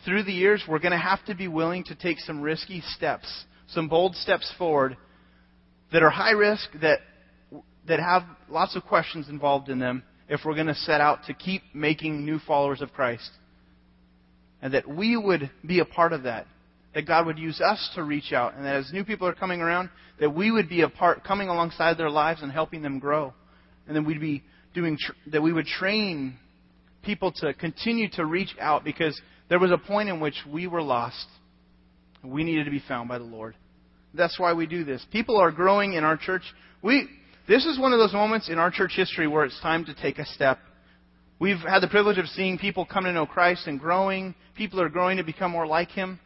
through 0.05 0.25
the 0.25 0.33
years, 0.33 0.63
we're 0.67 0.79
going 0.79 0.93
to 0.93 0.99
have 0.99 1.25
to 1.27 1.35
be 1.35 1.49
willing 1.49 1.85
to 1.85 1.95
take 1.95 2.19
some 2.21 2.41
risky 2.41 2.83
steps, 2.95 3.45
some 3.69 3.89
bold 3.89 4.17
steps 4.17 4.53
forward 4.59 4.97
that 5.93 6.03
are 6.03 6.11
high 6.11 6.33
risk, 6.33 6.69
that, 6.81 7.01
that 7.87 8.01
have 8.01 8.23
lots 8.49 8.75
of 8.75 8.85
questions 8.85 9.29
involved 9.29 9.69
in 9.69 9.79
them 9.79 10.03
if 10.29 10.41
we're 10.45 10.55
going 10.55 10.67
to 10.67 10.75
set 10.75 11.01
out 11.01 11.25
to 11.27 11.35
keep 11.35 11.63
making 11.75 12.25
new 12.25 12.39
followers 12.47 12.81
of 12.81 12.93
Christ. 12.93 13.31
And 14.63 14.73
that 14.73 14.89
we 14.89 15.17
would 15.17 15.51
be 15.65 15.81
a 15.81 15.85
part 15.85 16.15
of 16.15 16.23
that. 16.23 16.47
That 16.95 17.07
God 17.07 17.27
would 17.27 17.39
use 17.39 17.61
us 17.61 17.91
to 17.97 18.03
reach 18.03 18.33
out. 18.33 18.55
And 18.55 18.65
that 18.65 18.77
as 18.77 18.93
new 18.93 19.05
people 19.05 19.29
are 19.29 19.35
coming 19.35 19.61
around, 19.61 19.91
that 20.21 20.31
we 20.31 20.51
would 20.51 20.69
be 20.69 20.81
a 20.81 20.89
part, 20.89 21.23
coming 21.23 21.49
alongside 21.49 21.99
their 21.99 22.09
lives 22.09 22.41
and 22.41 22.51
helping 22.51 22.81
them 22.81 22.99
grow. 22.99 23.35
And 23.87 23.95
then 23.95 24.05
we'd 24.05 24.21
be 24.21 24.43
doing, 24.75 24.99
that 25.29 25.43
we 25.43 25.53
would 25.53 25.67
train 25.67 26.37
people 27.03 27.33
to 27.33 27.55
continue 27.55 28.09
to 28.11 28.25
reach 28.25 28.55
out 28.61 28.85
because 28.85 29.21
there 29.49 29.59
was 29.59 29.71
a 29.71 29.79
point 29.79 30.09
in 30.09 30.21
which 30.21 30.37
we 30.51 30.67
were 30.67 30.83
lost. 30.83 31.27
We 32.23 32.45
needed 32.45 32.65
to 32.65 32.71
be 32.71 32.83
found 32.87 33.09
by 33.09 33.19
the 33.19 33.25
Lord. 33.25 33.55
That's 34.15 34.39
why 34.39 34.53
we 34.53 34.67
do 34.67 34.85
this. 34.85 35.05
People 35.13 35.37
are 35.39 35.51
growing 35.51 35.95
in 35.95 36.05
our 36.05 36.17
church. 36.17 36.43
We, 36.83 37.09
this 37.47 37.67
is 37.67 37.79
one 37.79 37.93
of 37.93 37.99
those 37.99 38.13
moments 38.13 38.49
in 38.49 38.59
our 38.59 38.71
church 38.71 38.93
history 38.95 39.27
where 39.27 39.45
it's 39.45 39.61
time 39.61 39.85
to 39.87 39.95
take 39.95 40.19
a 40.19 40.27
step. 40.27 40.59
We've 41.39 41.59
had 41.59 41.81
the 41.81 41.89
privilege 41.89 42.19
of 42.19 42.27
seeing 42.27 42.59
people 42.59 42.87
come 42.87 43.05
to 43.05 43.13
know 43.13 43.27
Christ 43.27 43.67
and 43.67 43.79
growing. 43.79 44.35
People 44.55 44.81
are 44.81 44.89
growing 44.89 45.17
to 45.19 45.25
become 45.25 45.51
more 45.51 45.67
like 45.67 45.91
Him. 45.91 46.21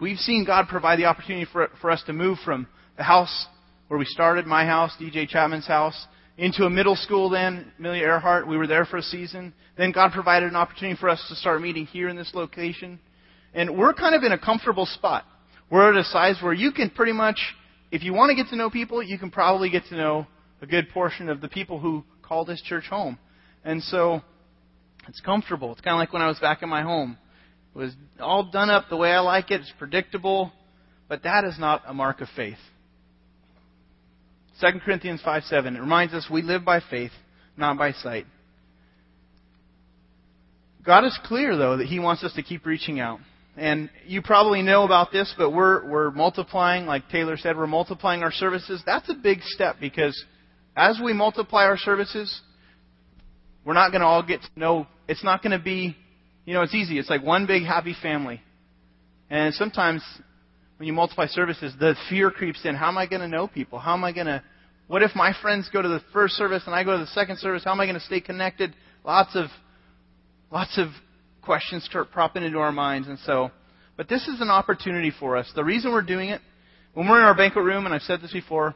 We've 0.00 0.18
seen 0.18 0.44
God 0.44 0.66
provide 0.68 0.98
the 0.98 1.06
opportunity 1.06 1.46
for, 1.50 1.68
for 1.80 1.90
us 1.90 2.02
to 2.06 2.12
move 2.12 2.38
from 2.44 2.66
the 2.96 3.04
house 3.04 3.46
where 3.88 3.98
we 3.98 4.04
started, 4.04 4.44
my 4.44 4.66
house, 4.66 4.92
DJ 5.00 5.28
Chapman's 5.28 5.66
house, 5.66 6.06
into 6.38 6.64
a 6.64 6.70
middle 6.70 6.96
school 6.96 7.30
then, 7.30 7.72
Amelia 7.78 8.02
Earhart. 8.02 8.46
We 8.46 8.56
were 8.56 8.66
there 8.66 8.84
for 8.84 8.98
a 8.98 9.02
season. 9.02 9.54
Then 9.76 9.92
God 9.92 10.12
provided 10.12 10.50
an 10.50 10.56
opportunity 10.56 10.98
for 10.98 11.08
us 11.08 11.24
to 11.28 11.34
start 11.36 11.62
meeting 11.62 11.86
here 11.86 12.08
in 12.08 12.16
this 12.16 12.32
location. 12.34 12.98
And 13.54 13.76
we're 13.76 13.94
kind 13.94 14.14
of 14.14 14.22
in 14.22 14.32
a 14.32 14.38
comfortable 14.38 14.86
spot. 14.86 15.24
We're 15.70 15.90
at 15.90 15.98
a 15.98 16.04
size 16.04 16.36
where 16.42 16.52
you 16.52 16.72
can 16.72 16.90
pretty 16.90 17.12
much 17.12 17.38
if 17.90 18.02
you 18.02 18.12
want 18.12 18.30
to 18.30 18.34
get 18.34 18.50
to 18.50 18.56
know 18.56 18.68
people, 18.68 19.02
you 19.02 19.18
can 19.18 19.30
probably 19.30 19.70
get 19.70 19.84
to 19.86 19.96
know 19.96 20.26
a 20.60 20.66
good 20.66 20.90
portion 20.90 21.28
of 21.28 21.40
the 21.40 21.48
people 21.48 21.78
who 21.78 22.04
call 22.22 22.44
this 22.44 22.60
church 22.62 22.84
home. 22.84 23.18
And 23.64 23.82
so 23.82 24.22
it's 25.08 25.20
comfortable. 25.20 25.72
It's 25.72 25.80
kind 25.80 25.94
of 25.94 25.98
like 25.98 26.12
when 26.12 26.22
I 26.22 26.26
was 26.26 26.38
back 26.38 26.62
in 26.62 26.68
my 26.68 26.82
home. 26.82 27.16
It 27.74 27.78
was 27.78 27.92
all 28.18 28.50
done 28.50 28.70
up 28.70 28.86
the 28.88 28.96
way 28.96 29.12
I 29.12 29.20
like 29.20 29.50
it. 29.50 29.60
It's 29.60 29.72
predictable. 29.78 30.52
But 31.08 31.22
that 31.22 31.44
is 31.44 31.58
not 31.58 31.82
a 31.86 31.94
mark 31.94 32.20
of 32.20 32.28
faith. 32.34 32.58
2 34.60 34.80
Corinthians 34.84 35.20
5 35.24 35.44
7. 35.44 35.76
It 35.76 35.80
reminds 35.80 36.14
us 36.14 36.28
we 36.30 36.42
live 36.42 36.64
by 36.64 36.80
faith, 36.90 37.12
not 37.56 37.78
by 37.78 37.92
sight. 37.92 38.26
God 40.84 41.04
is 41.04 41.18
clear, 41.24 41.56
though, 41.56 41.78
that 41.78 41.86
He 41.86 41.98
wants 41.98 42.22
us 42.22 42.32
to 42.34 42.42
keep 42.42 42.64
reaching 42.64 43.00
out. 43.00 43.18
And 43.56 43.90
you 44.06 44.22
probably 44.22 44.62
know 44.62 44.84
about 44.84 45.12
this, 45.12 45.34
but 45.36 45.50
we're, 45.50 45.88
we're 45.88 46.10
multiplying, 46.10 46.84
like 46.84 47.08
Taylor 47.08 47.36
said, 47.36 47.56
we're 47.56 47.66
multiplying 47.66 48.22
our 48.22 48.30
services. 48.30 48.82
That's 48.84 49.08
a 49.08 49.14
big 49.14 49.40
step 49.42 49.76
because 49.80 50.24
as 50.76 51.00
we 51.02 51.14
multiply 51.14 51.64
our 51.64 51.78
services, 51.78 52.40
we're 53.64 53.72
not 53.72 53.90
going 53.92 54.02
to 54.02 54.06
all 54.06 54.22
get 54.22 54.42
to 54.42 54.48
know, 54.60 54.86
it's 55.08 55.24
not 55.24 55.42
going 55.42 55.58
to 55.58 55.62
be, 55.62 55.96
you 56.44 56.52
know, 56.52 56.62
it's 56.62 56.74
easy. 56.74 56.98
It's 56.98 57.08
like 57.08 57.22
one 57.22 57.46
big 57.46 57.64
happy 57.64 57.96
family. 58.00 58.42
And 59.30 59.54
sometimes 59.54 60.02
when 60.76 60.86
you 60.86 60.92
multiply 60.92 61.26
services, 61.26 61.72
the 61.78 61.94
fear 62.10 62.30
creeps 62.30 62.60
in. 62.64 62.74
How 62.74 62.88
am 62.88 62.98
I 62.98 63.06
going 63.06 63.22
to 63.22 63.28
know 63.28 63.48
people? 63.48 63.78
How 63.78 63.94
am 63.94 64.04
I 64.04 64.12
going 64.12 64.26
to, 64.26 64.42
what 64.88 65.02
if 65.02 65.14
my 65.14 65.32
friends 65.40 65.68
go 65.72 65.80
to 65.80 65.88
the 65.88 66.02
first 66.12 66.34
service 66.34 66.62
and 66.66 66.74
I 66.74 66.84
go 66.84 66.92
to 66.92 66.98
the 66.98 67.06
second 67.08 67.38
service? 67.38 67.64
How 67.64 67.72
am 67.72 67.80
I 67.80 67.86
going 67.86 67.98
to 67.98 68.04
stay 68.04 68.20
connected? 68.20 68.74
Lots 69.04 69.34
of, 69.34 69.46
lots 70.50 70.78
of 70.78 70.88
questions 71.42 71.84
start 71.84 72.10
propping 72.10 72.42
into 72.42 72.58
our 72.58 72.72
minds. 72.72 73.08
And 73.08 73.18
so, 73.20 73.50
but 73.96 74.08
this 74.08 74.28
is 74.28 74.40
an 74.40 74.50
opportunity 74.50 75.12
for 75.18 75.36
us. 75.36 75.50
The 75.54 75.64
reason 75.64 75.92
we're 75.92 76.02
doing 76.02 76.28
it, 76.28 76.42
when 76.92 77.08
we're 77.08 77.18
in 77.18 77.24
our 77.24 77.36
banquet 77.36 77.64
room, 77.64 77.86
and 77.86 77.94
I've 77.94 78.02
said 78.02 78.20
this 78.20 78.32
before, 78.32 78.74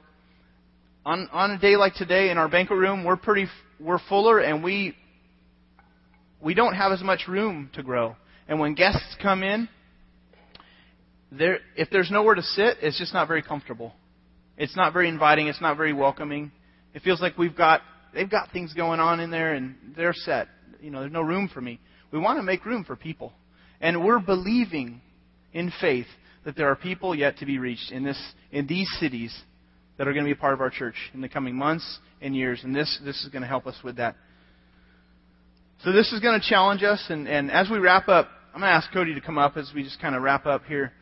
on, 1.05 1.29
on 1.33 1.51
a 1.51 1.59
day 1.59 1.77
like 1.77 1.95
today 1.95 2.31
in 2.31 2.39
our 2.39 2.49
banquet 2.49 2.79
room, 2.79 3.05
we're 3.05 3.17
pretty, 3.17 3.47
we're 3.79 3.99
fuller 4.09 4.39
and 4.39 4.63
we, 4.63 4.95
we 6.41 6.55
don't 6.55 6.75
have 6.75 6.93
as 6.93 7.03
much 7.03 7.29
room 7.29 7.71
to 7.75 7.83
grow. 7.83 8.17
And 8.49 8.59
when 8.59 8.75
guests 8.75 9.17
come 9.23 9.43
in, 9.43 9.69
there, 11.33 11.61
if 11.77 11.89
there's 11.91 12.11
nowhere 12.11 12.35
to 12.35 12.43
sit, 12.43 12.79
it's 12.83 12.99
just 12.99 13.15
not 13.15 13.29
very 13.29 13.43
comfortable. 13.43 13.93
It's 14.57 14.77
not 14.77 14.93
very 14.93 15.09
inviting. 15.09 15.47
It's 15.47 15.61
not 15.61 15.77
very 15.77 15.93
welcoming. 15.93 16.53
It 16.95 17.03
feels 17.03 17.21
like 17.21 17.39
we've 17.39 17.57
got, 17.57 17.83
they've 18.13 18.31
got 18.31 18.51
things 18.53 18.75
going 18.75 19.01
on 19.01 19.21
in 19.21 19.31
there 19.31 19.55
and 19.55 19.77
they're 19.97 20.13
set. 20.13 20.49
You 20.81 20.91
know, 20.91 21.01
there's 21.01 21.13
no 21.13 21.23
room 21.23 21.49
for 21.53 21.61
me. 21.61 21.81
We 22.13 22.19
want 22.19 22.39
to 22.39 22.43
make 22.43 22.65
room 22.65 22.85
for 22.85 22.97
people. 22.97 23.33
And 23.81 24.05
we're 24.05 24.19
believing 24.19 25.01
in 25.53 25.73
faith 25.81 26.07
that 26.45 26.57
there 26.57 26.69
are 26.69 26.77
people 26.77 27.15
yet 27.15 27.39
to 27.39 27.47
be 27.47 27.59
reached 27.59 27.93
in, 27.93 28.05
this, 28.05 28.21
in 28.51 28.67
these 28.67 28.89
cities 28.99 29.35
that 29.99 30.09
are 30.09 30.13
going 30.13 30.25
to 30.25 30.29
be 30.29 30.39
a 30.39 30.41
part 30.41 30.55
of 30.55 30.61
our 30.61 30.71
church 30.71 30.95
in 31.15 31.21
the 31.21 31.29
coming 31.29 31.55
months 31.55 31.99
and 32.21 32.35
years. 32.35 32.61
And 32.65 32.75
this, 32.75 32.99
this 33.05 33.23
is 33.23 33.29
going 33.29 33.43
to 33.43 33.49
help 33.49 33.67
us 33.67 33.77
with 33.85 33.97
that. 33.97 34.17
So 35.85 35.93
this 35.93 36.13
is 36.13 36.21
going 36.21 36.39
to 36.41 36.47
challenge 36.47 36.83
us. 36.83 37.05
And, 37.09 37.29
and 37.29 37.51
as 37.51 37.71
we 37.71 37.79
wrap 37.79 38.09
up, 38.09 38.29
I'm 38.53 38.61
going 38.61 38.71
to 38.71 38.75
ask 38.75 38.93
Cody 38.93 39.15
to 39.15 39.21
come 39.21 39.39
up 39.39 39.57
as 39.57 39.71
we 39.75 39.83
just 39.83 40.01
kind 40.01 40.15
of 40.15 40.23
wrap 40.23 40.45
up 40.45 40.65
here. 40.65 40.93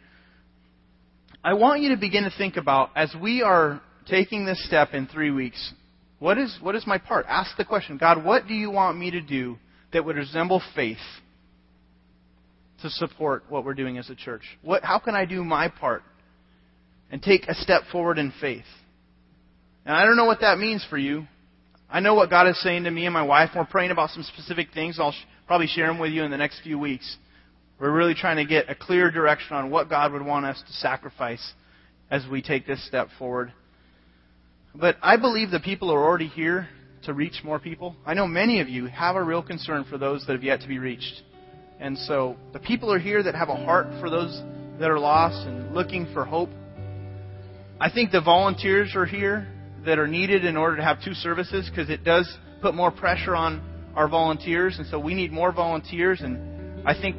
I 1.45 1.55
want 1.55 1.83
you 1.83 1.91
to 1.91 1.97
begin 1.97 2.25
to 2.25 2.33
think 2.37 2.57
about, 2.57 2.91
as 2.97 3.15
we 3.21 3.43
are 3.43 3.81
taking 4.07 4.45
this 4.45 4.65
step 4.67 4.93
in 4.93 5.07
three 5.07 5.31
weeks, 5.31 5.73
what 6.19 6.37
is, 6.37 6.57
what 6.61 6.75
is 6.75 6.87
my 6.87 6.99
part? 6.99 7.27
Ask 7.29 7.57
the 7.57 7.65
question 7.65 7.97
God, 7.97 8.25
what 8.25 8.49
do 8.49 8.55
you 8.55 8.71
want 8.71 8.99
me 8.99 9.13
to 9.13 9.21
do 9.21 9.57
that 9.93 10.05
would 10.05 10.17
resemble 10.17 10.61
faith 10.75 10.99
to 12.83 12.91
support 12.91 13.45
what 13.49 13.65
we're 13.65 13.75
doing 13.75 13.99
as 13.99 14.11
a 14.11 14.15
church? 14.15 14.43
What, 14.63 14.83
how 14.83 14.99
can 14.99 15.15
I 15.15 15.25
do 15.25 15.45
my 15.45 15.69
part 15.69 16.03
and 17.11 17.23
take 17.23 17.47
a 17.47 17.55
step 17.55 17.83
forward 17.93 18.19
in 18.19 18.33
faith? 18.41 18.65
And 19.87 19.97
I 19.97 20.05
don't 20.05 20.17
know 20.17 20.27
what 20.27 20.41
that 20.41 20.59
means 20.59 20.85
for 20.91 20.99
you. 20.99 21.27
I 21.89 22.01
know 22.01 22.15
what 22.15 22.31
God 22.31 22.49
is 22.49 22.61
saying 22.63 22.85
to 22.85 22.91
me 22.91 23.07
and 23.07 23.15
my 23.15 23.23
wife. 23.23 23.51
We're 23.57 23.65
praying 23.65 23.93
about 23.93 24.11
some 24.11 24.23
specific 24.23 24.69
things. 24.75 24.99
I'll 25.01 25.13
sh- 25.13 25.27
probably 25.47 25.69
share 25.69 25.87
them 25.87 25.99
with 25.99 26.13
you 26.13 26.25
in 26.25 26.31
the 26.31 26.37
next 26.37 26.61
few 26.63 26.79
weeks. 26.79 27.17
We're 27.81 27.93
really 27.93 28.15
trying 28.15 28.39
to 28.39 28.45
get 28.45 28.69
a 28.69 28.75
clear 28.75 29.11
direction 29.11 29.55
on 29.55 29.71
what 29.71 29.89
God 29.89 30.13
would 30.13 30.25
want 30.25 30.47
us 30.47 30.61
to 30.67 30.73
sacrifice 30.75 31.53
as 32.11 32.27
we 32.31 32.43
take 32.43 32.67
this 32.67 32.85
step 32.87 33.09
forward. 33.19 33.53
But 34.75 34.97
I 35.01 35.17
believe 35.17 35.51
the 35.51 35.61
people 35.61 35.93
are 35.93 36.05
already 36.05 36.27
here 36.27 36.69
to 37.05 37.15
reach 37.15 37.45
more 37.45 37.61
people. 37.61 37.95
I 38.05 38.15
know 38.15 38.27
many 38.27 38.61
of 38.61 38.69
you 38.69 38.87
have 38.87 39.15
a 39.15 39.23
real 39.23 39.43
concern 39.43 39.85
for 39.89 39.97
those 39.97 40.27
that 40.27 40.33
have 40.33 40.43
yet 40.43 40.61
to 40.63 40.69
be 40.69 40.79
reached. 40.79 41.23
And 41.79 41.97
so 41.97 42.37
the 42.53 42.59
people 42.59 42.93
are 42.93 42.99
here 42.99 43.23
that 43.23 43.37
have 43.37 43.49
a 43.49 43.55
heart 43.55 43.87
for 44.01 44.11
those 44.11 44.43
that 44.81 44.91
are 44.91 44.99
lost 44.99 45.47
and 45.47 45.73
looking 45.73 46.13
for 46.13 46.25
hope. 46.25 46.51
I 47.81 47.91
think 47.91 48.11
the 48.11 48.21
volunteers 48.21 48.97
are 48.97 49.07
here 49.07 49.47
that 49.87 50.01
are 50.01 50.09
needed 50.09 50.45
in 50.45 50.57
order 50.57 50.77
to 50.77 50.83
have 50.83 51.03
two 51.05 51.15
services 51.15 51.71
because 51.71 51.89
it 51.91 52.03
does 52.03 52.29
put 52.61 52.75
more 52.75 52.91
pressure 52.91 53.37
on 53.37 53.63
our 53.95 54.09
volunteers. 54.09 54.79
And 54.79 54.87
so 54.89 54.99
we 54.99 55.15
need 55.15 55.31
more 55.31 55.53
volunteers. 55.53 56.21
And 56.21 56.87
I 56.87 57.01
think 57.01 57.17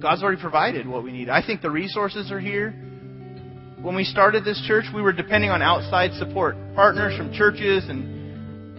God's 0.00 0.22
already 0.22 0.40
provided 0.40 0.86
what 0.86 1.02
we 1.02 1.12
need. 1.12 1.28
I 1.28 1.44
think 1.44 1.62
the 1.62 1.70
resources 1.70 2.30
are 2.30 2.40
here. 2.40 2.70
When 3.80 3.94
we 3.94 4.04
started 4.04 4.44
this 4.44 4.62
church, 4.66 4.84
we 4.94 5.02
were 5.02 5.12
depending 5.12 5.50
on 5.50 5.60
outside 5.62 6.12
support, 6.14 6.56
partners 6.74 7.16
from 7.16 7.32
churches 7.32 7.84
and 7.88 8.14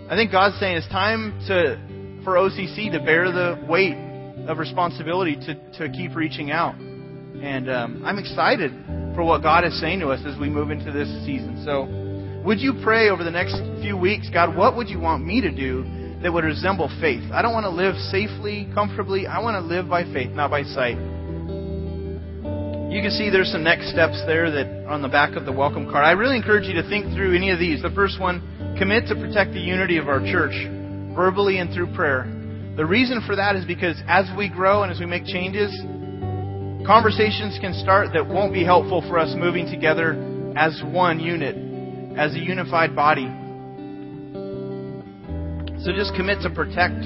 I 0.10 0.16
think 0.16 0.32
God's 0.32 0.60
saying 0.60 0.78
it's 0.78 0.88
time 0.90 1.34
to 1.48 2.22
for 2.24 2.36
OCC 2.36 2.92
to 2.92 3.00
bear 3.00 3.32
the 3.32 3.64
weight 3.68 3.96
of 4.48 4.60
responsibility 4.60 5.36
to, 5.36 5.56
to 5.80 5.90
keep 5.90 6.16
reaching 6.16 6.52
out. 6.52 6.76
And 6.76 7.70
um, 7.70 8.04
I'm 8.06 8.20
excited 8.20 8.72
for 9.16 9.24
what 9.24 9.42
God 9.42 9.66
is 9.66 9.80
saying 9.80 10.02
to 10.02 10.10
us 10.10 10.22
as 10.26 10.40
we 10.40 10.50
move 10.50 10.70
into 10.70 10.92
this 10.92 11.08
season. 11.26 11.64
So, 11.66 11.86
would 12.44 12.60
you 12.60 12.74
pray 12.84 13.10
over 13.10 13.24
the 13.24 13.32
next 13.32 13.56
few 13.82 13.98
weeks, 13.98 14.30
God, 14.32 14.56
what 14.56 14.76
would 14.76 14.90
you 14.90 15.00
want 15.00 15.26
me 15.26 15.42
to 15.42 15.50
do 15.50 15.84
that 16.22 16.32
would 16.32 16.44
resemble 16.44 16.90
faith? 17.02 17.24
I 17.32 17.42
don't 17.42 17.54
want 17.54 17.66
to 17.66 17.70
live 17.70 17.96
safely, 18.12 18.70
comfortably. 18.74 19.28
I 19.28 19.40
want 19.40 19.56
to 19.56 19.62
live 19.62 19.90
by 19.90 20.04
faith, 20.04 20.32
not 20.32 20.50
by 20.50 20.64
sight. 20.64 20.98
You 22.92 23.02
can 23.02 23.12
see 23.12 23.30
there's 23.30 23.52
some 23.52 23.64
next 23.64 23.92
steps 23.92 24.22
there 24.26 24.50
that 24.52 24.88
on 24.88 25.02
the 25.02 25.10
back 25.10 25.36
of 25.36 25.46
the 25.46 25.52
welcome 25.52 25.86
card. 25.92 26.06
I 26.06 26.12
really 26.12 26.38
encourage 26.38 26.66
you 26.66 26.74
to 26.82 26.88
think 26.88 27.14
through 27.14 27.36
any 27.36 27.52
of 27.52 27.60
these. 27.60 27.82
The 27.82 27.90
first 27.92 28.22
one, 28.22 28.40
commit 28.80 29.08
to 29.08 29.16
protect 29.16 29.52
the 29.54 29.60
unity 29.60 29.98
of 29.98 30.08
our 30.08 30.22
church. 30.22 30.56
verbally 31.16 31.60
and 31.60 31.74
through 31.74 31.94
prayer. 31.96 32.28
The 32.76 32.86
reason 32.86 33.22
for 33.26 33.36
that 33.38 33.56
is 33.56 33.64
because 33.66 33.96
as 34.08 34.30
we 34.38 34.50
grow 34.50 34.84
and 34.84 34.92
as 34.92 35.00
we 35.00 35.06
make 35.06 35.26
changes, 35.26 35.72
conversations 36.86 37.58
can 37.62 37.74
start 37.74 38.10
that 38.14 38.28
won't 38.28 38.54
be 38.54 38.66
helpful 38.66 39.02
for 39.08 39.18
us 39.18 39.34
moving 39.36 39.66
together 39.72 40.14
as 40.58 40.82
one 40.92 41.20
unit, 41.20 41.56
as 42.18 42.36
a 42.36 42.40
unified 42.40 42.96
body. 42.96 43.32
So 45.86 45.94
just 45.94 46.16
commit 46.16 46.42
to 46.42 46.50
protect 46.50 46.98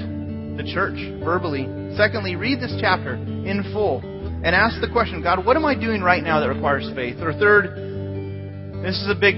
the 0.56 0.64
church 0.72 0.96
verbally. 1.20 1.68
Secondly, 2.00 2.34
read 2.34 2.60
this 2.64 2.72
chapter 2.80 3.12
in 3.12 3.60
full 3.74 4.00
and 4.00 4.56
ask 4.56 4.80
the 4.80 4.88
question 4.88 5.22
God, 5.22 5.44
what 5.44 5.54
am 5.54 5.66
I 5.66 5.74
doing 5.74 6.00
right 6.00 6.24
now 6.24 6.40
that 6.40 6.48
requires 6.48 6.90
faith? 6.96 7.20
Or 7.20 7.34
third, 7.34 7.76
this 8.80 8.96
is 8.96 9.12
a 9.12 9.14
big 9.14 9.36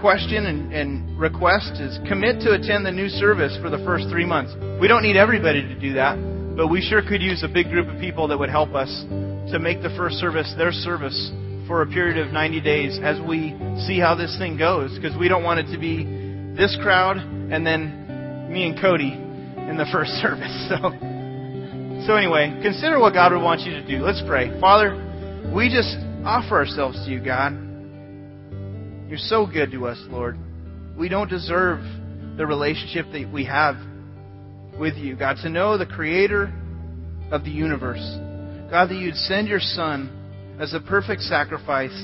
question 0.00 0.46
and, 0.48 0.72
and 0.72 1.20
request 1.20 1.84
is 1.84 2.00
commit 2.08 2.40
to 2.48 2.56
attend 2.56 2.86
the 2.86 2.90
new 2.90 3.10
service 3.10 3.52
for 3.60 3.68
the 3.68 3.76
first 3.84 4.08
three 4.08 4.24
months. 4.24 4.56
We 4.80 4.88
don't 4.88 5.02
need 5.02 5.18
everybody 5.18 5.60
to 5.60 5.78
do 5.78 5.92
that, 6.00 6.16
but 6.56 6.68
we 6.68 6.80
sure 6.80 7.02
could 7.04 7.20
use 7.20 7.44
a 7.44 7.52
big 7.52 7.68
group 7.68 7.92
of 7.92 8.00
people 8.00 8.26
that 8.28 8.38
would 8.38 8.48
help 8.48 8.72
us 8.72 8.88
to 9.52 9.58
make 9.60 9.82
the 9.82 9.92
first 10.00 10.16
service 10.16 10.48
their 10.56 10.72
service 10.72 11.30
for 11.68 11.82
a 11.82 11.86
period 11.92 12.16
of 12.16 12.32
90 12.32 12.60
days 12.62 12.98
as 13.04 13.20
we 13.20 13.52
see 13.84 14.00
how 14.00 14.14
this 14.14 14.34
thing 14.38 14.56
goes 14.56 14.96
because 14.96 15.12
we 15.20 15.28
don't 15.28 15.44
want 15.44 15.60
it 15.60 15.70
to 15.70 15.78
be 15.78 16.08
this 16.56 16.74
crowd 16.80 17.18
and 17.18 17.66
then 17.66 18.01
me 18.52 18.66
and 18.66 18.78
Cody 18.78 19.12
in 19.12 19.76
the 19.78 19.86
first 19.90 20.10
service. 20.22 20.68
So, 20.68 20.76
so 22.06 22.16
anyway, 22.16 22.58
consider 22.62 23.00
what 23.00 23.14
God 23.14 23.32
would 23.32 23.42
want 23.42 23.62
you 23.62 23.72
to 23.72 23.86
do. 23.86 24.04
Let's 24.04 24.22
pray. 24.26 24.60
Father, 24.60 24.92
we 25.54 25.68
just 25.68 25.96
offer 26.24 26.56
ourselves 26.56 27.02
to 27.06 27.10
you, 27.10 27.24
God. 27.24 27.52
You're 29.08 29.18
so 29.18 29.46
good 29.46 29.72
to 29.72 29.86
us, 29.86 29.98
Lord. 30.08 30.38
We 30.96 31.08
don't 31.08 31.28
deserve 31.28 31.80
the 32.36 32.46
relationship 32.46 33.06
that 33.12 33.30
we 33.32 33.44
have 33.46 33.76
with 34.78 34.96
you, 34.96 35.16
God. 35.16 35.36
To 35.42 35.48
know 35.48 35.78
the 35.78 35.86
Creator 35.86 36.52
of 37.30 37.44
the 37.44 37.50
universe, 37.50 38.04
God, 38.70 38.90
that 38.90 38.96
you'd 38.96 39.16
send 39.16 39.48
your 39.48 39.60
Son 39.60 40.56
as 40.60 40.74
a 40.74 40.80
perfect 40.80 41.22
sacrifice 41.22 41.96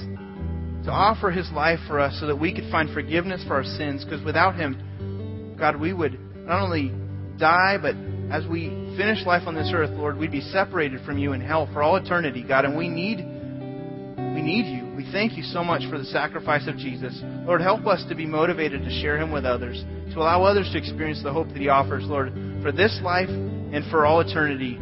to 0.85 0.91
offer 0.91 1.31
his 1.31 1.51
life 1.53 1.81
for 1.87 1.99
us 2.01 2.19
so 2.19 2.27
that 2.27 2.37
we 2.37 2.55
could 2.55 2.71
find 2.71 2.93
forgiveness 2.95 3.45
for 3.47 3.55
our 3.55 3.65
sins, 3.65 4.05
because 4.05 4.25
without 4.25 4.55
him, 4.55 5.57
God, 5.59 5.77
we 5.77 5.93
would 5.93 6.19
not 6.49 6.63
only 6.63 6.91
die, 7.39 7.77
but 7.81 7.95
as 8.35 8.47
we 8.49 8.69
finish 8.97 9.25
life 9.27 9.43
on 9.47 9.55
this 9.55 9.71
earth, 9.73 9.91
Lord, 9.91 10.17
we'd 10.17 10.33
be 10.33 10.41
separated 10.41 11.05
from 11.05 11.19
you 11.19 11.35
in 11.35 11.41
hell 11.41 11.69
for 11.73 11.83
all 11.83 11.97
eternity, 11.97 12.43
God, 12.43 12.65
and 12.65 12.77
we 12.77 12.89
need 12.89 13.19
we 13.19 14.43
need 14.43 14.67
you. 14.67 14.95
We 14.97 15.11
thank 15.13 15.37
you 15.37 15.43
so 15.43 15.63
much 15.63 15.83
for 15.91 15.99
the 15.99 16.05
sacrifice 16.05 16.67
of 16.67 16.77
Jesus. 16.77 17.21
Lord, 17.45 17.61
help 17.61 17.87
us 17.87 18.05
to 18.09 18.15
be 18.15 18.27
motivated 18.27 18.83
to 18.83 18.91
share 19.01 19.17
him 19.17 19.31
with 19.31 19.45
others, 19.45 19.85
to 20.13 20.19
allow 20.19 20.43
others 20.43 20.71
to 20.73 20.79
experience 20.79 21.23
the 21.23 21.33
hope 21.33 21.49
that 21.49 21.59
he 21.59 21.69
offers, 21.69 22.05
Lord, 22.05 22.33
for 22.63 22.73
this 22.73 22.99
life 23.03 23.29
and 23.29 23.85
for 23.91 24.07
all 24.07 24.21
eternity. 24.21 24.79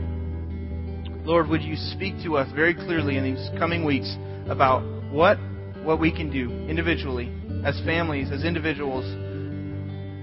Lord, 1.24 1.48
would 1.48 1.62
you 1.62 1.76
speak 1.76 2.14
to 2.24 2.36
us 2.36 2.50
very 2.54 2.74
clearly 2.74 3.16
in 3.16 3.24
these 3.24 3.50
coming 3.58 3.84
weeks 3.84 4.14
about 4.48 4.82
what 5.10 5.38
what 5.82 6.00
we 6.00 6.10
can 6.10 6.30
do 6.30 6.50
individually, 6.68 7.32
as 7.64 7.80
families, 7.84 8.30
as 8.30 8.44
individuals, 8.44 9.04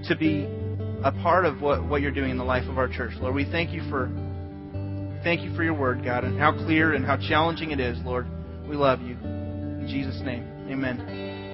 to 0.08 0.16
be 0.16 0.46
a 1.04 1.12
part 1.22 1.44
of 1.44 1.60
what, 1.60 1.86
what 1.86 2.00
you're 2.00 2.10
doing 2.10 2.30
in 2.30 2.38
the 2.38 2.44
life 2.44 2.66
of 2.68 2.78
our 2.78 2.88
church. 2.88 3.12
Lord, 3.20 3.34
we 3.34 3.44
thank 3.44 3.70
you 3.70 3.82
for 3.90 4.10
thank 5.22 5.42
you 5.42 5.54
for 5.54 5.62
your 5.62 5.74
word, 5.74 6.02
God, 6.04 6.24
and 6.24 6.38
how 6.38 6.52
clear 6.52 6.94
and 6.94 7.04
how 7.04 7.16
challenging 7.16 7.70
it 7.70 7.80
is, 7.80 7.98
Lord. 8.04 8.26
We 8.68 8.76
love 8.76 9.00
you. 9.02 9.16
In 9.22 9.86
Jesus' 9.88 10.20
name. 10.24 10.44
Amen. 10.70 11.33